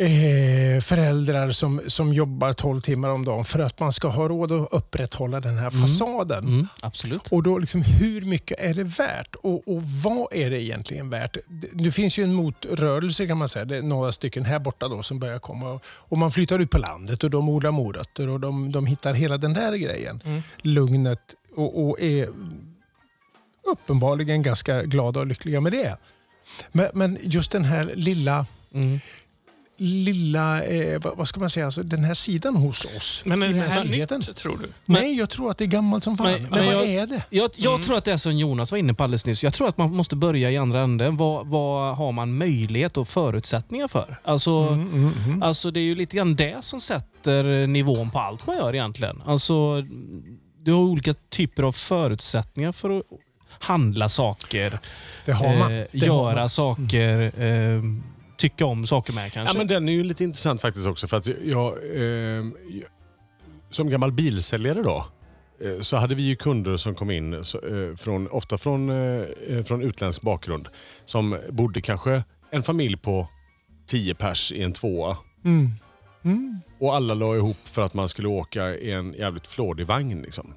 eh, 0.00 0.80
föräldrar 0.80 1.50
som, 1.50 1.80
som 1.86 2.12
jobbar 2.12 2.52
12 2.52 2.80
timmar 2.80 3.08
om 3.08 3.24
dagen 3.24 3.44
för 3.44 3.58
att 3.58 3.80
man 3.80 3.92
ska 3.92 4.08
ha 4.08 4.28
råd 4.28 4.52
att 4.52 4.68
upprätthålla 4.72 5.40
den 5.40 5.58
här 5.58 5.70
fasaden. 5.70 6.44
Mm, 6.44 6.68
absolut. 6.80 7.28
Och 7.30 7.42
då 7.42 7.58
liksom, 7.58 7.82
hur 7.82 8.22
mycket 8.22 8.60
är 8.60 8.74
det 8.74 8.84
värt? 8.84 9.34
Och, 9.34 9.68
och 9.68 9.82
vad 9.82 10.32
är 10.32 10.50
det 10.50 10.62
egentligen 10.62 11.10
värt? 11.10 11.36
Det, 11.48 11.68
det 11.72 11.92
finns 11.92 12.18
ju 12.18 12.22
en 12.24 12.34
motrörelse 12.34 13.26
kan 13.26 13.38
man 13.38 13.48
säga. 13.48 13.64
Det 13.64 13.76
är 13.76 13.82
några 13.82 14.12
stycken 14.12 14.44
här 14.44 14.58
borta 14.58 14.88
då 14.88 15.02
som 15.02 15.18
börjar 15.18 15.38
komma. 15.38 15.70
Och, 15.70 15.84
och 15.86 16.18
man 16.18 16.30
flyttar 16.30 16.58
ut 16.58 16.70
på 16.70 16.78
landet 16.78 17.24
och 17.24 17.30
de 17.30 17.48
odlar 17.48 17.70
morötter 17.70 18.28
och 18.28 18.40
de, 18.40 18.72
de 18.72 18.86
hittar 18.86 19.14
hela 19.14 19.38
den 19.38 19.54
där 19.54 19.76
grejen. 19.76 20.20
Lugnet 20.62 21.20
och, 21.56 21.88
och 21.88 22.00
är 22.00 22.28
uppenbarligen 23.72 24.42
ganska 24.42 24.82
glada 24.82 25.20
och 25.20 25.26
lyckliga 25.26 25.60
med 25.60 25.72
det. 25.72 25.96
Men, 26.72 26.88
men 26.94 27.18
just 27.22 27.50
den 27.50 27.64
här 27.64 27.92
lilla, 27.94 28.46
Mm. 28.74 29.00
Lilla 29.80 30.62
eh, 30.64 31.00
vad, 31.00 31.16
vad 31.16 31.28
ska 31.28 31.40
man 31.40 31.50
säga, 31.50 31.66
alltså, 31.66 31.82
den 31.82 32.04
här 32.04 32.14
sidan 32.14 32.56
hos 32.56 32.84
oss. 32.84 33.22
Men 33.24 33.42
är 33.42 33.46
i 33.48 33.52
det 33.52 33.60
här 33.60 33.66
mänskligheten. 33.68 34.18
nytt, 34.28 34.36
tror 34.36 34.58
du? 34.62 34.68
Nej, 34.84 35.18
jag 35.18 35.30
tror 35.30 35.50
att 35.50 35.58
det 35.58 35.64
är 35.64 35.66
gammalt 35.66 36.04
som 36.04 36.16
fan. 36.18 36.32
Men- 36.32 36.50
vad 36.50 36.64
jag- 36.64 36.88
är 36.88 37.06
det? 37.06 37.22
Jag, 37.30 37.50
jag 37.56 37.82
tror 37.82 37.96
att 37.96 38.04
det 38.04 38.12
är 38.12 38.16
som 38.16 38.36
Jonas 38.38 38.70
var 38.72 38.78
inne 38.78 38.94
på 38.94 39.04
alldeles 39.04 39.26
nyss. 39.26 39.44
Jag 39.44 39.54
tror 39.54 39.68
att 39.68 39.78
man 39.78 39.94
måste 39.96 40.16
börja 40.16 40.50
i 40.50 40.56
andra 40.56 40.80
änden. 40.80 41.16
Vad, 41.16 41.46
vad 41.46 41.96
har 41.96 42.12
man 42.12 42.34
möjlighet 42.38 42.96
och 42.96 43.08
förutsättningar 43.08 43.88
för? 43.88 44.20
Alltså, 44.24 44.50
Mm, 44.50 45.42
alltså 45.42 45.70
det 45.70 45.80
är 45.80 45.84
ju 45.84 45.94
lite 45.94 46.16
grann 46.16 46.36
det 46.36 46.56
som 46.64 46.80
sätter 46.80 47.66
nivån 47.66 48.10
på 48.10 48.18
allt 48.18 48.46
man 48.46 48.56
gör 48.56 48.74
egentligen. 48.74 49.22
Alltså, 49.26 49.82
du 50.62 50.72
har 50.72 50.80
olika 50.80 51.14
typer 51.14 51.62
av 51.62 51.72
förutsättningar 51.72 52.72
för 52.72 52.98
att 52.98 53.02
handla 53.58 54.08
saker, 54.08 54.78
Det 55.24 55.32
har 55.32 55.56
man. 55.56 55.78
eh, 55.78 55.84
Det 55.92 56.06
har 56.06 56.06
göra 56.30 56.40
man. 56.40 56.50
saker, 56.50 57.20
eh, 57.42 57.82
tycka 58.40 58.66
om 58.66 58.86
saker 58.86 59.12
med 59.12 59.32
kanske. 59.32 59.54
Ja, 59.54 59.58
men 59.58 59.66
den 59.66 59.88
är 59.88 59.92
ju 59.92 60.04
lite 60.04 60.24
intressant 60.24 60.60
faktiskt 60.60 60.86
också 60.86 61.08
för 61.08 61.16
att 61.16 61.26
jag, 61.26 61.68
eh, 61.96 62.44
som 63.70 63.90
gammal 63.90 64.12
bilsäljare 64.12 64.82
då 64.82 65.06
eh, 65.64 65.80
så 65.80 65.96
hade 65.96 66.14
vi 66.14 66.22
ju 66.22 66.36
kunder 66.36 66.76
som 66.76 66.94
kom 66.94 67.10
in, 67.10 67.44
så, 67.44 67.58
eh, 67.58 67.96
från, 67.96 68.28
ofta 68.28 68.58
från, 68.58 68.90
eh, 68.90 69.62
från 69.64 69.82
utländsk 69.82 70.22
bakgrund, 70.22 70.68
som 71.04 71.38
bodde 71.50 71.80
kanske 71.80 72.22
en 72.50 72.62
familj 72.62 72.96
på 72.96 73.28
10 73.86 74.14
pers 74.14 74.52
i 74.52 74.62
en 74.62 74.72
tvåa. 74.72 75.16
Mm. 75.44 75.70
Mm. 76.24 76.60
Och 76.78 76.94
alla 76.94 77.14
la 77.14 77.36
ihop 77.36 77.56
för 77.64 77.82
att 77.82 77.94
man 77.94 78.08
skulle 78.08 78.28
åka 78.28 78.74
i 78.74 78.92
en 78.92 79.12
jävligt 79.12 79.46
flådig 79.46 79.86
vagn. 79.86 80.22
Liksom. 80.22 80.54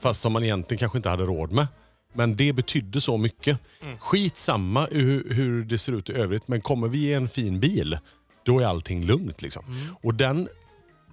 Fast 0.00 0.20
som 0.20 0.32
man 0.32 0.44
egentligen 0.44 0.78
kanske 0.78 0.98
inte 0.98 1.08
hade 1.08 1.24
råd 1.24 1.52
med. 1.52 1.66
Men 2.12 2.36
det 2.36 2.52
betydde 2.52 3.00
så 3.00 3.18
mycket. 3.18 3.58
Skit 3.98 4.36
samma 4.36 4.86
hur, 4.90 5.34
hur 5.34 5.64
det 5.64 5.78
ser 5.78 5.92
ut 5.92 6.10
i 6.10 6.12
övrigt, 6.12 6.48
men 6.48 6.60
kommer 6.60 6.88
vi 6.88 6.98
i 6.98 7.14
en 7.14 7.28
fin 7.28 7.60
bil, 7.60 7.98
då 8.44 8.58
är 8.60 8.66
allting 8.66 9.04
lugnt. 9.04 9.42
Liksom. 9.42 9.64
Och 10.02 10.14
den, 10.14 10.48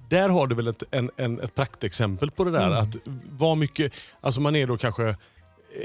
där 0.10 0.30
har 0.30 0.48
du 0.48 0.56
väl 0.56 0.68
ett, 0.68 0.84
en, 0.92 1.12
en, 1.18 1.40
ett 1.40 1.56
praktexempel 1.56 2.32
på 2.32 2.44
det 2.44 2.52
där. 2.52 2.72
Att 2.72 2.98
vad 3.30 3.58
mycket, 3.58 3.94
alltså 4.22 4.42
man 4.42 4.56
är 4.56 4.68
då 4.68 4.78
kanske 4.78 5.16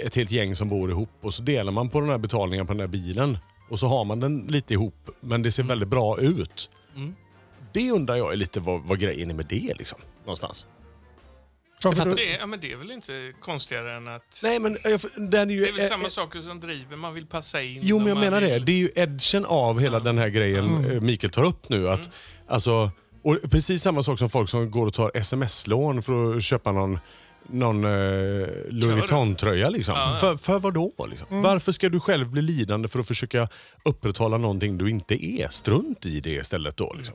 ett 0.05 0.15
helt 0.15 0.31
gäng 0.31 0.57
som 0.57 0.69
bor 0.69 0.91
ihop 0.91 1.11
och 1.21 1.35
så 1.35 1.43
delar 1.43 1.73
man 1.73 1.89
på 1.89 2.01
den 2.01 2.09
här 2.11 2.19
betalningen 2.19 2.67
på 2.67 2.73
den 2.73 2.81
här 2.81 2.87
bilen. 2.87 3.39
Och 3.71 3.79
så 3.79 3.87
har 3.87 4.05
man 4.05 4.21
den 4.21 4.47
lite 4.49 4.75
ihop, 4.75 5.11
men 5.21 5.43
det 5.43 5.51
ser 5.53 5.63
väldigt 5.63 5.89
bra 5.89 6.19
ut. 6.21 6.71
Det 7.73 7.91
undrar 7.91 8.17
jag 8.17 8.33
är 8.33 8.37
lite 8.37 8.61
vad, 8.61 8.83
vad 8.83 8.99
grejen 9.01 9.31
är 9.31 9.35
med 9.35 9.47
det. 9.47 9.75
Liksom, 9.79 9.99
någonstans. 10.21 10.67
Varför 11.85 12.05
då? 12.11 12.17
Det, 12.17 12.37
ja, 12.41 12.47
men 12.47 12.61
det 12.61 12.73
är 12.73 12.77
väl 12.77 12.91
inte 12.91 13.33
konstigare 13.41 13.93
än 13.93 14.09
att... 14.09 14.41
Nej, 14.43 14.59
men 14.61 14.79
jag, 14.85 15.01
den 15.17 15.51
är 15.51 15.55
ju... 15.55 15.61
Det 15.61 15.69
är 15.69 15.73
väl 15.73 15.89
samma 15.89 16.03
eh, 16.03 16.09
saker 16.09 16.41
som 16.41 16.61
driver. 16.61 16.97
Man 16.97 17.15
vill 17.15 17.27
passa 17.27 17.63
in. 17.63 17.81
Jo, 17.83 17.99
men 17.99 18.09
jag 18.09 18.17
menar 18.19 18.41
det. 18.41 18.53
vill- 18.55 18.65
Det 18.65 18.73
är 18.73 18.77
ju 18.77 18.91
edgen 18.95 19.45
av 19.45 19.81
hela 19.81 20.01
den 20.01 20.19
här 20.19 20.29
grejen 20.29 20.91
eh, 20.93 21.01
Mikael 21.01 21.31
tar 21.31 21.45
upp 21.45 21.69
nu. 21.69 21.89
Att, 21.89 22.11
alltså, 22.49 22.91
och 23.25 23.39
precis 23.51 23.83
samma 23.83 24.03
sak 24.03 24.19
som 24.19 24.31
folk 24.31 24.49
som 24.49 24.71
går 24.71 24.87
och 24.87 24.95
tar 24.95 25.11
sms-lån 25.15 26.03
för 26.03 26.37
att 26.37 26.45
köpa 26.45 26.73
någon, 26.73 26.99
någon 27.49 27.85
eh, 27.85 27.91
Louis 28.71 28.85
Vuitton-tröja. 29.01 29.71
Liksom. 29.71 29.95
Ja, 29.97 30.11
ja. 30.13 30.19
För, 30.21 30.37
för 30.37 30.59
vad 30.59 30.75
då? 30.75 30.93
Liksom? 31.11 31.43
Varför 31.43 31.73
ska 31.73 31.89
du 31.89 32.01
själv 32.01 32.31
bli 32.31 32.43
lidande 32.43 32.89
för 32.89 32.99
att 33.01 33.09
försöka 33.09 33.49
upprätthålla 33.85 34.37
någonting 34.39 34.79
du 34.79 34.91
inte 34.91 35.25
är? 35.27 35.49
Strunt 35.49 36.07
i 36.07 36.21
det 36.21 36.31
istället 36.31 36.77
då. 36.77 36.93
Liksom. 36.99 37.15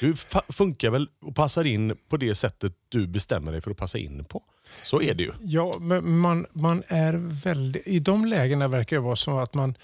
Du 0.00 0.14
funkar 0.48 0.90
väl 0.90 1.08
och 1.20 1.34
passar 1.34 1.64
in 1.64 1.96
på 2.08 2.16
det 2.16 2.34
sättet 2.34 2.72
du 2.88 3.06
bestämmer 3.06 3.52
dig 3.52 3.60
för 3.60 3.70
att 3.70 3.76
passa 3.76 3.98
in 3.98 4.24
på. 4.24 4.42
Så 4.82 5.02
är 5.02 5.14
det 5.14 5.22
ju. 5.22 5.32
Ja, 5.40 5.74
men 5.80 6.18
man, 6.18 6.46
man 6.52 6.82
är 6.88 7.12
väldigt... 7.44 7.86
I 7.86 7.98
de 7.98 8.24
lägena 8.24 8.68
verkar 8.68 8.96
det 8.96 9.02
vara 9.02 9.16
så 9.16 9.38
att 9.38 9.54
man, 9.54 9.74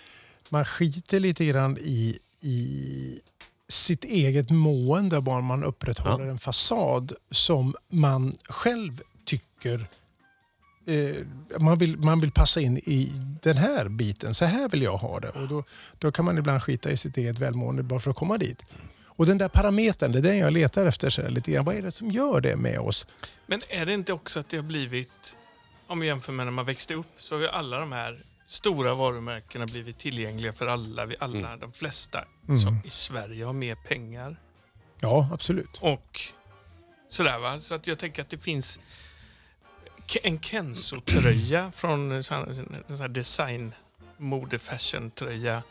man 0.49 0.65
skiter 0.65 1.21
lite 1.21 1.45
grann 1.45 1.79
i, 1.81 2.19
i 2.41 3.21
sitt 3.69 4.05
eget 4.05 4.51
mående 4.51 5.21
bara 5.21 5.41
man 5.41 5.65
upprätthåller 5.65 6.27
en 6.27 6.39
fasad 6.39 7.13
som 7.31 7.75
man 7.89 8.37
själv 8.49 9.03
tycker 9.25 9.87
eh, 10.87 11.17
man, 11.59 11.79
vill, 11.79 11.99
man 11.99 12.21
vill 12.21 12.33
passa 12.33 12.61
in 12.61 12.79
i 12.79 13.13
den 13.43 13.57
här 13.57 13.89
biten. 13.89 14.35
Så 14.35 14.45
här 14.45 14.69
vill 14.69 14.83
jag 14.83 14.97
ha 14.97 15.21
det. 15.21 15.29
Och 15.29 15.49
då, 15.49 15.65
då 15.99 16.13
kan 16.13 16.25
man 16.25 16.39
ibland 16.39 16.63
skita 16.63 16.91
i 16.91 16.97
sitt 16.97 17.17
eget 17.17 17.39
välmående 17.39 17.83
bara 17.83 18.01
för 18.01 18.11
att 18.11 18.17
komma 18.17 18.39
dit. 18.39 18.65
Och 19.21 19.27
den 19.27 19.39
där 19.39 19.49
parametern, 19.49 20.13
det 20.13 20.19
är 20.19 20.23
den 20.23 20.39
jag 20.39 20.53
letar 20.53 20.87
efter. 20.87 21.11
Så 21.11 21.29
lite 21.29 21.51
grann. 21.51 21.65
Vad 21.65 21.77
är 21.77 21.83
det 21.83 21.91
som 21.91 22.11
gör 22.11 22.41
det 22.41 22.57
med 22.57 22.79
oss? 22.79 23.07
Men 23.47 23.61
är 23.69 23.87
det 23.87 23.93
inte 23.95 24.13
också 24.13 24.41
att 24.41 24.49
det 24.49 24.57
har 24.57 24.65
blivit, 24.65 25.37
om 25.87 26.01
vi 26.01 26.07
jämför 26.07 26.33
med 26.33 26.47
när 26.47 26.51
man 26.53 26.65
växte 26.65 26.95
upp, 26.95 27.07
så 27.17 27.35
har 27.35 27.43
ju 27.43 27.49
alla 27.49 27.79
de 27.79 27.93
här 27.93 28.19
stora 28.47 28.95
varumärkena 28.95 29.67
blivit 29.67 29.99
tillgängliga 29.99 30.53
för 30.53 30.67
alla. 30.67 31.07
Vi 31.07 31.17
alla, 31.19 31.57
de 31.57 31.73
flesta 31.73 32.25
som 32.63 32.81
i 32.85 32.91
Sverige 32.91 33.45
har 33.45 33.53
mer 33.53 33.75
pengar. 33.75 34.37
Ja, 35.01 35.29
absolut. 35.33 35.79
Och 35.81 36.21
sådär 37.09 37.39
va. 37.39 37.59
Så 37.59 37.75
att 37.75 37.87
jag 37.87 37.99
tänker 37.99 38.23
att 38.23 38.29
det 38.31 38.39
finns 38.39 38.81
en 40.23 40.41
Kenzo-tröja 40.41 41.73
från 41.75 42.13
en 42.13 42.23
sån 42.25 42.37
här- 42.89 43.09
design 43.09 43.73
mode 44.17 44.59
fashion 44.59 45.11
tröja 45.11 45.63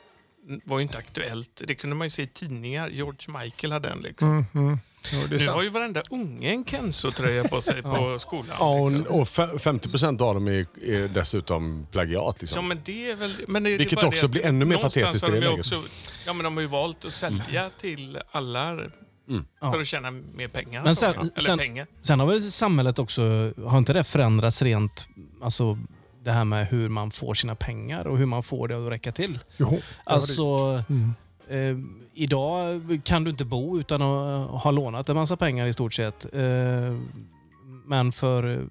var 0.65 0.77
ju 0.79 0.83
inte 0.83 0.97
aktuellt. 0.97 1.61
Det 1.67 1.75
kunde 1.75 1.95
man 1.95 2.05
ju 2.05 2.09
se 2.09 2.21
i 2.23 2.27
tidningar. 2.27 2.89
George 2.89 3.39
Michael 3.43 3.71
hade 3.71 3.89
en 3.89 3.99
liksom. 3.99 4.29
Mm, 4.29 4.45
mm. 4.53 4.79
Jo, 5.13 5.19
det 5.19 5.25
är 5.25 5.29
Nu 5.29 5.39
sant. 5.39 5.55
har 5.55 5.63
ju 5.63 5.69
varenda 5.69 6.03
unge 6.09 6.49
en 6.51 6.65
Kenzo-tröja 6.65 7.47
på 7.47 7.61
sig 7.61 7.81
på 7.81 8.19
skolan. 8.19 8.55
Ja, 8.59 8.87
liksom. 8.87 9.05
och, 9.07 9.19
och 9.19 9.25
fe- 9.27 9.57
50% 9.57 10.21
av 10.21 10.33
dem 10.33 10.47
är, 10.47 10.65
är 10.83 11.07
dessutom 11.07 11.87
plagiat. 11.91 12.41
Liksom. 12.41 12.55
Ja, 12.63 12.67
men 12.67 12.81
det 12.85 13.11
är 13.11 13.15
väl... 13.15 13.35
Men 13.47 13.63
det, 13.63 13.77
Vilket 13.77 13.99
det 14.01 14.07
också 14.07 14.21
det 14.27 14.31
blir 14.31 14.45
ännu 14.45 14.65
mer 14.65 14.77
patetiskt 14.77 15.27
i 15.27 15.31
det 15.31 15.39
läget. 15.39 15.59
också, 15.59 15.81
Ja, 16.25 16.33
men 16.33 16.43
de 16.43 16.53
har 16.55 16.61
ju 16.61 16.67
valt 16.67 17.05
att 17.05 17.13
sälja 17.13 17.69
till 17.77 18.19
alla 18.31 18.77
Ja. 19.61 19.71
för 19.71 19.81
att 19.81 19.87
tjäna 19.87 20.11
mer 20.11 20.47
pengar. 20.47 20.83
Men 20.83 20.95
sen- 20.95 21.07
antagligen. 21.09 21.31
Eller 21.37 21.45
sen- 21.47 21.57
pengar. 21.59 21.87
Sen 22.01 22.19
har 22.19 22.27
väl 22.27 22.41
samhället 22.51 22.99
också, 22.99 23.21
har 23.65 23.77
inte 23.77 23.93
det 23.93 24.03
förändrats 24.03 24.61
rent, 24.61 25.07
alltså 25.43 25.77
det 26.29 26.33
här 26.33 26.43
med 26.45 26.67
hur 26.67 26.89
man 26.89 27.11
får 27.11 27.33
sina 27.33 27.55
pengar 27.55 28.07
och 28.07 28.17
hur 28.17 28.25
man 28.25 28.43
får 28.43 28.67
det 28.67 28.85
att 28.85 28.91
räcka 28.91 29.11
till? 29.11 29.39
Jo. 29.57 29.79
Alltså, 30.03 30.43
Mm. 30.89 31.13
eh, 31.49 31.77
idag 32.13 32.81
kan 33.03 33.23
du 33.23 33.29
inte 33.29 33.45
bo 33.45 33.79
utan 33.79 34.01
att 34.01 34.61
ha 34.63 34.71
lånat 34.71 35.09
en 35.09 35.15
massa 35.15 35.37
pengar 35.37 35.67
i 35.67 35.73
stort 35.73 35.93
sett. 35.93 36.25
Eh, 36.33 36.95
men 37.85 38.11
för 38.11 38.67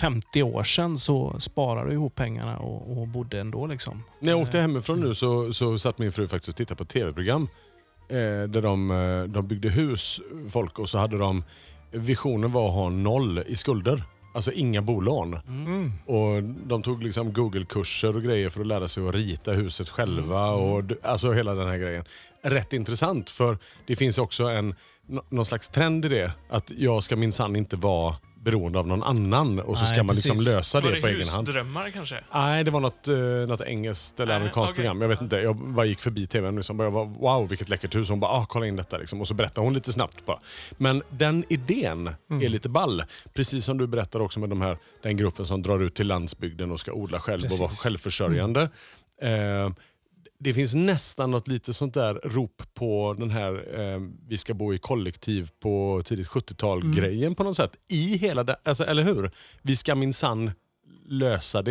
50 0.00 0.42
år 0.42 0.62
sedan 0.62 0.98
så 0.98 1.40
sparade 1.40 1.88
du 1.88 1.92
ihop 1.94 2.14
pengarna 2.14 2.58
och, 2.58 2.98
och 2.98 3.08
bodde 3.08 3.40
ändå. 3.40 3.66
Liksom. 3.66 4.02
När 4.20 4.30
jag 4.32 4.40
åkte 4.40 4.58
hemifrån 4.60 5.00
nu 5.00 5.14
så, 5.14 5.52
så 5.52 5.78
satt 5.78 5.98
min 5.98 6.12
fru 6.12 6.28
faktiskt 6.28 6.48
och 6.48 6.56
tittade 6.56 6.78
på 6.78 6.84
tv-program. 6.84 7.48
Eh, 8.08 8.16
där 8.48 8.62
de, 8.62 8.90
eh, 8.90 9.22
de 9.32 9.46
byggde 9.46 9.68
hus, 9.68 10.20
folk, 10.48 10.78
och 10.78 10.88
så 10.88 10.98
hade 10.98 11.18
de... 11.18 11.44
Visionen 11.90 12.52
var 12.52 12.68
att 12.68 12.74
ha 12.74 12.88
noll 12.88 13.38
i 13.46 13.56
skulder. 13.56 14.02
Alltså 14.38 14.52
inga 14.52 14.82
bolån. 14.82 15.38
Mm. 15.48 15.92
Och 16.06 16.42
de 16.42 16.82
tog 16.82 17.02
liksom 17.02 17.32
Google-kurser 17.32 18.16
och 18.16 18.22
grejer 18.22 18.48
för 18.48 18.60
att 18.60 18.66
lära 18.66 18.88
sig 18.88 19.08
att 19.08 19.14
rita 19.14 19.52
huset 19.52 19.88
själva. 19.88 20.48
Mm. 20.48 20.60
Och, 20.60 20.84
alltså 21.02 21.32
hela 21.32 21.54
den 21.54 21.68
här 21.68 21.78
grejen. 21.78 22.04
Rätt 22.42 22.72
intressant 22.72 23.30
för 23.30 23.58
det 23.86 23.96
finns 23.96 24.18
också 24.18 24.44
en 24.44 24.74
nå- 25.06 25.24
någon 25.28 25.44
slags 25.44 25.68
trend 25.68 26.04
i 26.04 26.08
det. 26.08 26.32
Att 26.50 26.72
jag 26.76 27.04
ska 27.04 27.16
minsann 27.16 27.56
inte 27.56 27.76
vara 27.76 28.16
beroende 28.44 28.78
av 28.78 28.86
någon 28.86 29.02
annan 29.02 29.58
och 29.60 29.76
så 29.76 29.82
Nej, 29.84 29.92
ska 29.92 30.02
man 30.02 30.16
liksom 30.16 30.36
precis. 30.36 30.48
lösa 30.48 30.80
Var 30.80 30.88
det 30.88 30.94
det 30.94 31.00
på 31.00 31.06
egen 31.08 31.28
hand. 31.28 31.46
husdrömmar 31.48 31.90
kanske? 31.90 32.20
Nej, 32.34 32.64
det 32.64 32.70
var 32.70 32.80
något, 32.80 33.08
eh, 33.08 33.14
något 33.48 33.60
engelskt 33.60 34.20
eller 34.20 34.26
Nej, 34.26 34.36
amerikanskt 34.36 34.72
okej. 34.72 34.74
program. 34.82 35.00
Jag 35.02 35.08
vet 35.08 35.20
inte. 35.20 35.36
Jag 35.36 35.56
bara 35.56 35.86
gick 35.86 36.00
förbi 36.00 36.26
tvn 36.26 36.48
och 36.54 36.58
liksom 36.58 36.76
bara, 36.76 36.84
jag 36.84 36.90
var, 36.90 37.04
wow 37.04 37.48
vilket 37.48 37.68
läckert 37.68 37.94
hus. 37.94 38.08
Hon 38.08 38.20
bara, 38.20 38.30
ah, 38.30 38.46
kolla 38.48 38.66
in 38.66 38.76
detta. 38.76 38.98
Liksom. 38.98 39.20
Och 39.20 39.28
så 39.28 39.34
berättade 39.34 39.66
hon 39.66 39.74
lite 39.74 39.92
snabbt 39.92 40.24
bara. 40.26 40.38
Men 40.76 41.02
den 41.10 41.44
idén 41.48 42.10
är 42.42 42.48
lite 42.48 42.68
ball. 42.68 43.02
Precis 43.34 43.64
som 43.64 43.78
du 43.78 43.86
berättar 43.86 44.20
också 44.20 44.40
med 44.40 44.48
de 44.48 44.60
här, 44.60 44.78
den 45.02 45.16
gruppen 45.16 45.46
som 45.46 45.62
drar 45.62 45.78
ut 45.82 45.94
till 45.94 46.06
landsbygden 46.06 46.72
och 46.72 46.80
ska 46.80 46.92
odla 46.92 47.20
själv 47.20 47.44
och 47.44 47.50
vara 47.58 47.68
Precis. 47.68 47.80
självförsörjande. 47.82 48.62
Eh, 49.22 49.70
det 50.40 50.54
finns 50.54 50.74
nästan 50.74 51.30
något 51.30 51.48
lite 51.48 51.74
sånt 51.74 51.94
där 51.94 52.14
rop 52.14 52.62
på 52.74 53.14
den 53.18 53.30
här 53.30 53.80
eh, 53.80 54.00
vi 54.28 54.38
ska 54.38 54.54
bo 54.54 54.74
i 54.74 54.78
kollektiv 54.78 55.50
på 55.62 56.02
tidigt 56.04 56.28
70-tal-grejen 56.28 57.34
på 57.34 57.44
något 57.44 57.56
sätt. 57.56 57.70
I 57.88 58.16
hela 58.18 58.44
det, 58.44 58.56
alltså, 58.64 58.84
eller 58.84 59.02
hur? 59.02 59.30
Vi 59.62 59.76
ska 59.76 59.94
minsann 59.94 60.50
lösa 61.08 61.62
det. 61.62 61.70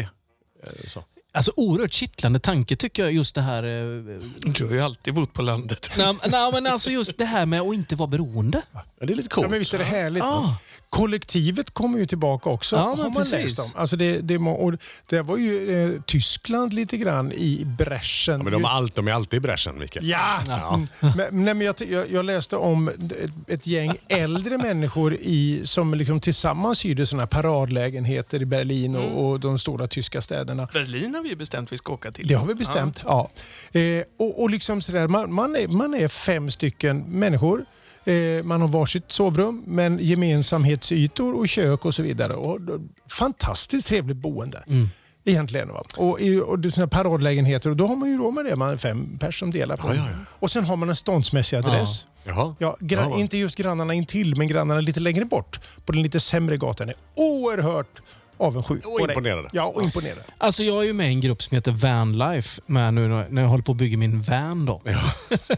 Eh, 0.63 0.87
Så. 0.87 1.03
Alltså 1.31 1.51
oerhört 1.55 1.93
kittlande 1.93 2.39
tanke 2.39 2.75
tycker 2.75 3.03
jag 3.03 3.11
just 3.13 3.35
det 3.35 3.41
här... 3.41 3.63
eh, 3.63 4.21
Du 4.45 4.65
har 4.65 4.73
ju 4.73 4.81
alltid 4.81 5.13
bott 5.13 5.33
på 5.33 5.41
landet. 5.41 5.91
Nej, 5.97 6.15
nej, 6.27 6.51
men 6.53 6.67
alltså 6.67 6.89
just 6.91 7.17
det 7.17 7.25
här 7.25 7.45
med 7.45 7.61
att 7.61 7.73
inte 7.73 7.95
vara 7.95 8.07
beroende. 8.07 8.61
Ja, 8.71 8.83
det 8.99 9.13
är 9.13 9.17
lite 9.17 9.29
coolt. 9.29 9.43
Ja, 9.45 9.49
men 9.49 9.59
visst 9.59 9.73
är 9.73 9.77
det 9.77 9.83
härligt? 9.85 10.23
Ah. 10.23 10.59
Kollektivet 10.89 11.73
kommer 11.73 11.99
ju 11.99 12.05
tillbaka 12.05 12.49
också. 12.49 12.75
Ja, 12.75 12.81
har 12.81 12.97
man 12.97 13.13
precis. 13.13 13.31
läst 13.31 13.59
om. 13.59 13.81
Alltså 13.81 13.95
det, 13.95 14.19
det, 14.19 14.37
och 14.37 14.73
det 15.07 15.21
var 15.21 15.37
ju 15.37 15.83
eh, 15.95 16.01
Tyskland 16.01 16.73
lite 16.73 16.97
grann 16.97 17.31
i 17.31 17.63
bräschen. 17.65 18.37
Ja, 18.37 18.43
men 18.43 18.53
de, 18.53 18.65
är 18.65 18.69
allt, 18.69 18.95
de 18.95 19.07
är 19.07 19.11
alltid 19.11 19.37
i 19.37 19.39
bräschen, 19.39 19.79
Mikael. 19.79 20.07
Ja! 20.07 20.39
Mm. 20.73 20.87
Men, 20.99 21.45
nej, 21.45 21.53
men 21.53 21.61
jag, 21.61 21.75
jag, 21.89 22.11
jag 22.11 22.25
läste 22.25 22.55
om 22.55 22.91
ett, 23.47 23.67
gäng 23.67 23.97
äldre 24.07 24.57
människor 24.57 25.13
i, 25.13 25.61
som 25.63 25.93
liksom 25.93 26.19
tillsammans 26.19 26.85
hyrde 26.85 27.05
såna 27.05 27.27
paradlägenheter 27.27 28.41
i 28.41 28.45
Berlin 28.45 28.95
och, 28.95 29.27
och 29.27 29.39
de 29.39 29.59
stora 29.59 29.87
tyska 29.87 30.21
städerna. 30.21 30.67
Berlin 30.73 31.15
har 31.15 31.21
vi 31.21 31.35
bestämt 31.35 31.71
vi 31.71 31.77
ska 31.77 31.93
åka 31.93 32.11
till. 32.11 32.27
Det 32.27 32.33
har 32.33 32.47
vi 32.47 32.55
bestämt. 32.55 33.01
Ja. 33.05 33.29
Eh, 33.71 34.03
och, 34.19 34.41
och 34.41 34.49
liksom 34.49 34.81
sådär, 34.81 35.07
man, 35.07 35.33
man, 35.33 35.55
är, 35.55 35.67
man 35.67 35.93
är 35.93 36.07
fem 36.07 36.51
stycken 36.51 36.99
människor. 36.99 37.65
Eh, 38.07 38.43
man 38.43 38.61
har 38.61 38.67
varsitt 38.67 39.11
sovrum, 39.11 39.63
men 39.67 39.99
gemensamhetsytor 39.99 41.39
och 41.39 41.47
kök 41.47 41.85
och 41.85 41.93
så 41.93 42.03
vidare. 42.03 42.33
Och, 42.33 42.61
då- 42.61 42.79
fantastiskt 43.09 43.87
trevligt 43.87 44.17
boende. 44.17 44.63
Egentligen. 45.25 45.67
Va? 45.67 45.83
Och, 45.97 46.19
och 46.47 46.59
det 46.59 46.71
såna 46.71 46.87
paradlägenheter 46.87 47.69
och 47.69 47.75
då 47.75 47.87
har 47.87 47.95
man 47.95 48.09
ju 48.09 48.17
råd 48.17 48.33
med 48.33 48.45
det. 48.45 48.55
Man 48.55 48.69
är 48.69 48.77
fem 48.77 49.17
personer 49.19 49.31
som 49.31 49.51
delar 49.51 49.77
på 49.77 49.87
Ja, 49.87 49.91
det. 49.91 49.97
ja, 49.97 50.05
ja. 50.11 50.17
Och 50.39 50.51
sen 50.51 50.65
har 50.65 50.75
man 50.75 50.89
en 50.89 50.95
ståndsmässig 50.95 51.57
adress. 51.57 52.07
Jaha. 52.23 52.55
Ja, 52.59 52.77
gra- 52.79 53.09
Ja. 53.11 53.19
Inte 53.19 53.37
just 53.37 53.55
grannarna 53.55 53.93
intill, 53.93 54.35
men 54.35 54.47
grannarna 54.47 54.81
lite 54.81 54.99
längre 54.99 55.25
bort. 55.25 55.59
På 55.85 55.91
den 55.91 56.01
lite 56.01 56.19
sämre 56.19 56.57
gatan. 56.57 56.89
är 56.89 56.95
oerhört 57.15 58.01
avundsjuk. 58.37 58.85
Och 58.85 58.97
på 58.99 59.05
dig. 59.05 59.13
imponerade. 59.15 59.49
Ja, 59.53 59.63
och 59.63 59.83
imponerade. 59.83 60.21
Alltså 60.37 60.63
jag 60.63 60.77
är 60.83 60.83
ju 60.87 60.93
med 60.93 61.07
i 61.07 61.09
en 61.13 61.21
grupp 61.21 61.43
som 61.43 61.55
heter 61.55 61.71
Vanlife 61.71 62.61
med 62.65 62.93
nu 62.93 63.07
när 63.29 63.41
jag 63.41 63.49
håller 63.49 63.63
på 63.63 63.71
att 63.71 63.77
bygga 63.77 63.97
min 63.97 64.21
van. 64.21 64.65
Då. 64.65 64.81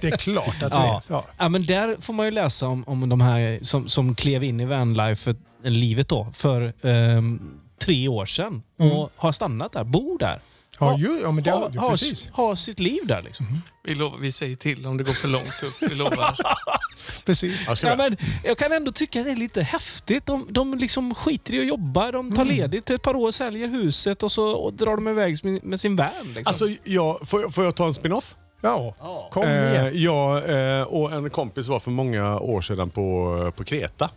Det 0.01 0.03
är 0.03 0.17
klart 0.17 0.63
att 0.63 0.71
du 0.71 0.77
Ja. 0.77 0.97
är. 1.09 1.13
Ja. 1.13 1.25
Ja, 1.37 1.49
men 1.49 1.65
där 1.65 1.97
får 2.01 2.13
man 2.13 2.25
ju 2.25 2.31
läsa 2.31 2.67
om, 2.67 2.83
om 2.87 3.09
de 3.09 3.21
här 3.21 3.59
som, 3.61 3.87
som 3.89 4.15
klev 4.15 4.43
in 4.43 4.59
i 4.59 4.65
vanlife, 4.65 5.23
för, 5.23 5.35
eller 5.65 5.79
livet 5.79 6.07
då, 6.07 6.27
för 6.33 6.73
ehm, 6.83 7.41
tre 7.81 8.07
år 8.07 8.25
sedan 8.25 8.61
och 8.79 9.11
har 9.15 9.31
stannat 9.31 9.71
där, 9.71 9.83
bor 9.83 10.19
där. 10.19 10.39
Ja, 10.79 10.85
Ha- 10.85 10.97
ju, 10.97 11.19
ja 11.21 11.31
men 11.31 11.43
det, 11.43 11.51
ha, 11.51 11.69
ja, 11.73 11.81
ha, 11.81 11.89
precis. 11.89 12.27
ha 12.27 12.55
sitt 12.55 12.79
liv 12.79 12.99
där 13.05 13.21
liksom. 13.21 13.61
Vi, 13.83 13.95
lovar, 13.95 14.17
vi 14.17 14.31
säger 14.31 14.55
till 14.55 14.85
om 14.87 14.97
det 14.97 15.03
går 15.03 15.13
för 15.13 15.27
långt 15.27 15.63
upp. 15.63 15.89
Vi 15.91 15.95
lovar. 15.95 16.37
precis. 17.25 17.67
Jag 17.67 17.77
Ja, 17.83 17.95
men 17.95 18.17
jag 18.43 18.57
kan 18.57 18.71
ändå 18.71 18.91
tycka 18.91 19.19
att 19.19 19.25
det 19.25 19.31
är 19.31 19.35
lite 19.35 19.61
häftigt. 19.61 20.25
De, 20.25 20.47
de 20.49 20.77
liksom 20.77 21.15
skiter 21.15 21.53
i 21.53 21.59
att 21.61 21.67
jobba, 21.67 22.11
de 22.11 22.31
tar 22.31 22.45
ledigt 22.45 22.89
ett 22.89 23.01
par 23.01 23.15
år, 23.15 23.31
säljer 23.31 23.67
huset 23.67 24.23
och 24.23 24.31
så 24.31 24.51
och 24.51 24.73
drar 24.73 24.95
de 24.95 25.07
iväg 25.07 25.37
med, 25.45 25.63
med 25.63 25.81
sin 25.81 25.95
van. 25.95 26.07
Liksom. 26.25 26.43
Alltså, 26.45 26.65
jag, 26.83 27.19
får, 27.27 27.41
jag- 27.41 27.53
får 27.53 27.63
jag 27.63 27.75
ta 27.75 27.85
en 27.85 27.93
spin-off? 27.93 28.35
Ja, 28.61 28.95
kom 29.31 29.43
Eh, 29.43 29.71
igen. 29.71 29.91
jag 30.01 30.49
eh, 30.79 30.83
och 30.83 31.11
en 31.13 31.29
kompis 31.29 31.67
var 31.67 31.79
för 31.79 31.91
många 31.91 32.39
år 32.39 32.61
sedan 32.61 32.89
på, 32.89 33.51
på 33.57 33.63
Kreta. 33.63 34.09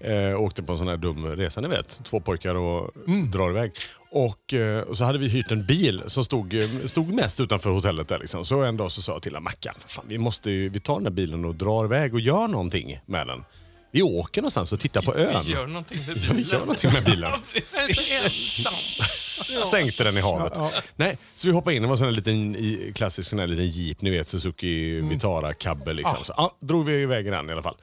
Eh, 0.00 0.40
åkte 0.40 0.62
på 0.62 0.72
en 0.72 0.78
sån 0.78 0.88
här 0.88 0.96
dum 0.96 1.26
resa, 1.26 1.60
ni 1.60 1.68
vet. 1.68 2.00
Två 2.04 2.20
pojkar 2.20 2.54
och 2.54 2.90
drar 3.32 3.50
iväg. 3.50 3.72
Och, 4.10 4.54
eh, 4.54 4.80
och 4.82 4.98
så 4.98 5.04
hade 5.04 5.18
vi 5.18 5.28
hyrt 5.28 5.50
en 5.50 5.66
bil 5.66 6.02
som 6.06 6.24
stod, 6.24 6.54
eh, 6.54 6.68
stod 6.84 7.08
mest 7.14 7.40
utanför 7.40 7.70
hotellet. 7.70 8.08
Där 8.08 8.18
liksom. 8.18 8.44
Så 8.44 8.62
en 8.62 8.76
dag 8.76 8.92
så 8.92 9.02
sa 9.02 9.12
jag 9.12 9.22
till 9.22 9.36
Mackan, 9.40 9.74
"För 9.78 9.88
fan, 9.88 10.04
vi, 10.08 10.18
måste, 10.18 10.50
ju- 10.50 10.68
vi 10.68 10.80
tar 10.80 10.94
den 10.94 11.04
här 11.06 11.10
bilen 11.12 11.44
och 11.44 11.54
drar 11.54 11.84
iväg 11.84 12.14
och 12.14 12.20
gör 12.20 12.48
någonting 12.48 13.00
med 13.06 13.26
den. 13.26 13.44
Vi 13.92 14.02
åker 14.02 14.42
någonstans 14.42 14.72
och 14.72 14.80
tittar 14.80 15.02
på 15.02 15.14
ön. 15.16 15.42
Vi 15.46 15.52
gör 15.52 15.66
någonting 15.66 15.98
med 16.06 16.16
Ja, 16.28 16.32
vi 16.34 16.42
gör 16.42 16.58
någonting 16.60 16.92
med 16.92 17.04
bilen. 17.04 17.32
Sänkte 19.70 20.04
den 20.04 20.16
i 20.16 20.20
havet. 20.20 20.52
Nej, 20.96 21.18
så 21.34 21.48
vi 21.48 21.54
hoppade 21.54 21.76
in, 21.76 21.82
det 21.82 21.88
var 21.88 22.04
en 22.06 22.14
liten 22.14 22.56
klassisk 22.94 23.30
sån 23.30 23.38
här 23.38 23.46
liten 23.46 23.68
jeep, 23.68 24.02
ni 24.02 24.10
vet 24.10 24.28
Suzuki 24.28 25.00
Vitara 25.00 25.54
Cabbe. 25.54 25.92
Liksom. 25.92 26.16
Så, 26.24 26.34
ja, 26.36 26.56
drog 26.60 26.84
vi 26.84 27.02
iväg 27.02 27.24
den 27.24 27.48
i 27.48 27.52
alla 27.52 27.62
fall. 27.62 27.76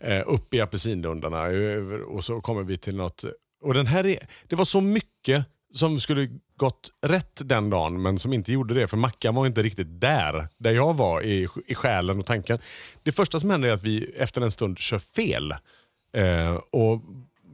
Eh, 0.00 0.22
upp 0.26 0.54
i 0.54 0.60
apelsindundarna 0.60 1.44
och 2.06 2.24
så 2.24 2.40
kommer 2.40 2.62
vi 2.62 2.76
till 2.76 2.96
något... 2.96 3.24
Och 3.62 3.74
den 3.74 3.86
här, 3.86 4.18
det 4.46 4.56
var 4.56 4.64
så 4.64 4.80
mycket 4.80 5.46
som 5.72 6.00
skulle 6.00 6.28
gått 6.56 6.90
rätt 7.06 7.40
den 7.44 7.70
dagen 7.70 8.02
men 8.02 8.18
som 8.18 8.32
inte 8.32 8.52
gjorde 8.52 8.74
det 8.74 8.86
för 8.86 8.96
Mackan 8.96 9.34
var 9.34 9.46
inte 9.46 9.62
riktigt 9.62 10.00
där, 10.00 10.48
där 10.58 10.72
jag 10.72 10.94
var 10.94 11.22
i, 11.22 11.48
i 11.66 11.74
själen 11.74 12.18
och 12.18 12.26
tanken. 12.26 12.58
Det 13.02 13.12
första 13.12 13.40
som 13.40 13.50
händer 13.50 13.68
är 13.68 13.72
att 13.72 13.82
vi 13.82 14.04
efter 14.04 14.40
en 14.40 14.50
stund 14.50 14.78
kör 14.78 14.98
fel. 14.98 15.54
Eh, 16.16 16.54
och 16.54 17.02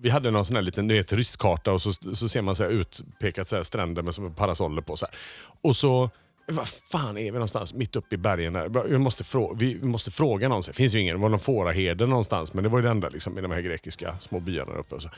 vi 0.01 0.11
hade 0.11 0.31
någon 0.31 0.45
sån 0.45 0.57
här 0.57 0.63
liten 0.63 0.89
vet, 0.89 1.09
turistkarta 1.09 1.73
och 1.73 1.83
så, 1.83 1.93
så 1.93 2.29
ser 2.29 2.43
man 2.43 2.57
så 2.57 2.63
här 2.63 2.71
utpekat 2.71 3.49
så 3.49 3.57
här 3.57 3.63
stränder 3.63 4.03
med 4.03 4.15
som 4.15 4.35
parasoller 4.35 4.83
på. 4.83 4.97
Så 4.97 5.07
här. 5.07 5.15
Och 5.63 5.77
så, 5.77 6.11
vad 6.47 6.69
fan 6.69 7.17
är 7.17 7.25
vi 7.25 7.31
någonstans? 7.31 7.75
Mitt 7.75 7.97
uppe 7.97 8.15
i 8.15 8.19
bergen. 8.19 8.55
Här. 8.55 8.89
Vi, 8.89 8.99
måste 8.99 9.25
vi 9.57 9.83
måste 9.83 10.11
fråga 10.11 10.49
någon. 10.49 10.63
Det 10.67 10.73
finns 10.73 10.95
ju 10.95 11.01
ingen, 11.01 11.17
det 11.17 11.23
var 11.23 11.29
någon 11.29 11.41
fåraherde 11.41 12.07
någonstans 12.07 12.55
men 12.55 12.63
det 12.63 12.69
var 12.69 12.79
ju 12.79 12.83
det 12.83 12.91
enda 12.91 13.09
liksom, 13.09 13.39
i 13.39 13.41
de 13.41 13.51
här 13.51 13.61
grekiska 13.61 14.19
små 14.21 14.41
byarna 14.41 14.73
där 14.73 14.79
uppe. 14.79 14.95
Och 14.95 15.03
så. 15.03 15.11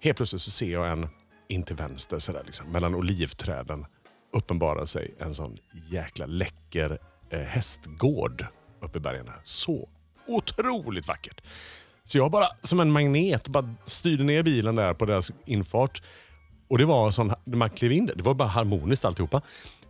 Helt 0.00 0.16
plötsligt 0.16 0.42
så 0.42 0.50
ser 0.50 0.72
jag 0.72 0.90
en, 0.90 1.08
in 1.48 1.62
till 1.62 1.76
vänster 1.76 2.18
så 2.18 2.32
där, 2.32 2.42
liksom, 2.44 2.72
mellan 2.72 2.94
olivträden 2.94 3.86
uppenbarar 4.32 4.84
sig 4.84 5.14
en 5.18 5.34
sån 5.34 5.58
jäkla 5.90 6.26
läcker 6.26 6.98
eh, 7.30 7.40
hästgård 7.40 8.46
uppe 8.80 8.98
i 8.98 9.00
bergen. 9.00 9.28
Här. 9.28 9.40
Så 9.44 9.88
otroligt 10.26 11.08
vackert. 11.08 11.40
Så 12.04 12.18
jag 12.18 12.30
bara 12.30 12.48
som 12.62 12.80
en 12.80 12.92
magnet 12.92 13.48
bara 13.48 13.74
styrde 13.84 14.24
ner 14.24 14.42
bilen 14.42 14.74
där 14.74 14.94
på 14.94 15.04
deras 15.04 15.32
infart. 15.46 16.02
Och 16.68 16.78
det 16.78 16.84
var 16.84 17.10
sån, 17.10 17.32
när 17.44 17.56
man 17.56 17.70
klev 17.70 17.92
in 17.92 18.06
där, 18.06 18.14
det 18.14 18.22
var 18.22 18.34
bara 18.34 18.48
harmoniskt 18.48 19.04
alltihopa. 19.04 19.42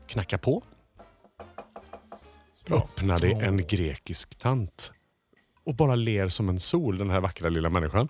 Knacka 0.07 0.39
på. 0.39 0.63
Öppnade 2.71 3.31
en 3.31 3.67
grekisk 3.67 4.39
tant. 4.39 4.93
Och 5.67 5.75
bara 5.75 5.95
ler 5.95 6.29
som 6.29 6.49
en 6.49 6.61
sol, 6.61 6.99
den 6.99 7.11
här 7.11 7.21
vackra 7.21 7.49
lilla 7.49 7.71
människan. 7.71 8.09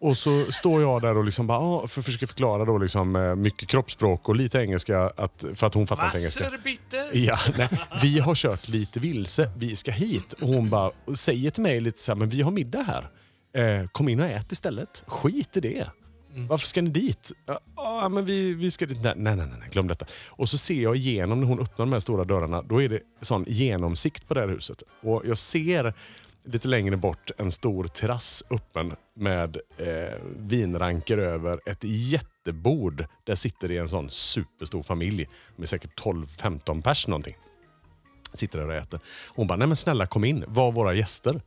Och 0.00 0.18
så 0.18 0.52
står 0.52 0.82
jag 0.82 1.02
där 1.02 1.16
och 1.16 1.24
liksom 1.24 1.46
bara, 1.46 1.58
ah, 1.58 1.86
för, 1.88 2.02
försöker 2.02 2.26
förklara 2.26 2.64
då 2.64 2.78
liksom, 2.78 3.16
eh, 3.16 3.34
mycket 3.34 3.68
kroppsspråk 3.68 4.28
och 4.28 4.36
lite 4.36 4.58
engelska, 4.58 5.00
att, 5.16 5.44
för 5.54 5.66
att 5.66 5.74
hon 5.74 5.86
fattar 5.86 6.06
inte 6.06 6.18
engelska. 6.18 6.44
Ja, 7.12 7.38
nej, 7.58 7.68
vi 8.02 8.18
har 8.18 8.34
kört 8.34 8.68
lite 8.68 9.00
vilse, 9.00 9.52
vi 9.56 9.76
ska 9.76 9.90
hit. 9.90 10.32
Och 10.32 10.48
hon 10.48 10.70
bara 10.70 10.90
säger 11.14 11.50
till 11.50 11.62
mig 11.62 11.80
lite 11.80 11.98
så 11.98 12.12
här, 12.12 12.16
men 12.16 12.28
vi 12.28 12.42
har 12.42 12.50
middag 12.50 12.82
här. 12.82 13.08
Eh, 13.54 13.86
kom 13.88 14.08
in 14.08 14.20
och 14.20 14.26
ät 14.26 14.52
istället. 14.52 15.04
Skit 15.06 15.56
i 15.56 15.60
det. 15.60 15.86
Varför 16.34 16.66
ska 16.66 16.82
ni 16.82 16.90
dit? 16.90 17.32
Ja, 17.46 17.60
ah, 17.74 18.08
men 18.08 18.24
vi, 18.24 18.54
vi 18.54 18.70
ska 18.70 18.86
dit. 18.86 19.02
Nej, 19.02 19.14
nej, 19.16 19.36
nej, 19.36 19.46
nej, 19.58 19.68
glöm 19.72 19.88
detta. 19.88 20.06
Och 20.28 20.48
så 20.48 20.58
ser 20.58 20.82
jag 20.82 20.96
igenom 20.96 21.40
när 21.40 21.46
hon 21.46 21.60
öppnar 21.60 21.86
de 21.86 21.92
här 21.92 22.00
stora 22.00 22.24
dörrarna. 22.24 22.62
Då 22.62 22.82
är 22.82 22.88
det 22.88 23.00
sån 23.20 23.44
genomsikt 23.48 24.28
på 24.28 24.34
det 24.34 24.40
här 24.40 24.48
huset. 24.48 24.82
Och 25.00 25.22
jag 25.26 25.38
ser 25.38 25.94
lite 26.44 26.68
längre 26.68 26.96
bort 26.96 27.30
en 27.38 27.52
stor 27.52 27.84
terrass 27.84 28.44
öppen 28.50 28.94
med 29.14 29.56
eh, 29.76 29.86
vinranker 30.36 31.18
över 31.18 31.60
ett 31.66 31.84
jättebord. 31.84 33.04
Där 33.24 33.34
sitter 33.34 33.68
det 33.68 33.78
en 33.78 33.88
sån 33.88 34.10
superstor 34.10 34.82
familj 34.82 35.28
med 35.56 35.68
säkert 35.68 36.00
12-15 36.00 36.82
pers 36.82 37.08
någonting. 37.08 37.36
Sitter 38.34 38.58
där 38.58 38.68
och 38.68 38.74
äter. 38.74 39.00
Hon 39.28 39.46
bara, 39.46 39.56
nej 39.56 39.68
men 39.68 39.76
snälla 39.76 40.06
kom 40.06 40.24
in, 40.24 40.44
var 40.48 40.72
våra 40.72 40.94
gäster. 40.94 41.40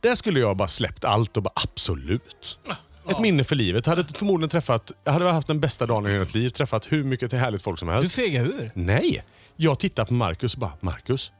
Där 0.00 0.14
skulle 0.14 0.40
jag 0.40 0.56
bara 0.56 0.68
släppt 0.68 1.04
allt 1.04 1.36
och 1.36 1.42
bara 1.42 1.52
absolut. 1.54 2.58
Ett 3.08 3.18
minne 3.20 3.44
för 3.44 3.56
livet. 3.56 3.86
Jag 3.86 3.96
hade 3.96 4.18
förmodligen 4.18 4.50
träffat, 4.50 4.92
jag 5.04 5.12
hade 5.12 5.30
haft 5.30 5.46
den 5.46 5.60
bästa 5.60 5.86
dagen 5.86 6.06
i 6.06 6.10
hela 6.10 6.20
mitt 6.20 6.34
liv. 6.34 6.48
Träffat 6.48 6.92
hur 6.92 7.04
mycket 7.04 7.30
till 7.30 7.38
härligt 7.38 7.62
folk 7.62 7.78
som 7.78 7.88
Du 7.88 7.94
helst. 7.94 8.14
fegar 8.14 8.44
ur. 8.44 8.70
Nej! 8.74 9.24
Jag 9.56 9.78
tittar 9.78 10.04
på 10.04 10.14
Marcus 10.14 10.54
och 10.54 10.60
bara, 10.60 10.72
Marcus, 10.80 11.32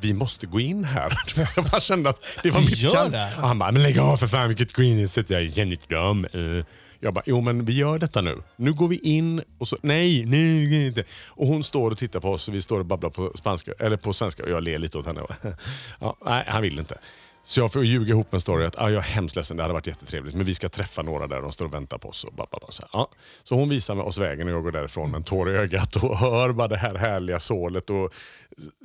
vi 0.00 0.14
måste 0.14 0.46
gå 0.46 0.60
in 0.60 0.84
här. 0.84 1.12
Jag 1.56 1.64
bara 1.64 1.80
kände 1.80 2.10
att 2.10 2.20
det 2.42 2.50
var 2.50 2.60
Vi 2.60 2.66
mitt 2.66 2.78
gör 2.78 2.90
kall. 2.90 3.06
Och 3.14 3.48
han 3.48 3.58
bara, 3.58 3.72
men 3.72 3.82
lägg 3.82 3.98
av 3.98 4.16
för 4.16 4.26
fan 4.26 4.48
vilket 4.48 4.72
gå 4.72 4.82
in 4.82 5.08
sätt 5.08 5.30
jag 5.30 5.40
är 5.40 5.58
jävligt 5.58 5.88
dum. 5.88 6.24
Eh. 6.32 6.64
Jag 7.00 7.14
bara, 7.14 7.22
jo 7.26 7.40
men 7.40 7.64
vi 7.64 7.72
gör 7.72 7.98
detta 7.98 8.20
nu. 8.20 8.42
Nu 8.56 8.72
går 8.72 8.88
vi 8.88 8.96
in 8.98 9.42
och 9.58 9.68
så, 9.68 9.76
nej, 9.82 10.24
nej, 10.26 10.66
går 10.70 10.78
inte. 10.78 11.04
Och 11.28 11.46
hon 11.46 11.64
står 11.64 11.90
och 11.90 11.98
tittar 11.98 12.20
på 12.20 12.30
oss 12.32 12.48
och 12.48 12.54
vi 12.54 12.62
står 12.62 12.78
och 12.78 12.86
babblar 12.86 13.10
på 13.10 13.32
spanska, 13.34 13.72
eller 13.78 13.96
på 13.96 14.12
svenska 14.12 14.42
och 14.42 14.50
jag 14.50 14.62
ler 14.62 14.78
lite 14.78 14.98
åt 14.98 15.06
henne. 15.06 15.20
Ja, 16.00 16.16
nej, 16.24 16.44
han 16.48 16.62
vill 16.62 16.78
inte. 16.78 16.98
Så 17.46 17.60
jag 17.60 17.72
får 17.72 17.84
ljuga 17.84 18.10
ihop 18.10 18.34
en 18.34 18.40
story 18.40 18.64
att 18.64 18.78
ah, 18.78 18.90
jag 18.90 18.98
är 18.98 19.08
hemskt 19.08 19.36
ledsen, 19.36 19.56
det 19.56 19.62
hade 19.62 19.74
varit 19.74 19.86
jättetrevligt 19.86 20.34
men 20.34 20.46
vi 20.46 20.54
ska 20.54 20.68
träffa 20.68 21.02
några 21.02 21.26
där, 21.26 21.42
de 21.42 21.52
står 21.52 21.64
och 21.64 21.74
väntar 21.74 21.98
på 21.98 22.08
oss. 22.08 22.24
Och 22.24 22.32
bara, 22.32 22.46
bara, 22.50 22.70
så, 22.70 22.82
här, 22.82 22.90
ja. 22.92 23.10
så 23.42 23.54
hon 23.54 23.68
visar 23.68 23.94
med 23.94 24.04
oss 24.04 24.18
vägen 24.18 24.48
och 24.48 24.54
jag 24.54 24.62
går 24.62 24.72
därifrån 24.72 25.10
med 25.10 25.18
en 25.18 25.22
tår 25.22 25.50
i 25.50 25.56
ögat 25.56 25.96
och 25.96 26.18
hör 26.18 26.52
bara 26.52 26.68
det 26.68 26.76
här 26.76 26.94
härliga 26.94 27.40
sålet 27.40 27.90
och 27.90 28.14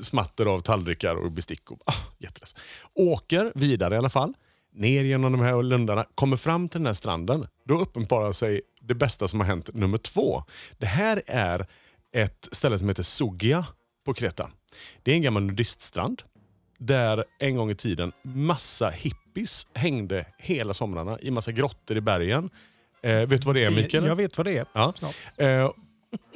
smatter 0.01 0.45
av 0.45 0.59
tallrikar 0.59 1.15
och 1.15 1.31
bestick. 1.31 1.71
Och, 1.71 1.79
ah, 1.85 1.93
jätteledsen. 2.19 2.59
Åker 2.95 3.51
vidare 3.55 3.95
i 3.95 3.97
alla 3.97 4.09
fall, 4.09 4.33
ner 4.73 5.03
genom 5.03 5.31
de 5.31 5.41
här 5.41 5.63
lundarna, 5.63 6.05
kommer 6.15 6.37
fram 6.37 6.69
till 6.69 6.79
den 6.79 6.87
här 6.87 6.93
stranden. 6.93 7.47
Då 7.65 7.79
uppenbarar 7.79 8.31
sig 8.31 8.61
det 8.81 8.95
bästa 8.95 9.27
som 9.27 9.39
har 9.39 9.47
hänt 9.47 9.69
nummer 9.73 9.97
två. 9.97 10.43
Det 10.77 10.85
här 10.85 11.21
är 11.27 11.67
ett 12.15 12.47
ställe 12.51 12.79
som 12.79 12.89
heter 12.89 13.03
Sugia 13.03 13.65
på 14.05 14.13
Kreta. 14.13 14.51
Det 15.03 15.11
är 15.11 15.15
en 15.15 15.21
gammal 15.21 15.43
nudiststrand 15.43 16.21
där 16.81 17.23
en 17.39 17.55
gång 17.55 17.71
i 17.71 17.75
tiden 17.75 18.11
massa 18.23 18.89
hippies 18.89 19.67
hängde 19.73 20.25
hela 20.37 20.73
somrarna 20.73 21.19
i 21.21 21.31
massa 21.31 21.51
grottor 21.51 21.97
i 21.97 22.01
bergen. 22.01 22.49
Eh, 23.03 23.15
vet 23.15 23.29
du 23.29 23.45
vad 23.45 23.55
det 23.55 23.65
är 23.65 23.71
Mikael? 23.71 24.05
Jag 24.05 24.15
vet 24.15 24.37
vad 24.37 24.47
det 24.47 24.57
är. 24.57 24.65
Ja. 24.73 24.93
Eh, 25.37 25.71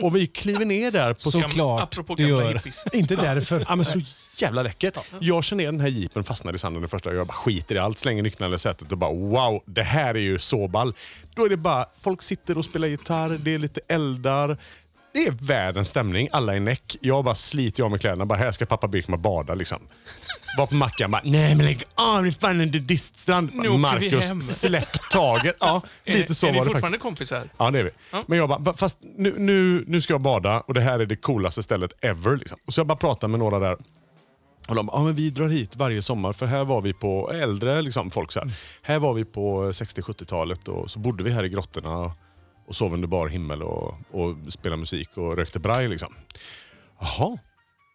och 0.01 0.15
vi 0.15 0.27
kliver 0.27 0.65
ner 0.65 0.91
där 0.91 1.13
på 1.13 1.19
Såklart 1.19 1.83
Apropå 1.83 2.15
du 2.15 2.27
gör. 2.27 2.53
hippies. 2.53 2.83
Inte 2.93 3.15
därför. 3.15 3.65
Ja, 3.69 3.75
men 3.75 3.85
så 3.85 4.01
jävla 4.37 4.63
läckert. 4.63 4.97
Jag 5.19 5.43
kör 5.43 5.55
ner 5.55 5.65
den 5.65 5.79
här 5.79 5.87
jeepen, 5.87 6.23
fastnar 6.23 6.53
i 6.53 6.57
sanden 6.57 6.81
det 6.81 6.87
första. 6.87 7.13
Jag 7.13 7.27
bara 7.27 7.33
skiter 7.33 7.75
i 7.75 7.77
allt, 7.77 7.97
slänger 7.97 8.23
nycklarna 8.23 8.55
i 8.55 8.59
sätet 8.59 8.91
och 8.91 8.97
bara 8.97 9.13
wow, 9.13 9.63
det 9.65 9.83
här 9.83 10.15
är 10.15 10.19
ju 10.19 10.39
så 10.39 10.67
ball. 10.67 10.93
Då 11.35 11.45
är 11.45 11.49
det 11.49 11.57
bara, 11.57 11.85
folk 11.93 12.21
sitter 12.21 12.57
och 12.57 12.65
spelar 12.65 12.87
gitarr, 12.87 13.37
det 13.39 13.53
är 13.53 13.59
lite 13.59 13.81
eldar. 13.87 14.57
Det 15.15 15.25
är 15.27 15.31
världens 15.31 15.87
stämning, 15.87 16.27
alla 16.31 16.55
är 16.55 16.59
näck. 16.59 16.97
Jag 17.01 17.23
bara 17.25 17.35
sliter 17.35 17.83
av 17.83 17.91
mig 17.91 17.99
kläderna, 17.99 18.25
bara 18.25 18.39
här 18.39 18.51
ska 18.51 18.65
pappa 18.65 18.87
Bykman 18.87 19.21
bada 19.21 19.53
liksom. 19.53 19.79
Var 20.57 20.67
på 20.67 20.75
mackan 20.75 21.11
bara, 21.11 21.21
nej 21.25 21.55
men 21.55 21.65
lägg 21.65 21.83
av, 21.95 22.23
det 22.23 22.29
är 22.29 22.31
fan 22.31 22.61
en 22.61 22.67
nudiststrand. 22.67 23.53
Marcus, 23.79 24.57
släpp 24.59 25.09
taget. 25.11 25.55
Ja, 25.59 25.81
lite 26.05 26.35
så 26.35 26.45
är, 26.45 26.49
är 26.49 26.53
var 26.57 26.65
det 26.65 26.71
fortfarande 26.71 26.97
kompisar? 26.97 27.49
Ja, 27.57 27.71
det 27.71 27.79
är 27.79 27.83
vi. 27.83 27.91
Men 28.27 28.37
jag 28.37 28.49
bara, 28.49 28.59
"Va, 28.59 28.73
fast 28.77 28.97
nu, 29.17 29.33
nu, 29.37 29.83
nu 29.87 30.01
ska 30.01 30.13
jag 30.13 30.21
bada 30.21 30.59
och 30.59 30.73
det 30.73 30.81
här 30.81 30.99
är 30.99 31.05
det 31.05 31.15
coolaste 31.15 31.63
stället 31.63 31.91
ever. 32.01 32.37
Liksom. 32.37 32.57
Och 32.67 32.73
så 32.73 32.79
jag 32.79 32.87
bara 32.87 32.97
pratade 32.97 33.31
med 33.31 33.39
några 33.39 33.59
där. 33.59 33.77
Och 34.67 34.75
de 34.75 34.85
bara, 34.85 34.97
ja, 34.97 35.03
men 35.03 35.13
vi 35.15 35.29
drar 35.29 35.47
hit 35.49 35.75
varje 35.75 36.01
sommar 36.01 36.33
för 36.33 36.45
här 36.45 36.65
var 36.65 36.81
vi 36.81 36.93
på 36.93 37.31
äldre 37.33 37.81
liksom, 37.81 38.11
folk. 38.11 38.31
Så 38.31 38.39
här. 38.39 38.51
här 38.81 38.99
var 38.99 39.13
vi 39.13 39.25
på 39.25 39.71
60-70-talet 39.71 40.67
och 40.67 40.91
så 40.91 40.99
bodde 40.99 41.23
vi 41.23 41.31
här 41.31 41.43
i 41.43 41.49
grottorna 41.49 42.11
och 42.67 42.75
sov 42.75 42.93
under 42.93 43.07
bar 43.07 43.27
himmel 43.27 43.63
och, 43.63 43.93
och 44.11 44.35
spelade 44.49 44.79
musik 44.79 45.09
och 45.17 45.37
rökte 45.37 45.59
braj. 45.59 45.87
Liksom. 45.87 46.13
Jaha. 46.99 47.37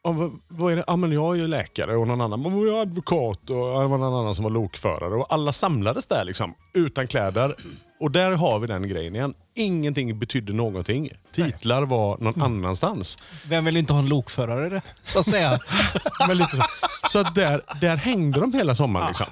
Ja, 0.03 0.13
vad, 0.13 0.41
vad 0.49 0.73
är 0.73 0.77
det? 0.77 0.85
Ja, 0.87 0.97
men 0.97 1.13
jag 1.13 1.35
är 1.37 1.41
ju 1.41 1.49
läkare 1.49 1.97
och 1.97 2.09
någon 2.09 2.21
annan 2.21 2.43
men 2.43 2.67
jag 2.67 2.77
är 2.77 2.83
advokat 2.83 3.51
och 3.51 3.57
det 3.57 3.87
var 3.87 3.99
någon 3.99 4.15
annan 4.15 4.35
som 4.35 4.43
var 4.43 4.51
lokförare. 4.51 5.15
Och 5.15 5.27
alla 5.33 5.53
samlades 5.53 6.07
där 6.07 6.25
liksom, 6.25 6.55
utan 6.75 7.07
kläder. 7.07 7.57
Och 8.01 8.11
där 8.11 8.33
har 8.33 8.59
vi 8.59 8.67
den 8.67 8.89
grejen 8.89 9.17
igen. 9.17 9.35
Ingenting 9.55 10.19
betydde 10.19 10.53
någonting. 10.53 11.11
Titlar 11.33 11.83
var 11.83 12.19
någon 12.19 12.43
annanstans. 12.43 13.19
Vem 13.49 13.65
vill 13.65 13.77
inte 13.77 13.93
ha 13.93 14.01
en 14.01 14.09
lokförare? 14.09 14.83
Så 15.03 15.19
att 15.19 15.27
säga. 15.27 15.59
Men 16.29 16.37
lite 16.37 16.57
så 16.57 16.63
så 17.11 17.19
att 17.19 17.35
där, 17.35 17.61
där 17.81 17.97
hängde 17.97 18.41
de 18.41 18.53
hela 18.53 18.75
sommaren. 18.75 19.07
Liksom. 19.07 19.27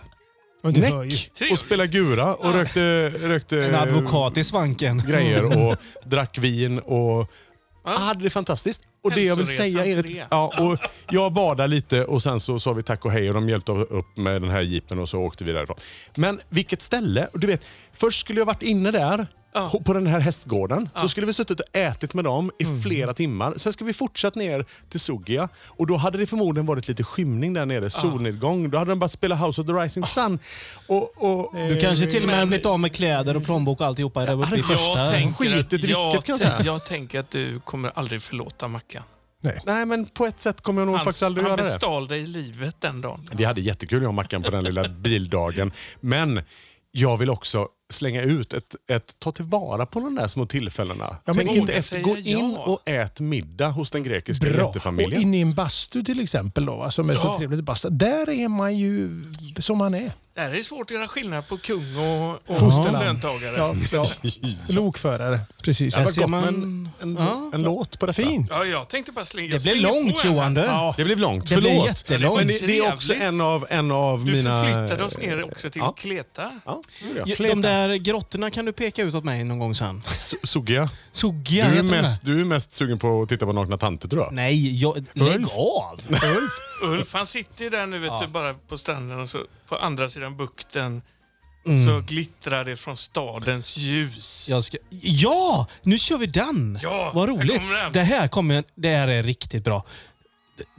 Näck 0.62 1.30
och 1.52 1.58
spelade 1.58 1.88
gura 1.88 2.34
och 2.34 2.52
rökte, 2.52 3.08
rökte 3.10 3.64
En 3.64 3.74
advokat 3.74 4.36
i 4.36 4.44
svanken. 4.44 5.02
grejer 5.08 5.44
och 5.68 5.76
drack 6.04 6.38
vin 6.38 6.78
och 6.78 7.30
hade 7.84 8.22
det 8.22 8.30
fantastiskt. 8.30 8.82
Och 9.04 9.10
det 9.14 9.24
jag 9.24 9.36
vill 9.36 9.46
säga 9.46 9.86
är 9.86 9.98
att, 9.98 10.06
ja, 10.30 10.52
och 10.60 10.90
jag 11.10 11.32
badade 11.32 11.68
lite 11.68 12.04
och 12.04 12.22
sen 12.22 12.40
så 12.40 12.60
sa 12.60 12.72
vi 12.72 12.82
tack 12.82 13.04
och 13.04 13.12
hej 13.12 13.28
och 13.28 13.34
de 13.34 13.48
hjälpte 13.48 13.72
upp 13.72 14.16
med 14.16 14.42
den 14.42 14.50
här 14.50 14.60
jeepen 14.60 14.98
och 14.98 15.08
så 15.08 15.18
åkte 15.18 15.44
vi 15.44 15.52
därifrån. 15.52 15.76
Men 16.14 16.40
vilket 16.48 16.82
ställe! 16.82 17.28
Och 17.32 17.40
Du 17.40 17.46
vet, 17.46 17.64
först 17.92 18.20
skulle 18.20 18.40
jag 18.40 18.46
varit 18.46 18.62
inne 18.62 18.90
där 18.90 19.26
Ja. 19.52 19.72
på 19.84 19.92
den 19.94 20.06
här 20.06 20.20
hästgården. 20.20 20.88
Så 21.00 21.08
skulle 21.08 21.26
vi 21.26 21.32
suttit 21.32 21.60
och 21.60 21.66
ätit 21.76 22.14
med 22.14 22.24
dem 22.24 22.50
i 22.58 22.82
flera 22.82 23.14
timmar. 23.14 23.54
Sen 23.56 23.72
ska 23.72 23.84
vi 23.84 23.92
fortsatt 23.92 24.34
ner 24.34 24.64
till 24.88 25.00
Sugia 25.00 25.48
och 25.66 25.86
då 25.86 25.96
hade 25.96 26.18
det 26.18 26.26
förmodligen 26.26 26.66
varit 26.66 26.88
lite 26.88 27.04
skymning 27.04 27.52
där 27.54 27.66
nere, 27.66 27.90
solnedgång. 27.90 28.70
Då 28.70 28.78
hade 28.78 28.90
de 28.90 28.98
bara 28.98 29.08
spelat 29.08 29.40
House 29.46 29.60
of 29.60 29.66
the 29.66 29.72
Rising 29.72 30.04
Sun. 30.04 30.38
Och, 30.86 31.22
och, 31.24 31.54
Du 31.54 31.78
kanske 31.80 32.06
till 32.06 32.22
och 32.22 32.26
med 32.28 32.36
Men- 32.38 32.48
blivit 32.48 32.66
av 32.66 32.80
med 32.80 32.92
kläder 32.94 33.36
och 33.36 33.44
plånbok 33.44 33.80
och 33.80 33.86
alltihopa 33.86 34.22
i 34.22 34.26
hade 34.26 34.62
första. 34.62 34.98
Jag 34.98 35.10
tänker, 35.10 35.44
Skitet 35.44 35.72
i 35.72 35.76
vilket, 35.76 36.24
kan 36.24 36.32
jag 36.32 36.38
säga. 36.40 36.60
jag 36.64 36.86
tänker 36.86 37.20
att 37.20 37.30
du 37.30 37.60
kommer 37.60 37.90
aldrig 37.94 38.22
förlåta 38.22 38.68
Mackan. 38.68 39.02
Nej. 39.42 39.60
Nej, 39.66 39.86
men 39.86 40.06
på 40.06 40.26
ett 40.26 40.40
sätt 40.40 40.60
kommer 40.60 40.80
jag 40.80 40.86
nog 40.86 40.96
Han, 40.96 41.04
faktiskt 41.04 41.22
aldrig 41.22 41.44
han 41.44 41.50
göra 41.50 41.56
det. 41.56 41.62
bestal 41.62 42.06
dig 42.06 42.20
i 42.20 42.26
livet 42.26 42.76
den 42.80 43.00
dagen. 43.00 43.28
Vi 43.32 43.44
hade 43.44 43.60
jättekul 43.60 44.02
jag 44.02 44.08
och 44.08 44.14
Mackan 44.14 44.42
på 44.42 44.50
den 44.50 44.64
lilla 44.64 44.88
bildagen. 45.02 45.72
Men 46.00 46.40
jag 46.92 47.16
vill 47.16 47.30
också 47.30 47.68
slänga 47.90 48.22
ut 48.22 48.52
ett, 48.52 48.76
ett 48.90 49.16
ta 49.18 49.32
tillvara 49.32 49.86
på 49.86 50.00
de 50.00 50.14
där 50.14 50.28
små 50.28 50.46
tillfällena. 50.46 51.16
men 51.24 51.36
Tänk 51.36 51.50
inte 51.50 51.72
efter, 51.72 52.00
gå 52.00 52.16
in 52.16 52.24
ja. 52.56 52.62
och 52.64 52.88
ät 52.88 53.20
middag 53.20 53.68
hos 53.68 53.90
den 53.90 54.02
grekiska 54.04 54.46
Bra. 54.50 54.60
Och 54.62 54.68
jättefamiljen. 54.68 55.22
inne 55.22 55.36
i 55.38 55.40
en 55.40 55.54
bastu 55.54 56.02
till 56.02 56.20
exempel, 56.20 56.66
då, 56.66 56.90
som 56.90 57.10
är 57.10 57.14
så 57.14 57.26
Ja. 57.28 57.38
trevligt. 57.38 57.60
Basta. 57.64 57.90
Där 57.90 58.30
är 58.30 58.48
man 58.48 58.76
ju 58.76 59.24
som 59.58 59.78
man 59.78 59.94
är. 59.94 60.12
Det 60.34 60.42
här 60.42 60.54
är 60.54 60.62
svårt 60.62 60.90
att 60.90 60.94
göra 60.94 61.08
skillnad 61.08 61.48
på 61.48 61.56
kung 61.58 61.96
och, 61.98 62.50
och 62.50 62.58
Fosterland. 62.58 63.04
löntagare. 63.04 63.56
Ja, 63.56 63.74
ja. 63.92 64.06
Lokförare, 64.68 65.40
precis. 65.62 65.94
Det 65.94 66.04
var 66.04 66.10
ser 66.10 66.20
gott 66.22 66.30
man- 66.30 66.44
en, 66.48 66.88
en, 67.02 67.16
Ja. 67.16 67.50
en 67.54 67.62
låt 67.62 67.98
på 67.98 68.06
detta. 68.06 68.22
Fint. 68.22 68.48
Ja, 68.52 68.64
jag 68.64 68.88
tänkte 68.88 69.12
bara 69.12 69.24
slänga 69.24 69.52
Det 69.58 69.62
blev 69.62 69.76
långt. 69.76 70.24
Johan 70.24 70.54
du. 70.54 70.60
Ja. 70.60 70.94
Det 70.96 71.04
blev 71.04 71.18
långt, 71.18 71.48
Det 71.48 71.54
förlåt. 71.54 71.72
blev 71.72 71.86
jättelångt. 71.86 72.36
Men 72.38 72.46
det, 72.46 72.66
det 72.66 72.78
är 72.78 72.92
också 72.94 73.14
en 73.14 73.40
av, 73.40 73.66
en 73.70 73.90
av 73.92 74.24
Du 74.24 74.32
mina... 74.32 74.62
förflyttade 74.64 75.04
oss 75.04 75.18
ner 75.18 75.44
också 75.44 75.70
till 75.70 75.80
Ja. 75.84 75.92
Kleta. 75.92 76.52
Ja, 76.66 76.80
det 77.00 77.06
gjorde 77.08 77.18
jag. 77.20 77.28
Ja, 77.28 77.54
De 77.54 77.62
där 77.62 77.77
grottorna 77.86 78.50
kan 78.50 78.64
du 78.64 78.72
peka 78.72 79.02
ut 79.02 79.14
åt 79.14 79.24
mig 79.24 79.44
någon 79.44 79.58
gång 79.58 79.74
sen. 79.74 80.02
Sugia, 80.44 80.90
Sogia 81.12 81.70
du 81.70 81.78
är, 81.78 81.82
mest, 81.82 82.22
du 82.24 82.40
är 82.40 82.44
mest 82.44 82.72
sugen 82.72 82.98
på 82.98 83.22
att 83.22 83.28
titta 83.28 83.46
på 83.46 83.52
nakna 83.52 83.76
tanter 83.78 84.08
tror 84.08 84.22
jag. 84.24 84.32
Nej, 84.32 84.80
jag, 84.80 85.06
lägg 85.12 85.34
Ulf. 85.36 85.50
av. 85.56 86.00
Ulf 86.82 87.12
han 87.14 87.26
sitter 87.26 87.64
ju 87.64 87.70
där 87.70 87.86
nu 87.86 87.98
vet 87.98 88.12
du, 88.20 88.26
bara 88.26 88.54
på 88.54 88.78
stranden 88.78 89.20
och 89.20 89.28
så 89.28 89.38
på 89.68 89.76
andra 89.76 90.08
sidan 90.08 90.36
bukten 90.36 91.02
Mm. 91.66 91.80
så 91.80 92.00
glittrar 92.00 92.64
det 92.64 92.76
från 92.76 92.96
stadens 92.96 93.76
ljus. 93.78 94.46
Jag 94.50 94.64
ska... 94.64 94.76
Ja, 95.00 95.66
nu 95.82 95.98
kör 95.98 96.18
vi 96.18 96.26
den. 96.26 96.78
Ja, 96.82 97.10
Vad 97.14 97.28
här 97.28 97.36
roligt. 97.36 97.62
den. 97.82 97.92
Det 97.92 98.02
här, 98.02 98.28
kommer, 98.28 98.64
det 98.74 98.88
här 98.96 99.08
är 99.08 99.22
riktigt 99.22 99.64
bra. 99.64 99.84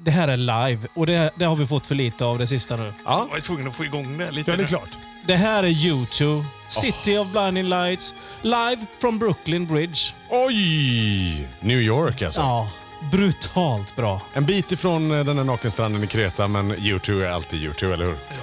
Det- 0.05 0.11
här 0.11 0.27
är 0.27 0.37
live 0.37 0.87
och 0.95 1.05
det, 1.05 1.31
det 1.39 1.45
har 1.45 1.55
vi 1.55 1.67
fått 1.67 1.87
för 1.87 1.95
lite 1.95 2.25
av 2.25 2.39
det 2.39 2.47
sista 2.47 2.75
nu. 2.75 2.93
Jag 3.05 3.27
var 3.31 3.39
tvungen 3.39 3.67
att 3.67 3.75
få 3.75 3.85
igång 3.85 4.17
det 4.17 4.31
lite. 4.31 4.51
Ja, 4.51 4.57
det 4.57 4.63
är 4.63 4.67
klart. 4.67 4.89
Det 5.27 5.35
här 5.35 5.63
är 5.63 5.67
U2, 5.67 6.45
City 6.69 7.17
of 7.17 7.31
Blinding 7.31 7.65
Lights, 7.69 8.13
live 8.41 8.85
from 8.99 9.19
Brooklyn 9.19 9.65
Bridge. 9.65 9.99
Oj! 10.29 11.47
New 11.59 11.81
York 11.81 12.21
alltså. 12.21 12.41
Ja, 12.41 12.69
brutalt 13.11 13.95
bra. 13.95 14.21
En 14.33 14.45
bit 14.45 14.71
ifrån 14.71 15.11
eh, 15.11 15.25
den 15.25 15.37
här 15.37 15.43
nakenstranden 15.43 16.03
i 16.03 16.07
Kreta, 16.07 16.47
men 16.47 16.75
U2 16.75 17.23
är 17.23 17.29
alltid 17.29 17.59
U2, 17.69 17.93
eller 17.93 18.05
hur? 18.05 18.19
Åh, 18.31 18.37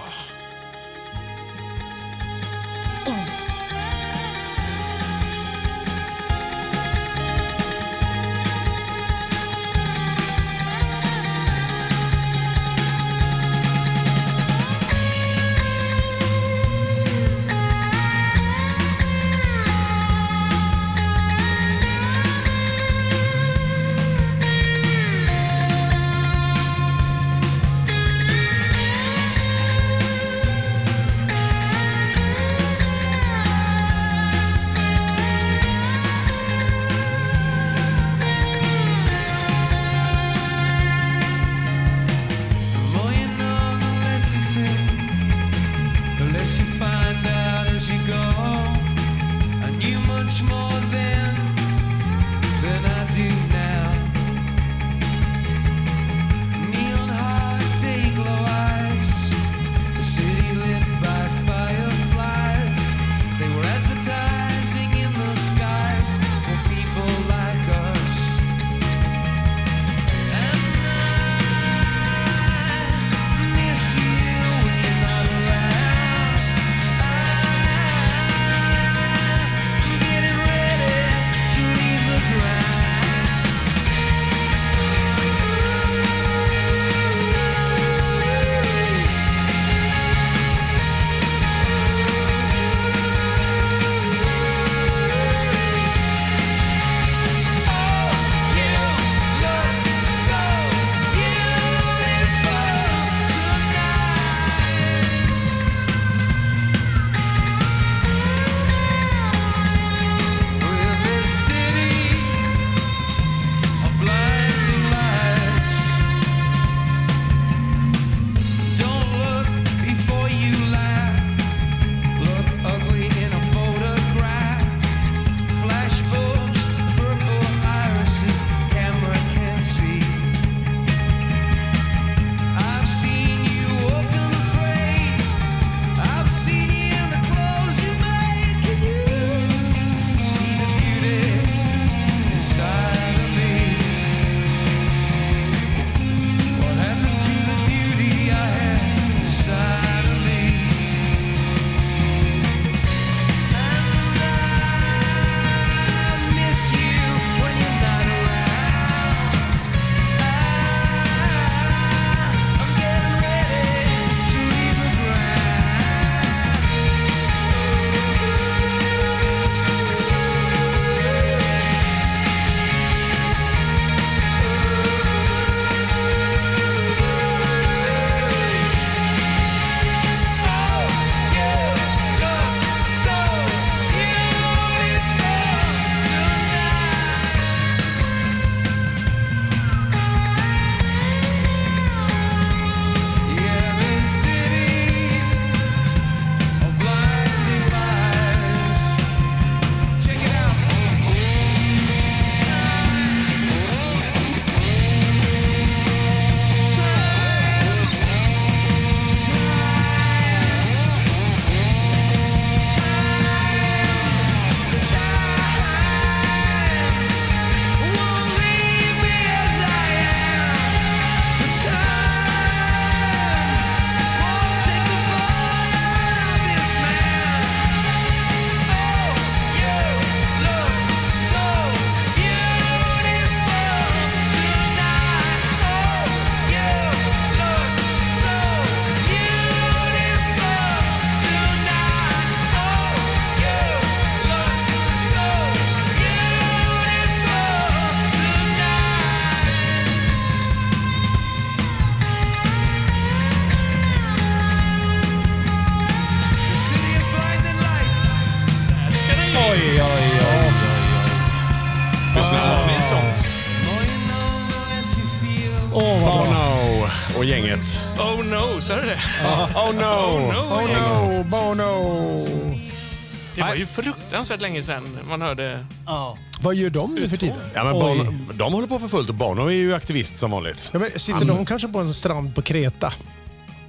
fruktansvärt 274.07 274.41
länge 274.41 274.63
sedan 274.63 274.99
man 275.09 275.23
hörde... 275.23 275.67
Ja. 275.87 276.19
Vad 276.43 276.55
gör 276.55 276.71
de 276.71 276.95
nu 276.95 277.09
för 277.09 277.17
tiden? 277.17 277.37
Ja, 277.55 277.65
men. 277.65 277.73
Bono, 277.73 278.13
de 278.35 278.53
håller 278.53 278.67
på 278.69 278.79
för 278.79 278.89
fullt 278.89 279.09
och 279.09 279.15
Bono 279.15 279.47
är 279.47 279.51
ju 279.55 279.75
aktivist 279.75 280.19
som 280.19 280.31
vanligt. 280.31 280.71
Ja, 280.73 280.79
men 280.79 280.91
sitter 280.97 281.25
de 281.25 281.47
kanske 281.47 281.69
på 281.69 281.79
en 281.79 281.95
strand 281.95 282.35
på 282.35 282.43
Kreta? 282.43 282.93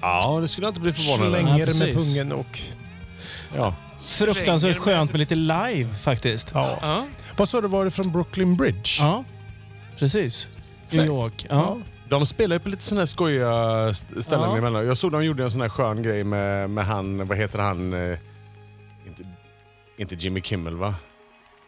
Ja, 0.01 0.37
det 0.41 0.47
skulle 0.47 0.67
jag 0.67 0.71
inte 0.71 0.79
bli 0.81 0.93
förvånad 0.93 1.27
över. 1.27 1.39
Slänger 1.39 1.51
Ja, 1.59 1.65
med 1.65 1.67
precis. 1.67 2.15
pungen 2.15 2.31
och... 2.31 2.59
Ja. 3.55 3.75
Fruktansvärt 4.17 4.77
skönt 4.77 5.11
med 5.11 5.19
lite 5.19 5.35
live 5.35 5.93
faktiskt. 6.03 6.51
Ja. 6.53 6.77
Ja. 6.81 7.05
Vad 7.37 7.49
sa 7.49 7.61
du, 7.61 7.67
var 7.67 7.85
det 7.85 7.91
från 7.91 8.11
Brooklyn 8.11 8.55
Bridge? 8.57 8.89
Ja, 8.99 9.23
precis. 9.99 10.47
New 10.89 10.99
Fräckt. 10.99 11.07
York. 11.07 11.45
Ja. 11.49 11.77
De 12.09 12.25
spelar 12.25 12.55
ju 12.55 12.59
på 12.59 12.69
lite 12.69 12.83
sådana 12.83 13.01
här 13.01 13.05
skojiga 13.05 13.89
st- 13.89 14.21
ställen 14.21 14.49
Ja. 14.49 14.57
emellan. 14.57 14.85
Jag 14.87 14.97
såg 14.97 15.11
de 15.11 15.25
gjorde 15.25 15.43
en 15.43 15.51
sån 15.51 15.61
här 15.61 15.69
skön 15.69 16.03
grej 16.03 16.23
med, 16.23 16.69
med 16.69 16.85
han, 16.85 17.27
vad 17.27 17.37
heter 17.37 17.59
han? 17.59 17.93
eh, 18.11 18.17
inte 19.97 20.15
Jimmy 20.15 20.41
Kimmel 20.41 20.75
va? 20.75 20.95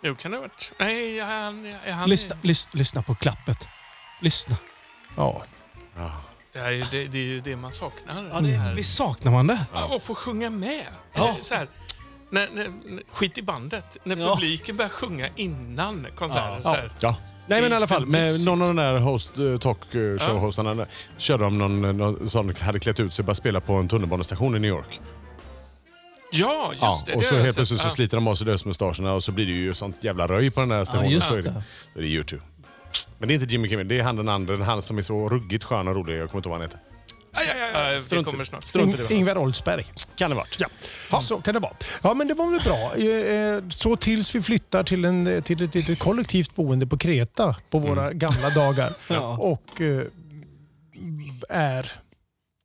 Jo, 0.03 0.15
kan 0.15 0.31
det 0.31 0.37
ha 0.37 0.41
varit. 0.41 0.71
Nej, 0.79 1.19
han... 1.19 1.65
är 1.85 1.91
han 1.91 2.09
Lyssna, 2.09 2.35
lys, 2.41 2.69
lyssna 2.71 3.01
på 3.01 3.15
klappet. 3.15 3.67
Lyssna. 4.21 4.55
Ja. 5.15 5.43
Det, 6.53 6.59
här 6.59 6.71
är, 6.71 6.87
det, 6.91 7.05
det 7.07 7.17
är 7.17 7.23
ju 7.23 7.39
det 7.39 7.55
man 7.55 7.71
saknar. 7.71 8.29
Ja, 8.33 8.39
det, 8.39 8.47
här. 8.51 8.73
visst 8.73 8.95
saknar 8.95 9.31
man 9.31 9.47
det? 9.47 9.65
Ja, 9.73 9.85
och 9.85 10.01
få 10.03 10.15
sjunga 10.15 10.49
med. 10.49 10.85
Ja. 11.13 11.29
Eh, 11.29 11.35
Så 11.41 11.55
här, 11.55 11.67
när, 12.29 12.47
när, 12.53 12.71
skit 13.13 13.37
i 13.37 13.41
bandet. 13.41 13.97
När 14.03 14.17
Ja. 14.17 14.35
publiken 14.35 14.77
börjar 14.77 14.89
sjunga 14.89 15.27
innan 15.35 16.07
konserten. 16.15 16.53
Ja. 16.55 16.61
Så 16.61 16.69
här. 16.69 16.91
Ja. 16.99 17.15
Nej 17.47 17.61
men 17.61 17.71
i 17.71 17.75
alla 17.75 17.87
fall, 17.87 18.05
med 18.05 18.45
någon 18.45 18.61
av 18.61 18.67
de 18.67 18.75
där 18.75 18.99
host, 18.99 19.37
eh, 19.37 19.57
talk 19.57 19.95
eh, 19.95 19.99
show-hostarna 19.99 20.75
där, 20.75 20.87
körde 21.17 21.43
de 21.43 21.57
någon, 21.57 21.97
någon 21.97 22.29
som 22.29 22.53
hade 22.61 22.79
klätt 22.79 22.99
ut 22.99 23.13
sig 23.13 23.23
och 23.23 23.25
började 23.25 23.35
spela 23.37 23.61
på 23.61 23.73
en 23.73 23.87
tunnelbanestation 23.87 24.55
i 24.55 24.59
New 24.59 24.69
York. 24.69 24.99
Ja, 26.31 26.69
just 26.71 26.81
Ja, 26.81 27.03
det. 27.05 27.13
och 27.13 27.21
det 27.21 27.27
så 27.27 27.35
helt 27.35 27.55
plötsligt 27.55 27.81
så 27.81 27.87
Ja. 27.87 27.91
sliter 27.91 28.17
de 28.17 28.27
av 28.27 28.35
sig 28.35 28.47
lösmustascherna 28.47 29.13
och 29.13 29.23
så 29.23 29.31
blir 29.31 29.45
det 29.45 29.51
ju 29.51 29.73
sånt 29.73 30.03
jävla 30.03 30.27
röj 30.27 30.51
på 30.51 30.59
den 30.59 30.69
där 30.69 30.85
stationen. 30.85 31.11
just 31.11 31.27
så 31.29 31.37
är 31.37 31.41
det. 31.41 31.63
Så 31.93 31.99
är 31.99 32.03
det 32.03 32.07
YouTube. 32.09 32.41
Men 33.17 33.27
det 33.27 33.33
är 33.33 33.35
inte 33.35 33.53
Jimmy 33.53 33.69
Kimmel, 33.69 33.87
det 33.87 33.99
är 33.99 34.03
han 34.03 34.15
den 34.15 34.29
andra, 34.29 34.63
han 34.63 34.81
som 34.81 34.97
är 34.97 35.01
så 35.01 35.29
ruggigt 35.29 35.63
skön 35.63 35.87
och 35.87 35.95
rolig. 35.95 36.17
Jag 36.19 36.29
kommer 36.29 36.39
inte 36.39 36.49
ihåg 36.49 36.59
vad 36.59 36.61
han 36.61 36.69
heter. 36.69 36.79
Strunt 38.01 38.27
i- 38.27 38.31
kommer 38.31 38.43
snart. 38.43 38.63
Strunt 38.63 38.95
i 38.95 38.97
det. 38.97 39.03
Ing- 39.03 39.11
Ingvar 39.13 39.37
Oldsberg. 39.37 39.85
Kan 40.15 40.29
det 40.29 40.35
varit. 40.35 40.57
Ja. 40.59 40.67
ja, 41.11 41.19
så 41.19 41.41
kan 41.41 41.53
det 41.53 41.59
vara. 41.59 41.73
Ja, 42.03 42.13
men 42.13 42.27
det 42.27 42.33
var 42.33 42.51
väl 42.51 42.59
bra. 42.61 42.95
Eh, 42.95 43.55
eh, 43.57 43.63
Så 43.69 43.95
tills 43.95 44.35
vi 44.35 44.41
flyttar 44.41 44.83
till, 44.83 45.05
en, 45.05 45.41
till 45.43 45.63
ett 45.63 45.75
litet 45.75 45.99
kollektivt 45.99 46.55
boende 46.55 46.87
på 46.87 46.97
Kreta 46.97 47.55
på 47.69 47.79
våra 47.79 48.13
gamla 48.13 48.49
dagar. 48.49 48.93
Ja. 49.09 49.37
Och 49.37 49.81
eh, 49.81 50.03
är 51.49 51.91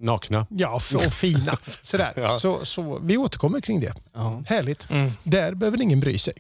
Nakna. 0.05 0.47
ja, 0.51 0.81
och 0.95 1.13
fina. 1.13 1.59
Sådär. 1.83 2.13
Ja. 2.17 2.39
Så, 2.39 2.65
så 2.65 2.99
vi 2.99 3.17
återkommer 3.17 3.61
kring 3.61 3.81
det. 3.81 3.93
Ja. 4.15 4.43
Härligt. 4.47 4.91
Mm. 4.91 5.13
Där 5.23 5.55
behöver 5.55 5.83
ingen 5.83 6.01
bry 6.01 6.19
sig. 6.19 6.35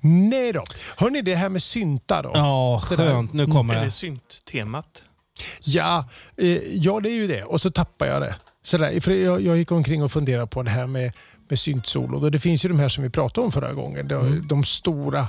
Nej 0.00 0.52
då. 0.52 0.64
Hörni, 0.96 1.22
det 1.22 1.34
här 1.34 1.48
med 1.48 1.62
syntar 1.62 2.22
då. 2.22 2.30
Ja, 2.34 2.82
Sådär. 2.88 3.06
skönt. 3.06 3.32
Nu 3.32 3.46
kommer 3.46 3.74
Är 3.74 3.78
det 3.78 3.84
det. 3.84 3.90
synt-temat? 3.90 5.02
Ja, 5.60 6.08
eh, 6.36 6.46
ja, 6.74 7.00
det 7.00 7.08
är 7.08 7.14
ju 7.14 7.26
det. 7.26 7.44
Och 7.44 7.60
så 7.60 7.70
tappar 7.70 8.06
jag 8.06 8.22
det. 8.22 8.34
Sådär, 8.64 9.00
för 9.00 9.10
jag, 9.12 9.40
jag 9.40 9.56
gick 9.56 9.72
omkring 9.72 10.02
och 10.02 10.12
funderade 10.12 10.46
på 10.46 10.62
det 10.62 10.70
här 10.70 10.86
med, 10.86 11.12
med 11.48 11.58
syntsolo. 11.58 12.20
Och 12.24 12.30
det 12.30 12.38
finns 12.38 12.64
ju 12.64 12.68
de 12.68 12.78
här 12.78 12.88
som 12.88 13.04
vi 13.04 13.10
pratade 13.10 13.44
om 13.44 13.52
förra 13.52 13.72
gången. 13.72 14.08
De, 14.08 14.48
de 14.48 14.64
stora 14.64 15.26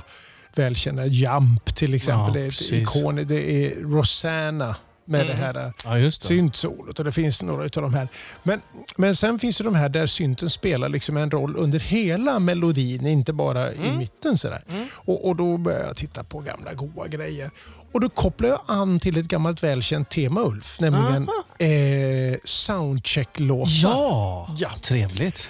välkända 0.54 1.06
Jump 1.06 1.74
till 1.74 1.94
exempel. 1.94 2.34
Ja, 2.34 2.40
det 2.40 2.46
är 2.46 2.48
ett 2.48 2.72
ikon. 2.72 3.16
Det 3.26 3.66
är 3.66 3.74
Rosanna 3.80 4.76
med 5.06 5.26
det 5.26 5.32
här 5.34 5.56
eh, 5.66 5.70
Ja, 5.84 5.94
det. 5.94 6.12
syntsolot 6.12 6.98
och 6.98 7.04
det 7.04 7.12
finns 7.12 7.42
några 7.42 7.62
av 7.62 7.68
de 7.70 7.94
här. 7.94 8.08
Men, 8.42 8.60
men 8.96 9.16
sen 9.16 9.38
finns 9.38 9.58
det 9.58 9.64
de 9.64 9.74
här 9.74 9.88
där 9.88 10.06
synten 10.06 10.50
spelar 10.50 10.88
liksom 10.88 11.16
en 11.16 11.30
roll 11.30 11.56
under 11.56 11.78
hela 11.80 12.38
melodin, 12.38 13.06
inte 13.06 13.32
bara 13.32 13.72
i 13.74 13.92
mitten. 13.96 14.38
Sådär. 14.38 14.62
Och, 14.94 15.28
och 15.28 15.36
då 15.36 15.58
börjar 15.58 15.86
jag 15.86 15.96
titta 15.96 16.24
på 16.24 16.40
gamla 16.40 16.74
goa 16.74 17.08
grejer. 17.08 17.50
Och 17.92 18.00
då 18.00 18.08
kopplar 18.08 18.48
jag 18.48 18.60
an 18.66 19.00
till 19.00 19.18
ett 19.18 19.26
gammalt 19.26 19.62
välkänt 19.62 20.10
tema 20.10 20.40
Ulf, 20.42 20.80
nämligen 20.80 21.28
eh, 21.58 22.38
soundcheck-låtar. 22.44 23.70
Ja, 23.82 24.48
Ja. 24.58 24.70
trevligt. 24.82 25.48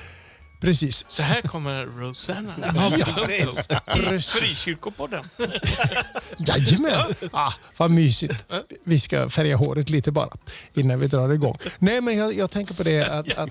Precis. 0.65 1.05
Så 1.09 1.23
här 1.23 1.43
kommer 1.43 1.87
Rosanna. 1.87 2.55
Ja, 2.75 2.93
precis. 3.05 3.69
I 3.95 4.21
Frikyrkopodden. 4.21 5.25
Jajamän! 6.39 7.15
Ah, 7.33 7.53
vad 7.77 7.91
mysigt. 7.91 8.47
Vi 8.85 9.01
ska 9.01 9.29
färga 9.29 9.57
håret 9.57 9.91
lite 9.91 10.13
bara 10.13 10.29
innan 10.75 11.01
vi 11.01 11.07
drar 11.07 11.33
igång. 11.33 11.57
Nej, 11.79 12.01
men 12.01 12.17
jag, 12.17 12.35
jag 12.35 12.51
tänker 12.51 12.75
på 12.75 12.83
det 12.83 13.09
att... 13.11 13.35
att 13.39 13.51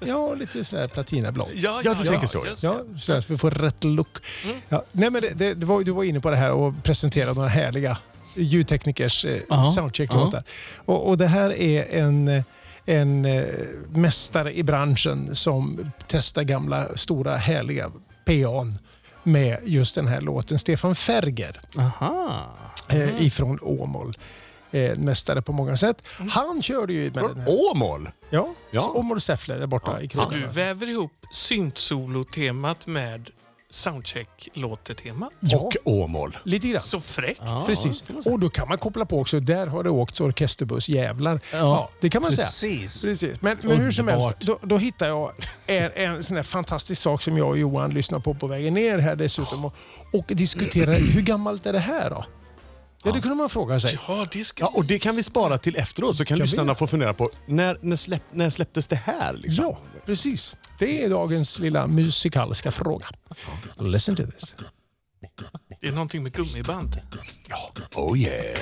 ja, 0.00 0.34
lite 0.34 0.64
sådär 0.64 0.88
platinablond. 0.88 1.50
Ja, 1.54 1.80
Ja, 1.84 1.94
du 1.94 2.06
tänker 2.08 2.26
så. 2.26 2.46
Ja, 2.62 2.80
så 2.98 3.12
att 3.12 3.30
vi 3.30 3.36
får 3.38 3.50
rätt 3.50 3.84
look. 3.84 4.18
Ja, 4.68 4.84
nej, 4.92 5.10
men 5.10 5.22
det, 5.22 5.30
det, 5.34 5.54
det 5.54 5.66
var, 5.66 5.82
du 5.82 5.90
var 5.90 6.04
inne 6.04 6.20
på 6.20 6.30
det 6.30 6.36
här 6.36 6.52
och 6.52 6.74
presenterade 6.84 7.34
några 7.34 7.48
härliga 7.48 7.98
ljudteknikers 8.34 9.24
eh, 9.24 9.40
Ja, 9.48 9.64
soundcheck-låtar. 9.64 10.42
Och, 10.76 11.08
och 11.08 11.18
det 11.18 11.26
här 11.26 11.50
är 11.52 11.86
en, 12.00 12.28
eh, 12.28 12.42
en 12.84 13.24
eh, 13.24 13.44
mästare 13.94 14.52
i 14.58 14.62
branschen 14.62 15.36
som 15.36 15.90
testar 16.06 16.42
gamla, 16.42 16.96
stora, 16.96 17.36
härliga 17.36 17.90
PA'n 18.26 18.74
med 19.22 19.58
just 19.64 19.94
den 19.94 20.06
här 20.06 20.20
låten. 20.20 20.58
Stefan 20.58 20.94
Ferger 20.94 21.60
Aha. 21.76 22.46
eh, 22.88 23.22
ifrån 23.22 23.58
Åmål. 23.62 24.16
Eh, 24.72 24.96
mästare 24.98 25.42
på 25.42 25.52
många 25.52 25.76
sätt. 25.76 26.02
Han 26.30 26.62
körde 26.62 26.92
ju 26.92 27.04
med 27.04 27.12
den 27.12 27.24
Från 27.24 27.40
här. 27.40 27.48
Åmål? 27.72 28.10
Ja, 28.30 28.54
Ja. 28.70 28.92
Åmål 28.94 29.20
Säffle 29.20 29.54
där 29.54 29.66
borta 29.66 30.00
i 30.02 30.08
Så 30.08 30.30
du 30.30 30.46
väver 30.46 30.90
ihop 30.90 31.12
synt-solo-temat 31.32 32.86
med 32.86 33.30
soundcheck-låtetemat? 33.70 35.32
Ja. 35.40 35.58
Och 35.58 35.76
Åmål. 35.84 36.38
Lite 36.44 36.68
grann. 36.68 36.80
Så 36.82 37.00
fräckt. 37.00 37.40
Ja. 37.44 37.64
Precis. 37.66 38.04
Och 38.26 38.38
då 38.38 38.50
kan 38.50 38.68
man 38.68 38.78
koppla 38.78 39.04
på 39.04 39.20
också, 39.20 39.40
där 39.40 39.66
har 39.66 39.84
det 39.84 39.90
åkt 39.90 40.20
orkesterbuss 40.20 40.88
jävlar. 40.88 41.40
Ja, 41.52 41.58
Ja, 41.58 41.90
det 42.00 42.10
kan 42.10 42.22
man 42.22 42.32
säga. 42.32 42.46
Precis. 42.46 43.02
Precis. 43.04 43.42
Men, 43.42 43.56
men 43.62 43.76
hur 43.76 43.90
som 43.90 44.08
helst, 44.08 44.40
då, 44.40 44.58
då 44.62 44.78
hittar 44.78 45.08
jag 45.08 45.32
en, 45.66 45.90
en 45.94 46.24
sån 46.24 46.36
här 46.36 46.42
fantastisk 46.44 47.02
sak 47.02 47.22
som 47.22 47.38
jag 47.38 47.48
och 47.48 47.58
Johan 47.58 47.94
lyssnar 47.94 48.18
på 48.18 48.34
på 48.34 48.46
vägen 48.46 48.74
ner 48.74 48.98
här 48.98 49.16
dessutom 49.16 49.64
och, 49.64 49.74
och 50.12 50.24
diskuterar 50.28 50.94
hur 51.14 51.22
gammalt 51.22 51.66
är 51.66 51.72
det 51.72 51.78
här 51.78 52.10
då? 52.10 52.24
Ja, 53.04 53.12
det 53.12 53.20
kunde 53.20 53.36
man 53.36 53.48
fråga 53.48 53.80
sig. 53.80 53.98
Ja, 54.08 54.26
det 54.32 54.44
ska... 54.44 54.64
Ja, 54.64 54.72
och 54.74 54.84
det 54.84 54.98
kan 54.98 55.16
vi 55.16 55.22
spara 55.22 55.58
till 55.58 55.76
efteråt 55.76 56.16
så 56.16 56.24
kan 56.24 56.36
vi 56.36 56.42
lyssnarna 56.42 56.74
få 56.74 56.86
fundera 56.86 57.14
på 57.14 57.30
när, 57.46 57.78
när, 57.80 57.96
släpp, 57.96 58.22
när 58.30 58.50
släpptes 58.50 58.88
det 58.88 58.96
här? 58.96 59.32
Liksom? 59.32 59.64
Ja, 59.64 59.78
precis. 60.06 60.56
Det 60.78 61.04
är 61.04 61.10
dagens 61.10 61.58
lilla 61.58 61.86
musikaliska 61.86 62.70
fråga. 62.70 63.06
Listen 63.78 64.16
to 64.16 64.26
this. 64.26 64.56
Det 65.80 65.88
är 65.88 65.92
någonting 65.92 66.22
med 66.22 66.32
gummiband. 66.32 67.00
Oh 67.96 68.18
yeah. 68.18 68.58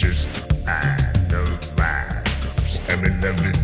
Just 0.00 0.28
I 0.66 0.96
know 1.30 1.44
why 1.76 2.04
I'm 2.88 3.04
in 3.04 3.20
love 3.20 3.40
with 3.46 3.57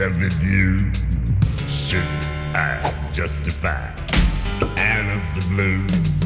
I'm 0.00 0.06
in 0.06 0.12
love 0.12 0.20
with 0.22 0.42
you. 0.42 0.92
Should 1.68 2.00
I 2.54 3.10
justify? 3.12 3.90
Out 4.78 5.16
of 5.16 5.34
the 5.34 5.46
blue. 5.50 6.19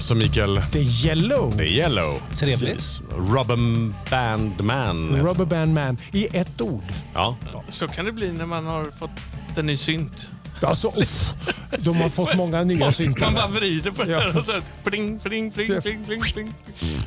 Alltså 0.00 0.14
Mikael, 0.14 0.62
Det 0.72 0.78
är 0.78 1.06
Yellow. 1.06 1.56
det 1.56 1.62
är 1.62 1.66
Yellow. 1.66 2.22
Trevligt. 2.34 3.02
Rubber 3.16 3.56
Band 4.10 4.60
Man. 4.64 5.16
Rubber 5.26 5.44
Band 5.44 5.74
Man 5.74 5.98
i 6.12 6.36
ett 6.36 6.60
ord. 6.60 6.84
Ja. 7.14 7.36
Så 7.68 7.88
kan 7.88 8.04
det 8.04 8.12
bli 8.12 8.32
när 8.32 8.46
man 8.46 8.66
har 8.66 8.84
fått 8.98 9.10
en 9.56 9.66
ny 9.66 9.76
synt. 9.76 10.30
Alltså, 10.62 10.92
uff, 10.96 11.32
de 11.78 11.96
har 11.96 12.08
fått 12.08 12.34
många 12.36 12.62
nya 12.62 12.76
Man 12.78 12.86
bara 12.86 12.92
syntar. 12.92 13.48
vrider 13.48 13.90
på 13.90 14.10
Ja. 14.10 14.20
den 14.26 14.36
och 14.38 14.44
så 14.44 14.52
pling, 14.84 15.18
pling, 15.18 15.52
pling, 15.52 15.66
pling, 15.82 16.04
pling, 16.04 16.20
pling. 16.22 16.52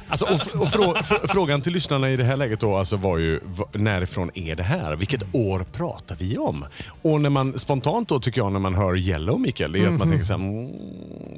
Alltså, 0.07 0.25
och, 0.25 0.61
och 0.61 0.67
frå, 0.67 0.93
fr- 0.93 1.27
frågan 1.27 1.61
till 1.61 1.73
lyssnarna 1.73 2.09
i 2.09 2.17
det 2.17 2.23
här 2.23 2.37
läget 2.37 2.59
då 2.59 2.75
alltså 2.75 2.95
var 2.97 3.17
ju 3.17 3.39
närifrån 3.73 4.31
är 4.33 4.55
det 4.55 4.63
här? 4.63 4.95
Vilket 4.95 5.35
år 5.35 5.65
pratar 5.71 6.15
vi 6.15 6.37
om? 6.37 6.65
Och 7.01 7.21
när 7.21 7.29
man 7.29 7.59
spontant 7.59 8.09
då 8.09 8.19
tycker 8.19 8.41
jag 8.41 8.51
när 8.51 8.59
man 8.59 8.75
hör 8.75 8.97
Yellow 8.97 9.39
Mikael, 9.39 9.71
det 9.71 9.79
är 9.79 9.87
att 9.87 9.97
man 9.99 10.09
tänker 10.09 10.25
så 10.25 10.33
här, 10.33 10.39
mm, 10.39 10.71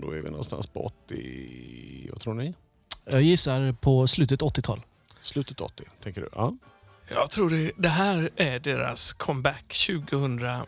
då 0.02 0.12
är 0.12 0.22
vi 0.22 0.30
någonstans 0.30 0.68
på 0.68 0.86
80, 0.86 2.10
vad 2.12 2.20
tror 2.20 2.34
ni? 2.34 2.54
Jag 3.12 3.22
gissar 3.22 3.76
på 3.82 4.08
slutet 4.08 4.42
80-tal. 4.42 4.82
Slutet 5.22 5.62
80, 5.62 5.84
tänker 6.04 6.22
du? 6.22 6.30
Ja. 6.36 6.54
Jag 7.10 7.30
tror 7.32 7.50
det, 7.50 7.72
det 7.78 7.90
här 7.90 8.30
är 8.36 8.60
deras 8.60 9.14
comeback 9.14 9.76
2006. 9.88 10.66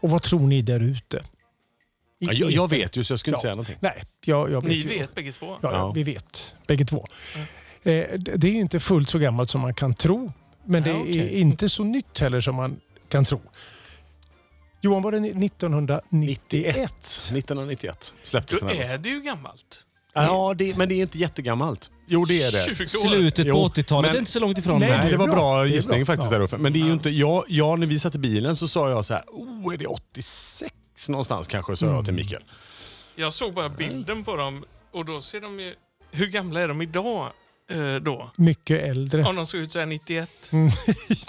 Och 0.00 0.10
vad 0.10 0.22
tror 0.22 0.40
ni 0.40 0.62
där 0.62 0.80
ute? 0.80 1.22
I- 2.20 2.24
Ja, 2.26 2.32
Jag, 2.32 2.50
jag 2.50 2.70
vet 2.70 2.96
ju 2.96 3.04
så 3.04 3.12
jag 3.12 3.20
skulle 3.20 3.34
inte 3.36 3.42
säga 3.42 3.54
någonting. 3.54 3.76
Nej, 3.80 4.02
jag, 4.24 4.50
jag 4.52 4.60
vet 4.60 4.70
Ni 4.70 4.74
ju. 4.76 4.88
vet 4.88 5.14
bägge 5.14 5.32
två. 5.32 5.46
Ja, 5.62 5.72
Ja. 5.72 5.92
vi 5.94 6.02
vet. 6.02 6.54
Bägge 6.66 6.84
två. 6.84 7.06
Eh, 7.36 7.40
det 7.82 8.16
det 8.36 8.48
är 8.48 8.52
inte 8.52 8.80
fullt 8.80 9.08
så 9.08 9.18
gammalt 9.18 9.50
som 9.50 9.60
man 9.60 9.74
kan 9.74 9.94
tro. 9.94 10.32
Men 10.66 10.82
det 10.82 10.90
Ja, 10.90 11.06
är 11.06 11.28
inte 11.28 11.68
så 11.68 11.84
nytt 11.84 12.20
heller 12.20 12.40
som 12.40 12.54
man 12.54 12.76
kan 13.08 13.24
tro. 13.24 13.40
Johan, 14.82 15.02
var 15.02 15.12
det 15.12 15.20
ni- 15.20 15.46
1991? 15.46 16.76
1991 17.32 18.14
släpptes 18.22 18.60
Då 18.60 18.66
den 18.66 18.76
här. 18.76 18.94
är 18.94 18.98
det 18.98 19.08
ju 19.08 19.20
gammalt. 19.20 19.82
Ja, 20.14 20.54
det, 20.58 20.76
men 20.76 20.88
det 20.88 20.94
är 20.94 21.02
inte 21.02 21.18
jättegammalt. 21.18 21.90
Jo, 22.08 22.24
det 22.24 22.42
är 22.42 22.52
det. 22.52 22.76
20 22.76 22.82
år. 22.82 22.86
Slutet 23.08 23.50
på 23.50 23.68
80-talet 23.68 24.08
men- 24.08 24.14
är 24.16 24.18
inte 24.18 24.30
så 24.30 24.40
långt 24.40 24.58
ifrån. 24.58 24.80
Nej, 24.80 24.88
det 24.90 24.94
är 25.14 25.16
var 25.16 25.26
bra. 25.26 25.34
bra 25.34 25.62
Det 25.62 25.68
gissning 25.68 26.04
bra. 26.04 26.06
faktiskt 26.14 26.32
Ja. 26.32 26.38
där 26.38 26.44
Uffe. 26.44 26.56
Men 26.58 26.72
det 26.72 26.80
är 26.80 26.84
ju 26.84 26.92
inte, 26.92 27.10
jag, 27.10 27.44
jag, 27.48 27.78
när 27.78 27.86
vi 27.86 27.98
satt 27.98 28.14
i 28.14 28.18
bilen 28.18 28.56
så 28.56 28.68
sa 28.68 28.90
jag 28.90 29.04
så 29.04 29.14
här, 29.14 29.24
oh, 29.26 29.74
är 29.74 29.78
det 29.78 29.86
86 29.86 30.72
någonstans 31.08 31.48
kanske, 31.48 31.76
sa 31.76 31.86
jag 31.86 32.04
till 32.04 32.14
Mikael. 32.14 32.42
Jag 33.16 33.32
såg 33.32 33.54
bara 33.54 33.68
bilden 33.68 34.24
på 34.24 34.36
dem 34.36 34.64
och 34.92 35.04
då 35.04 35.20
ser 35.20 35.40
de 35.40 35.60
ju... 35.60 35.74
Hur 36.10 36.26
gamla 36.26 36.60
är 36.60 36.68
de 36.68 36.82
idag 36.82 37.30
eh, 37.70 37.94
då? 37.94 38.30
Mycket 38.36 38.82
äldre. 38.82 39.24
Om 39.24 39.36
de 39.36 39.46
såg 39.46 39.60
ut 39.60 39.72
så 39.72 39.78
här 39.78 39.86
91. 39.86 40.30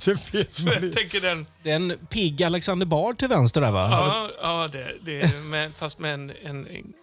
det 0.05 0.33
vet 0.33 0.63
man 0.63 0.73
Jag 0.73 0.83
ju. 0.83 0.91
tänker 0.91 1.21
den... 1.21 1.45
Det 1.63 1.71
är 1.71 1.75
en 1.75 1.93
pigg 2.09 2.43
Alexander 2.43 2.85
Bard 2.85 3.17
till 3.19 3.27
vänster 3.27 3.61
där 3.61 3.71
va? 3.71 3.89
Ja, 3.91 4.29
ja 4.41 4.67
det, 4.71 4.91
det 5.01 5.21
är 5.21 5.41
med, 5.41 5.71
fast 5.75 5.99
med 5.99 6.13
en, 6.13 6.31
en, 6.43 6.67
en 6.67 6.93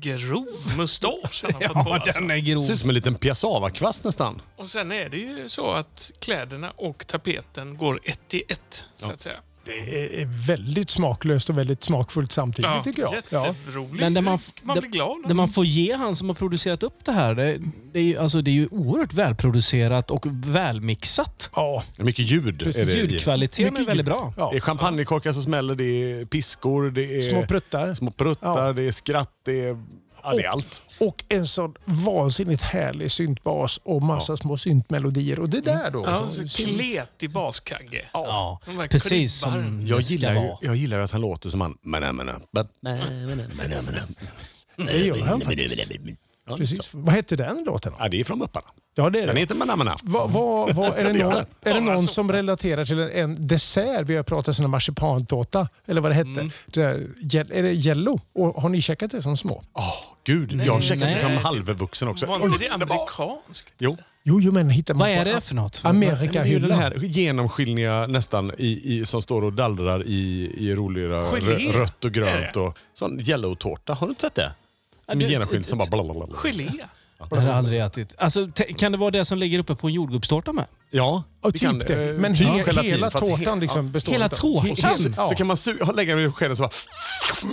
grov 0.00 0.46
mustasch 0.76 1.42
han 1.44 1.54
har 1.54 1.60
fått 1.74 1.84
på. 1.84 1.92
Alltså. 1.94 2.20
den 2.20 2.30
är 2.30 2.38
grov. 2.38 2.62
Ser 2.62 2.72
ut 2.72 2.80
som 2.80 2.88
en 2.90 2.94
liten 2.94 3.14
piassavakvast 3.14 4.04
nästan. 4.04 4.42
Och 4.56 4.68
sen 4.68 4.92
är 4.92 5.08
det 5.08 5.18
ju 5.18 5.48
så 5.48 5.70
att 5.70 6.10
kläderna 6.18 6.70
och 6.76 7.06
tapeten 7.06 7.76
går 7.76 8.00
ett 8.04 8.34
i 8.34 8.42
ett, 8.48 8.84
så 8.96 9.10
att 9.10 9.20
säga. 9.20 9.36
Det 9.68 10.22
är 10.22 10.46
väldigt 10.46 10.90
smaklöst 10.90 11.50
och 11.50 11.58
väldigt 11.58 11.82
smakfullt 11.82 12.32
samtidigt 12.32 12.70
tycker 12.84 13.02
jag. 13.02 13.14
Ja. 13.30 13.46
Jätteroligt. 13.46 14.00
Men 14.00 14.14
det 14.14 14.20
man, 14.20 14.38
man 14.62 14.78
blir 14.80 14.90
glad. 14.90 15.16
det 15.28 15.34
man 15.34 15.48
får 15.48 15.64
ge 15.64 15.94
han 15.94 16.16
som 16.16 16.28
har 16.28 16.34
producerat 16.34 16.82
upp 16.82 17.04
det 17.04 17.12
här, 17.12 17.34
det, 17.34 17.58
det, 17.92 17.98
är, 17.98 18.02
ju, 18.02 18.16
alltså, 18.18 18.42
det 18.42 18.50
är 18.50 18.52
ju 18.52 18.68
oerhört 18.70 19.12
välproducerat 19.14 20.10
och 20.10 20.26
välmixat. 20.30 21.50
Ja, 21.54 21.82
är 21.98 22.04
Mycket 22.04 22.30
ljud 22.30 22.58
Precis. 22.64 22.82
är 22.82 22.86
det. 22.86 22.92
Ljudkvaliteten 22.92 23.66
är 23.66 23.70
Mycket 23.70 23.88
väldigt 23.88 24.06
ljud. 24.06 24.14
bra. 24.14 24.32
ja. 24.36 24.48
Det 24.50 24.56
är 24.56 24.60
champagnekorkar 24.60 25.32
som 25.32 25.42
smäller, 25.42 25.74
det 25.74 25.84
är 25.84 26.24
piskor, 26.24 26.90
det 26.90 27.16
är 27.16 27.20
Små 27.20 27.44
pruttar. 27.46 27.94
små 27.94 28.10
pruttar, 28.10 28.66
Ja. 28.66 28.72
det 28.72 28.82
är 28.82 28.90
skratt, 28.90 29.32
det 29.44 29.60
är, 29.64 29.76
ja, 30.22 30.34
det 30.34 30.44
är 30.44 30.48
allt. 30.48 30.82
Och 31.00 31.24
en 31.28 31.46
sån 31.46 31.74
vansinnigt 31.84 32.62
härlig 32.62 33.10
syntbas 33.10 33.80
och 33.84 34.02
massa 34.02 34.36
små 34.36 34.56
syntmelodier. 34.56 35.38
Och 35.38 35.48
det 35.48 35.60
där 35.60 35.90
då. 35.90 36.04
Ja, 36.06 36.30
så- 36.30 36.62
kletig 36.64 37.30
baskagge. 37.30 38.04
Ja, 38.12 38.60
där 38.66 38.88
precis 38.88 39.34
som 39.40 39.86
Jag 39.86 40.00
gillar, 40.00 40.34
ju, 40.34 40.52
jag 40.62 40.76
gillar 40.76 40.98
att 41.00 41.10
han 41.10 41.20
låter 41.20 41.50
som 41.50 41.60
han... 41.60 41.78
Det 44.76 44.98
gör 44.98 45.24
han 45.26 45.40
faktiskt. 45.40 45.88
Precis. 46.56 46.90
Vad 46.92 47.14
hette 47.14 47.36
den 47.36 47.62
låten? 47.66 47.92
då? 47.92 47.98
Ja, 48.04 48.08
det 48.08 48.20
är 48.20 48.24
från 48.24 48.38
Mupparna. 48.38 48.66
Ja, 48.94 49.10
det 49.10 49.18
är 49.20 49.26
Den 49.26 49.34
det. 49.34 49.40
heter 49.40 49.54
Mana, 49.54 49.76
mana. 49.76 49.96
Vad, 50.02 50.30
vad, 50.30 50.74
vad, 50.74 50.98
är 50.98 51.04
det 51.04 51.12
någon, 51.24 51.34
den. 51.34 51.46
är 51.64 51.74
det 51.74 51.80
någon 51.80 52.00
så. 52.02 52.06
som 52.14 52.32
relaterar 52.32 52.84
till 52.84 52.98
en, 53.00 53.10
en 53.10 53.46
dessert? 53.46 54.06
Vi 54.06 54.16
har 54.16 54.22
pratat 54.22 54.58
om 54.60 54.70
marsipantårta, 54.70 55.68
eller 55.86 56.00
vad 56.00 56.10
det 56.10 56.14
hette. 56.14 56.50
Det 56.66 56.80
där, 56.82 57.06
gel- 57.20 57.52
är 57.52 57.62
det 57.62 57.72
Jello? 57.72 58.20
Och 58.34 58.62
har 58.62 58.68
ni 58.68 58.80
käkat 58.80 59.10
det 59.10 59.22
som 59.22 59.36
små? 59.36 59.62
Åh, 59.72 59.84
gud. 60.24 60.62
jag 60.66 60.72
har 60.72 60.80
käkat 60.80 61.08
det 61.08 61.14
som 61.14 61.28
nej. 61.30 61.38
halvvuxen 61.38 62.08
också. 62.08 62.26
Var 62.26 62.44
inte 62.46 62.58
det 62.58 62.68
amerikanskt? 62.68 63.74
Jo. 63.78 63.96
Jo, 64.24 64.40
jo 64.40 64.52
men 64.52 64.70
hittar 64.70 64.94
man 64.94 64.98
Vad 65.00 65.10
är 65.10 65.24
det 65.24 65.40
för 65.40 65.54
något? 65.54 65.82
Men 65.84 66.00
det 66.00 66.06
är 66.06 66.60
den 66.60 66.70
här 66.70 66.94
genomskinliga 67.02 68.06
nästan 68.06 68.52
i, 68.58 68.98
i, 68.98 69.06
som 69.06 69.22
står 69.22 69.44
och 69.44 69.52
dallrar 69.52 70.02
i, 70.06 70.52
i 70.56 70.74
roliga 70.74 71.16
rött 71.72 72.04
och 72.04 72.12
grönt. 72.12 72.56
Och, 72.56 72.78
sån 72.94 73.20
yellow-tårta. 73.20 73.92
Har 73.94 74.06
du 74.06 74.10
inte 74.10 74.20
sett 74.22 74.34
det? 74.34 74.52
Som 75.10 75.18
det- 75.18 75.24
är 75.24 75.28
genomskinlig 75.28 75.66
som 75.66 75.78
bara... 75.78 75.84
det- 75.84 75.90
blablabla. 75.90 76.36
Gelé? 76.44 76.70
Det 77.30 77.36
har 77.36 77.42
jag 77.46 77.54
aldrig 77.54 77.80
ätit. 77.80 78.14
Alltså, 78.18 78.48
kan 78.78 78.92
det 78.92 78.98
vara 78.98 79.10
det 79.10 79.24
som 79.24 79.38
ligger 79.38 79.58
uppe 79.58 79.74
på 79.74 79.86
en 79.86 79.92
jordgubbstårta 79.92 80.52
med? 80.52 80.64
Ja, 80.90 81.22
Ja, 81.42 81.48
det 81.48 81.52
typ 81.52 81.60
kan, 81.68 81.78
det. 81.78 82.08
eh, 82.10 82.14
Men 82.14 82.34
typ 82.36 82.46
he, 82.48 82.56
gelatin, 82.58 82.90
hela 82.90 83.10
tårtan 83.10 83.60
liksom 83.60 83.92
består 83.92 84.12
Hela 84.12 84.28
tårtan? 84.28 84.70
he- 84.70 84.74
he- 84.74 85.14
Så, 85.16 85.28
så 85.28 85.34
kan 85.34 85.46
man 85.46 85.56
lägga 85.96 86.16
den 86.16 86.24
i 86.24 86.30
skeden 86.32 86.56
så 86.56 86.62
bara 86.62 86.70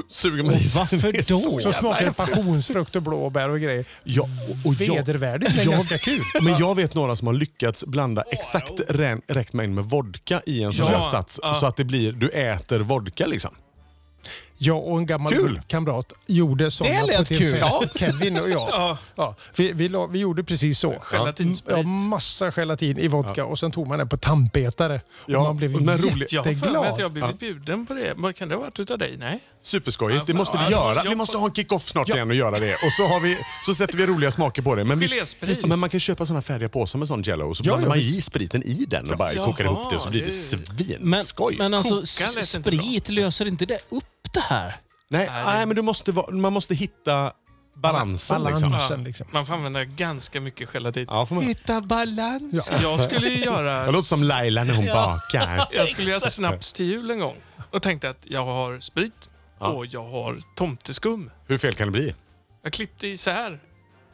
suger 0.09 0.43
man 0.43 0.53
i 0.53 0.59
sig. 0.59 0.79
varför 0.91 1.11
Det 1.11 1.23
så 1.23 1.33
då? 1.35 1.41
Som 1.41 1.51
jävla 1.59 1.73
smakar 1.73 2.05
häftigt. 2.05 2.17
passionsfrukt 2.17 2.95
och 2.95 3.01
blåbär 3.01 3.49
och 3.49 3.59
grejer. 3.59 3.85
Ja, 4.03 4.23
och, 4.23 4.69
och 4.69 4.81
jag, 4.81 4.95
Vedervärdigt 4.95 5.55
men 5.55 5.65
jag- 5.65 5.73
ganska 5.73 5.97
kul. 5.97 6.23
Men 6.41 6.57
jag 6.59 6.75
vet 6.75 6.93
några 6.93 7.15
som 7.15 7.27
har 7.27 7.33
lyckats 7.33 7.85
blanda 7.85 8.21
exakt 8.31 8.71
rä- 8.89 9.21
rätt 9.27 9.53
mängd 9.53 9.75
med 9.75 9.83
vodka 9.83 10.41
i 10.45 10.63
en 10.63 10.73
sån 10.73 10.85
Ja, 10.91 10.97
här 10.97 11.03
sats. 11.03 11.39
ja. 11.43 11.53
Så 11.53 11.65
att 11.65 11.75
det 11.77 11.83
blir, 11.85 12.11
du 12.11 12.29
äter 12.29 12.79
vodka 12.79 13.25
liksom. 13.27 13.51
Jag 14.57 14.87
och 14.87 14.97
en 14.97 15.05
gammal 15.05 15.33
Kul. 15.33 15.61
kamrat 15.67 16.13
gjorde 16.27 16.71
sådana 16.71 17.05
Det 17.05 17.17
på 17.17 17.25
till 17.25 17.37
kul. 17.37 17.53
fest. 17.61 17.99
Kevin 17.99 18.39
och 18.39 18.49
jag. 18.49 18.69
Ja. 18.75 18.97
Ja, 19.15 19.35
vi, 19.55 19.71
vi, 19.71 19.89
la, 19.89 20.05
vi 20.07 20.19
gjorde 20.19 20.43
precis 20.43 20.79
så. 20.79 20.95
Gelatinsprit. 21.11 21.77
Ja, 21.77 21.83
massa 21.83 22.51
gelatin 22.51 22.97
i 22.97 23.07
vodka 23.07 23.45
och 23.45 23.59
sen 23.59 23.71
tog 23.71 23.87
man 23.87 23.97
den 23.99 24.09
på 24.09 24.17
tandpetare. 24.17 25.01
Ja, 25.25 25.37
och 25.37 25.43
man 25.45 25.57
blev 25.57 25.81
men 25.81 25.97
roligt. 25.97 26.31
Jag 26.31 26.43
har 26.43 26.51
att 26.51 26.57
jätteglad. 26.57 26.95
jag 26.99 27.11
blivit 27.11 27.39
bjuden 27.39 27.85
på 27.85 27.93
det. 27.93 28.13
Men 28.17 28.33
Kan 28.33 28.49
det 28.49 28.55
ha 28.55 28.61
varit 28.61 28.79
utav 28.79 28.97
dig? 28.97 29.17
Nej? 29.17 29.39
Superskojigt. 29.61 30.27
Det 30.27 30.33
måste 30.33 30.57
vi 30.57 30.63
Ja, 30.63 30.93
göra. 30.95 31.09
Vi 31.09 31.15
måste 31.15 31.37
ha 31.37 31.45
en 31.45 31.53
kick-off 31.53 31.83
snart 31.83 32.09
igen 32.09 32.29
och 32.29 32.35
göra 32.35 32.59
det. 32.59 32.73
Och 32.73 32.91
så, 32.97 33.07
har 33.07 33.19
vi, 33.19 33.37
så 33.65 33.73
sätter 33.73 33.97
vi 33.97 34.07
roliga 34.07 34.31
smaker 34.31 34.61
på 34.61 34.75
det. 34.75 34.83
Men, 34.83 34.99
vi, 34.99 35.21
men 35.67 35.79
man 35.79 35.89
kan 35.89 35.99
köpa 35.99 36.25
såna 36.25 36.41
färdiga 36.41 36.69
påsar 36.69 36.99
med 36.99 37.07
sån 37.07 37.21
jello 37.21 37.49
och 37.49 37.57
så 37.57 37.63
Ja, 37.65 37.67
blandar 37.67 37.83
ja, 37.85 37.89
man 37.89 37.99
i 38.15 38.21
spriten 38.21 38.63
i 38.63 38.85
den 38.89 39.11
och 39.11 39.17
bara 39.17 39.35
kokar 39.35 39.63
ihop 39.63 39.89
det 39.89 39.95
och 39.95 40.01
så 40.01 40.09
blir 40.09 40.21
det 40.21 40.27
det- 40.77 40.99
Men, 40.99 41.19
svinskoj. 41.19 41.55
men 41.57 41.73
alltså, 41.73 42.05
sprit, 42.05 43.09
löser 43.09 43.47
inte 43.47 43.65
det 43.65 43.79
upp 43.89 44.03
det 44.31 44.39
här? 44.49 44.75
nej, 45.07 45.29
nej, 45.45 45.65
men 45.65 45.75
du 45.75 45.81
måste 45.81 46.11
vara, 46.11 46.31
man 46.31 46.53
måste 46.53 46.75
hitta 46.75 47.31
balansen. 47.75 48.43
Balans. 48.43 48.61
Liksom. 48.61 49.03
Liksom. 49.03 49.27
Man 49.31 49.45
får 49.45 49.53
använda 49.53 49.85
ganska 49.85 50.41
mycket 50.41 50.69
gelatin. 50.69 51.05
Ja, 51.09 51.25
får 51.25 51.35
man. 51.35 51.43
Hitta 51.43 51.81
balans. 51.81 52.71
Jag 52.81 53.01
skulle 53.01 53.29
ju 53.29 53.43
göra... 53.43 53.71
Jag 53.77 53.85
låter 53.85 54.07
som 54.07 54.23
Laila 54.23 54.63
när 54.63 54.73
hon 54.75 54.85
bakar. 54.85 55.67
Jag 55.71 55.87
skulle 55.87 56.09
göra 56.09 56.19
snaps 56.19 56.73
till 56.73 56.85
jul 56.85 57.11
en 57.11 57.19
gång 57.19 57.35
och 57.71 57.81
tänkte 57.81 58.09
att 58.09 58.21
jag 58.23 58.45
har 58.45 58.79
sprit 58.79 59.29
och 59.59 59.85
jag 59.85 60.05
har 60.05 60.39
tomteskum. 60.55 61.31
Hur 61.47 61.57
fel 61.57 61.75
kan 61.75 61.87
det 61.87 61.91
bli? 61.91 62.15
Jag 62.63 62.73
klippte 62.73 63.07
isär 63.07 63.59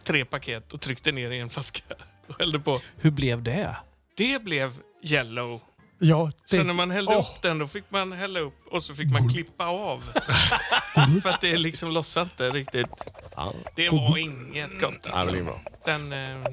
tre 0.03 0.25
paket 0.25 0.73
och 0.73 0.81
tryckte 0.81 1.11
ner 1.11 1.29
i 1.31 1.39
en 1.39 1.49
flaska 1.49 1.83
och 2.29 2.35
hällde 2.39 2.59
på. 2.59 2.79
Hur 2.97 3.11
blev 3.11 3.43
det? 3.43 3.75
Det 4.17 4.43
blev 4.43 4.73
yellow. 5.03 5.61
Ja, 6.03 6.31
det, 6.49 6.55
Så 6.55 6.63
när 6.63 6.73
man 6.73 6.91
hällde 6.91 7.11
Åh. 7.15 7.19
upp 7.19 7.41
den 7.41 7.59
då 7.59 7.67
fick 7.67 7.83
man 7.91 8.11
hälla 8.11 8.39
upp 8.39 8.67
och 8.71 8.83
så 8.83 8.95
fick 8.95 9.11
man 9.11 9.29
klippa 9.29 9.65
av. 9.65 10.01
För 11.23 11.29
att 11.29 11.41
det 11.41 11.57
liksom 11.57 11.91
lossade 11.91 12.23
inte 12.23 12.49
riktigt. 12.49 12.87
Det 13.75 13.89
var 13.89 14.17
inget 14.17 14.79
gott 14.81 15.07
alltså. 15.11 15.35
Den, 15.85 16.13
eh, 16.13 16.43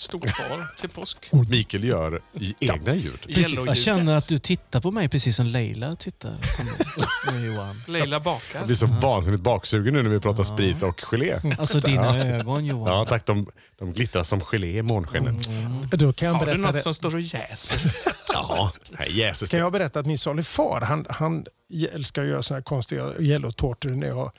stod 0.00 0.22
kvar 0.22 0.76
till 0.80 0.88
påsk. 0.88 1.16
Mikael 1.48 1.84
gör 1.84 2.20
egna 2.60 2.94
ljud. 2.94 3.26
Jag 3.66 3.76
känner 3.76 4.16
att 4.16 4.28
du 4.28 4.38
tittar 4.38 4.80
på 4.80 4.90
mig 4.90 5.08
precis 5.08 5.36
som 5.36 5.46
Leila 5.46 5.96
tittar 5.96 6.30
på 6.30 7.32
mig. 7.32 7.46
Johan. 7.46 7.82
Leila 7.88 8.20
bakar. 8.20 8.58
Jag 8.58 8.66
blir 8.66 8.76
så 8.76 8.86
vansinnigt 8.86 9.42
baksugen 9.42 9.94
nu 9.94 10.02
när 10.02 10.10
vi 10.10 10.20
pratar 10.20 10.44
sprit 10.44 10.82
och 10.82 11.00
gelé. 11.00 11.40
Alltså 11.58 11.80
dina 11.80 12.18
ögon 12.18 12.64
Johan. 12.64 12.94
Ja 12.94 13.04
tack, 13.04 13.26
de, 13.26 13.46
de 13.78 13.92
glittrar 13.92 14.22
som 14.22 14.40
gelé 14.40 14.78
i 14.78 14.82
månskenet. 14.82 15.48
Då 15.90 16.12
kan 16.12 16.28
jag 16.28 16.34
Har 16.34 16.40
du 16.40 16.46
berätta 16.46 16.62
något 16.62 16.72
det. 16.72 16.80
som 16.80 16.94
står 16.94 17.14
och 17.14 17.20
jäser? 17.20 17.92
Ja, 18.32 18.72
här 18.94 19.06
jäses 19.06 19.50
Kan 19.50 19.60
jag 19.60 19.72
berätta 19.72 20.00
att 20.00 20.06
min 20.06 20.18
salig 20.18 20.46
far, 20.46 20.80
han, 20.80 21.06
han 21.08 21.44
älskar 21.92 22.22
att 22.22 22.28
göra 22.28 22.42
såna 22.42 22.58
här 22.58 22.62
konstiga 22.64 23.12
yellowtårtor 23.18 23.88
när 23.90 24.06
jag, 24.06 24.32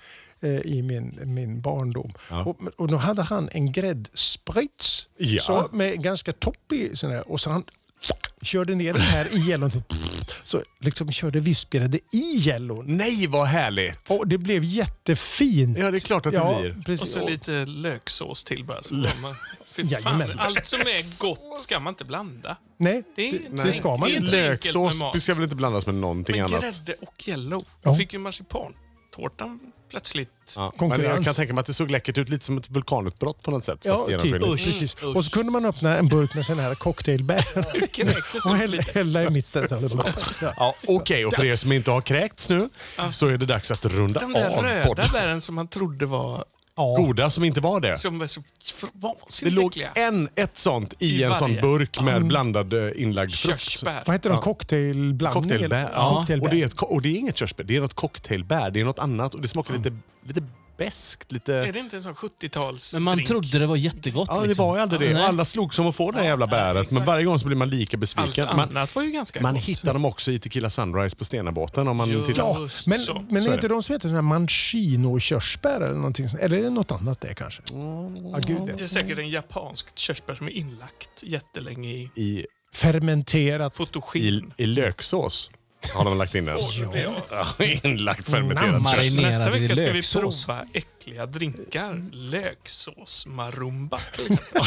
i 0.48 0.82
min, 0.84 1.20
min 1.24 1.62
barndom. 1.62 2.14
Och, 2.46 2.58
och 2.78 2.88
då 2.88 2.98
hade 2.98 3.22
han 3.22 3.50
en 3.52 3.72
gräddsprits 3.72 5.08
Ja. 5.18 5.42
så 5.42 5.70
med 5.72 6.04
ganska 6.04 6.32
toppig 6.34 6.98
sån 6.98 7.12
här, 7.12 7.32
och 7.32 7.40
så 7.40 7.50
han 7.50 7.64
körde 8.42 8.76
ner 8.76 8.94
den 8.94 9.02
här 9.02 9.28
i 9.36 9.50
yellon. 9.50 9.72
Så 10.44 10.62
liksom 10.80 11.12
körde 11.12 11.40
vispgrädde 11.40 11.98
i 11.98 12.38
yellon. 12.48 12.86
Nej 12.88 13.28
vad 13.28 13.48
härligt! 13.48 14.12
Och 14.12 14.28
det 14.28 14.38
blev 14.38 14.64
jättefint. 14.64 15.78
Ja, 15.78 15.92
det 15.92 15.98
är 15.98 16.00
klart 16.00 16.26
att 16.26 16.32
det 16.34 16.38
ja, 16.40 16.60
blir. 16.62 16.82
Precis. 16.86 17.02
Och 17.02 17.22
så 17.22 17.28
lite 17.28 17.66
löksås 17.66 18.44
till 18.44 18.66
bara. 18.66 18.84
Så 18.84 18.96
man, 18.96 19.36
fy 19.68 19.90
fan, 19.90 20.40
allt 20.40 20.66
som 20.66 20.80
är 20.80 21.22
gott 21.24 21.60
ska 21.60 21.80
man 21.80 21.92
inte 21.92 22.06
blanda. 22.06 22.58
Nej, 22.78 23.04
Det 23.16 23.30
är 23.30 23.32
det, 23.32 23.64
det 23.64 23.72
ska 23.72 23.98
man 23.98 24.10
det 24.10 24.16
inte. 24.16 24.32
Löksås 24.32 25.02
ska 25.24 25.34
väl 25.34 25.44
inte 25.44 25.56
blandas 25.56 25.86
med 25.86 25.96
någonting 25.96 26.36
Men 26.36 26.46
annat? 26.46 26.62
grädde 26.62 26.94
och 27.02 27.28
yellow. 27.28 27.64
Ja. 27.68 27.90
Då 27.90 27.96
fick 27.96 28.14
ju 28.14 28.20
marsipantårtan 28.20 29.60
plötsligt... 29.92 30.30
Ja, 30.56 30.62
men 30.62 30.80
Konkurrens. 30.90 31.16
jag 31.16 31.24
kan 31.26 31.34
tänka 31.34 31.54
mig 31.54 31.60
att 31.62 31.66
det 31.66 31.74
såg 31.74 31.92
läckert 31.92 32.18
ut, 32.18 32.30
lite 32.30 32.46
som 32.46 32.58
ett 32.58 32.70
vulkanutbrott 32.70 33.44
på 33.44 33.52
något 33.52 33.64
sätt. 33.66 33.80
Ja, 33.84 33.92
fast 33.92 34.06
typ. 34.08 34.26
genomskinligt. 34.26 34.64
Precis. 34.64 34.96
Och 35.16 35.26
så 35.26 35.32
kunde 35.32 35.52
man 35.52 35.66
öppna 35.66 35.98
en 35.98 36.08
burk 36.08 36.34
med 36.36 36.46
sån 36.46 36.60
här 36.60 36.76
cocktailbär 36.76 37.46
och 38.48 38.56
hälla, 38.56 38.82
hälla 38.94 39.24
i 39.24 39.30
mitten. 39.30 39.68
Ja. 40.42 40.54
Ja, 40.58 40.76
Okej, 40.88 41.26
och 41.26 41.34
för 41.34 41.46
er 41.46 41.56
som 41.56 41.72
inte 41.72 41.92
har 41.92 42.02
kräkts 42.02 42.50
nu 42.50 42.70
så 43.10 43.28
är 43.28 43.38
det 43.38 43.46
dags 43.46 43.72
att 43.72 43.86
runda 43.86 44.20
De 44.20 44.34
där 44.34 44.58
av 44.58 44.64
röda 44.64 44.86
podden. 44.88 45.06
bären 45.14 45.42
som 45.42 45.56
man 45.56 45.68
trodde 45.68 46.06
var... 46.06 46.46
Goda 46.98 47.30
som 47.30 47.44
inte 47.44 47.62
var 47.62 47.80
det. 47.80 47.98
Som 47.98 48.20
var 48.20 48.28
så 48.28 48.42
Det 49.46 49.52
låg 49.52 49.88
en, 49.96 50.30
ett 50.36 50.58
sånt 50.58 50.94
i, 51.00 51.06
I 51.20 51.24
en 51.24 51.36
sån 51.36 51.50
varje. 51.50 51.62
burk 51.62 52.02
med 52.02 52.26
blandad 52.28 52.74
eh, 52.74 53.02
inlagd 53.02 53.34
frukt. 53.34 53.84
Vad 54.06 54.16
heter 54.16 54.30
de? 54.30 54.40
Cocktailblandning? 54.40 55.44
Cocktailbär. 55.50 55.90
Ja. 55.94 56.16
Cocktailbär. 56.18 56.48
Och, 56.48 56.54
det 56.56 56.62
är 56.62 56.66
ett, 56.66 56.82
och 56.82 57.02
det 57.02 57.10
är 57.10 57.18
inget 57.20 57.38
körsbär, 57.38 57.64
det 57.64 57.76
är 57.76 57.82
något 57.82 57.94
cocktailbär. 57.94 58.72
Det 58.72 58.82
är 58.82 58.86
något 58.86 59.00
annat 59.00 59.34
och 59.34 59.42
det 59.42 59.48
smakar 59.48 59.74
lite, 59.74 59.98
lite 60.28 60.44
beskt. 60.86 61.32
Lite... 61.32 61.54
Är 61.56 61.74
det 61.74 61.80
inte 61.80 61.96
en 61.96 62.04
sån 62.04 62.14
70-tals 62.16 62.94
Men 62.94 63.04
man 63.04 63.16
drink? 63.16 63.28
trodde 63.30 63.60
det 63.60 63.68
var 63.68 63.76
jättegott. 63.76 64.28
Ja, 64.32 64.42
det 64.42 64.48
liksom. 64.48 64.66
var 64.68 64.76
ju 64.76 64.82
aldrig 64.82 65.02
det. 65.02 65.14
Nej. 65.14 65.22
Och 65.24 65.28
alla 65.30 65.46
slog 65.46 65.74
som 65.74 65.88
att 65.88 65.96
få 65.96 66.12
det 66.12 66.18
här 66.18 66.26
jävla 66.26 66.48
bäret. 66.48 66.92
Men 66.92 67.06
varje 67.06 67.26
gång 67.26 67.40
så 67.40 67.46
blir 67.48 67.58
man 67.58 67.70
lika 67.70 67.96
Allt 67.98 68.02
besviken. 68.02 68.46
Man, 68.56 68.70
annat 68.70 68.96
var 68.96 69.04
ju 69.04 69.12
ganska 69.12 69.42
man 69.42 69.54
gott. 69.54 69.64
hittar 69.64 69.94
dem 69.94 70.06
också 70.06 70.32
i 70.32 70.40
Tequila 70.40 70.70
Sunrise 70.70 71.16
på 71.18 71.26
Stenabåten. 71.26 71.88
Om 71.88 71.98
man 71.98 72.10
Jo. 72.12 72.26
tittar. 72.26 72.42
Ja, 72.44 72.60
men, 72.88 73.00
så. 73.00 73.26
men 73.30 73.42
Så 73.42 73.48
är 73.48 73.52
är 73.52 73.56
inte 73.56 73.68
det. 73.68 73.74
de 73.74 73.84
som 73.84 73.94
heter 73.94 74.08
här 74.16 74.22
manchino-körsbär 74.22 75.82
eller 75.82 75.96
någonting 75.96 76.30
sånt? 76.30 76.44
Eller 76.44 76.58
är 76.58 76.64
det 76.64 76.70
något 76.70 76.92
annat 76.92 77.22
det 77.22 77.34
kanske? 77.34 77.62
Ja, 77.74 78.40
gud 78.48 78.62
Det 78.66 78.72
är 78.74 78.78
vet. 78.78 78.90
säkert 78.92 79.18
en 79.18 79.30
japanskt 79.30 80.00
körsbär 80.00 80.36
som 80.36 80.48
är 80.48 80.52
inlagt 80.52 81.24
jättelänge 81.24 81.90
i 81.90 82.10
I, 82.16 82.46
Fermenterat. 82.74 83.74
i, 83.74 83.78
fotogen. 83.78 84.54
I 84.58 84.66
löksås 84.66 85.52
har 85.94 86.06
de 86.06 86.18
lagt 86.18 86.36
in 86.36 86.46
den. 86.46 86.58
Ja, 87.32 87.48
inlagt 87.84 88.30
fermenterad 88.30 88.72
Namn. 88.72 88.86
körsbär. 88.86 89.22
Marinerad 89.22 89.24
Nästa 89.24 89.50
vecka 89.50 89.76
ska 89.76 89.92
vi 89.92 90.22
prova 90.22 90.66
äckliga 90.74 91.26
drinkar. 91.26 92.10
Löksås 92.12 93.26
marumba 93.28 94.00
till 94.16 94.26
exempel. 94.26 94.62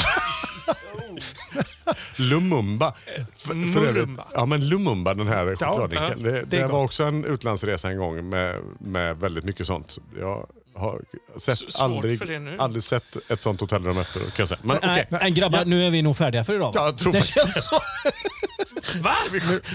Lumumba. 2.16 2.94
För, 3.36 3.72
för 3.72 3.86
övrigt, 3.86 4.08
ja, 4.34 4.46
men 4.46 4.68
Lumumba, 4.68 5.14
den 5.14 5.28
här 5.28 5.56
chokladdrinken. 5.56 6.20
ja, 6.24 6.30
det, 6.30 6.30
det 6.30 6.44
det, 6.44 6.66
var 6.66 6.82
också 6.84 7.04
en 7.04 7.24
utlandsresa 7.24 7.90
en 7.90 7.98
gång 7.98 8.28
med, 8.28 8.60
med 8.78 9.16
väldigt 9.16 9.44
mycket 9.44 9.66
sånt. 9.66 9.98
Jag 10.20 10.46
har 10.76 11.00
sett, 11.36 11.58
aldrig, 11.80 12.20
aldrig 12.58 12.82
sett 12.82 13.30
ett 13.30 13.42
sånt 13.42 13.60
hotellrum 13.60 13.98
efter. 13.98 14.20
Kan 14.20 14.30
jag 14.36 14.48
säga. 14.48 14.60
Men 14.62 14.78
Nej, 14.82 15.06
okej. 15.08 15.18
nej, 15.22 15.30
grabbar, 15.30 15.64
nu 15.64 15.84
är 15.86 15.90
vi 15.90 16.02
nog 16.02 16.16
färdiga 16.16 16.44
för 16.44 16.54
idag. 16.54 16.72
Ja, 16.74 16.84
jag 16.84 16.98
tror 16.98 17.12
det 17.12 17.18
faktiskt 17.18 17.34
känns 17.40 17.64
så. 17.64 17.80
Va? 19.02 19.14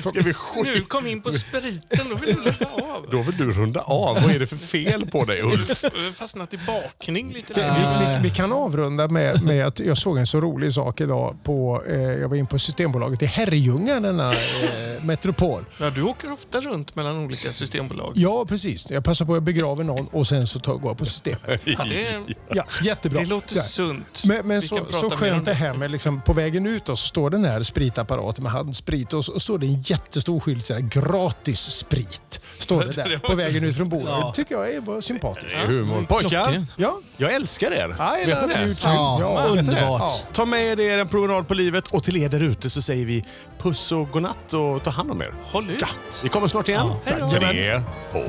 Ska 0.10 0.22
vi? 0.22 0.34
Nu 0.64 0.82
kom 0.82 1.04
vi 1.04 1.10
in 1.10 1.22
på 1.22 1.32
spriten, 1.32 2.10
då 2.10 2.16
vill 2.16 2.36
du 2.36 2.42
lägga 2.44 2.68
av. 2.68 3.06
Då 3.12 3.22
vill 3.22 3.38
du 3.38 3.52
runda 3.52 3.82
av. 3.82 4.16
Vad 4.22 4.32
är 4.32 4.40
det 4.40 4.48
för 4.48 4.56
fel 4.58 5.06
på 5.08 5.26
dig 5.26 5.42
Ulf? 5.42 5.82
Du 5.82 6.04
har 6.06 6.12
fastnat 6.12 6.54
i 6.54 6.58
bakning 6.68 7.34
lite 7.34 7.54
Vi, 7.54 7.62
där. 7.62 8.18
vi, 8.22 8.30
vi 8.30 8.36
kan 8.36 8.52
avrunda 8.54 9.08
med, 9.08 9.44
med 9.44 9.68
att 9.68 9.80
jag 9.80 9.98
såg 9.98 10.18
en 10.18 10.28
så 10.28 10.40
rolig 10.40 10.74
sak 10.74 11.02
idag. 11.02 11.38
På, 11.44 11.84
eh, 11.88 11.96
jag 12.02 12.30
var 12.30 12.36
in 12.36 12.48
på 12.48 12.60
Systembolaget 12.60 13.22
i 13.22 13.26
Herrljunga, 13.26 14.00
denna 14.00 14.32
eh, 14.34 15.04
metropol. 15.04 15.66
Ja, 15.80 15.90
du 15.90 16.04
åker 16.04 16.32
ofta 16.32 16.62
runt 16.62 16.96
mellan 16.96 17.18
olika 17.18 17.52
systembolag. 17.52 18.14
Ja, 18.16 18.46
precis. 18.46 18.90
Jag 18.92 19.04
passar 19.04 19.26
på 19.26 19.36
att 19.36 19.44
begrava 19.44 19.84
någon 19.84 20.08
och 20.08 20.28
sen 20.28 20.48
så 20.48 20.60
tar, 20.60 20.74
går 20.74 20.90
jag 20.90 20.98
på 20.98 21.06
systemet. 21.06 21.62
Ja, 21.66 21.86
det, 21.90 22.08
Ja, 22.56 22.64
jättebra. 22.84 23.20
det 23.20 23.26
låter 23.26 23.56
här. 23.56 23.62
sunt. 23.62 24.24
Men, 24.26 24.48
men 24.48 24.62
så, 24.62 24.80
så 24.90 25.10
skönt 25.10 25.46
det 25.46 25.52
det. 25.52 25.56
här 25.56 25.74
med 25.74 25.92
liksom, 25.92 26.22
på 26.22 26.34
vägen 26.34 26.66
ut 26.68 26.86
då, 26.86 26.96
så 26.96 27.08
står 27.08 27.30
den 27.30 27.46
här 27.46 27.64
spritapparaten 27.64 28.44
med 28.44 28.52
handsprit 28.54 28.99
och 29.14 29.26
så 29.26 29.40
står 29.40 29.58
det 29.58 29.66
en 29.66 29.82
jättestor 29.82 30.40
skylt 30.40 30.66
så 30.66 30.74
här, 30.74 30.80
gratis 30.82 31.60
sprit. 31.60 32.40
Står 32.60 32.84
det 32.84 32.92
där 32.96 33.18
på 33.18 33.36
vägen 33.36 33.64
ut 33.64 33.78
från 33.78 33.90
bordet. 33.90 34.08
Ja. 34.08 34.34
Det 34.36 34.44
tycker 34.44 34.56
jag 34.56 34.74
är, 34.74 34.82
var 34.82 35.02
sympatiskt. 35.02 35.52
Det 35.52 35.58
är 35.58 35.66
humor. 35.68 36.06
Pojkar. 36.10 36.66
Ja, 36.76 37.00
jag 37.18 37.34
älskar 37.34 37.72
er. 37.72 37.96
I 38.22 38.26
Vet 38.26 38.42
love 38.42 38.54
you 38.66 38.74
too. 38.76 38.92
Ja, 38.92 39.20
Ja, 39.22 39.44
underbart. 39.48 40.02
Ja. 40.02 40.20
Ta 40.34 40.46
med 40.46 40.80
er 40.80 40.98
en 41.00 41.08
promenad 41.08 41.48
på 41.48 41.54
livet 41.54 41.88
och 41.92 42.04
till 42.04 42.18
er 42.18 42.30
där 42.30 42.44
ute 42.44 42.70
så 42.70 42.82
säger 42.82 43.06
vi 43.06 43.26
puss 43.60 43.92
och 43.92 44.12
godnatt 44.12 44.54
och 44.54 44.84
ta 44.84 44.90
hand 44.90 45.12
om 45.12 45.22
er. 45.22 45.34
Håll 45.44 45.70
ut. 45.70 45.84
Vi 46.24 46.30
kommer 46.30 46.48
snart 46.48 46.70
igen. 46.70 46.88
Hej 47.06 47.16
då. 47.20 47.30
Tre 47.30 47.82
på 48.12 48.20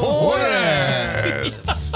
håret! 0.00 1.89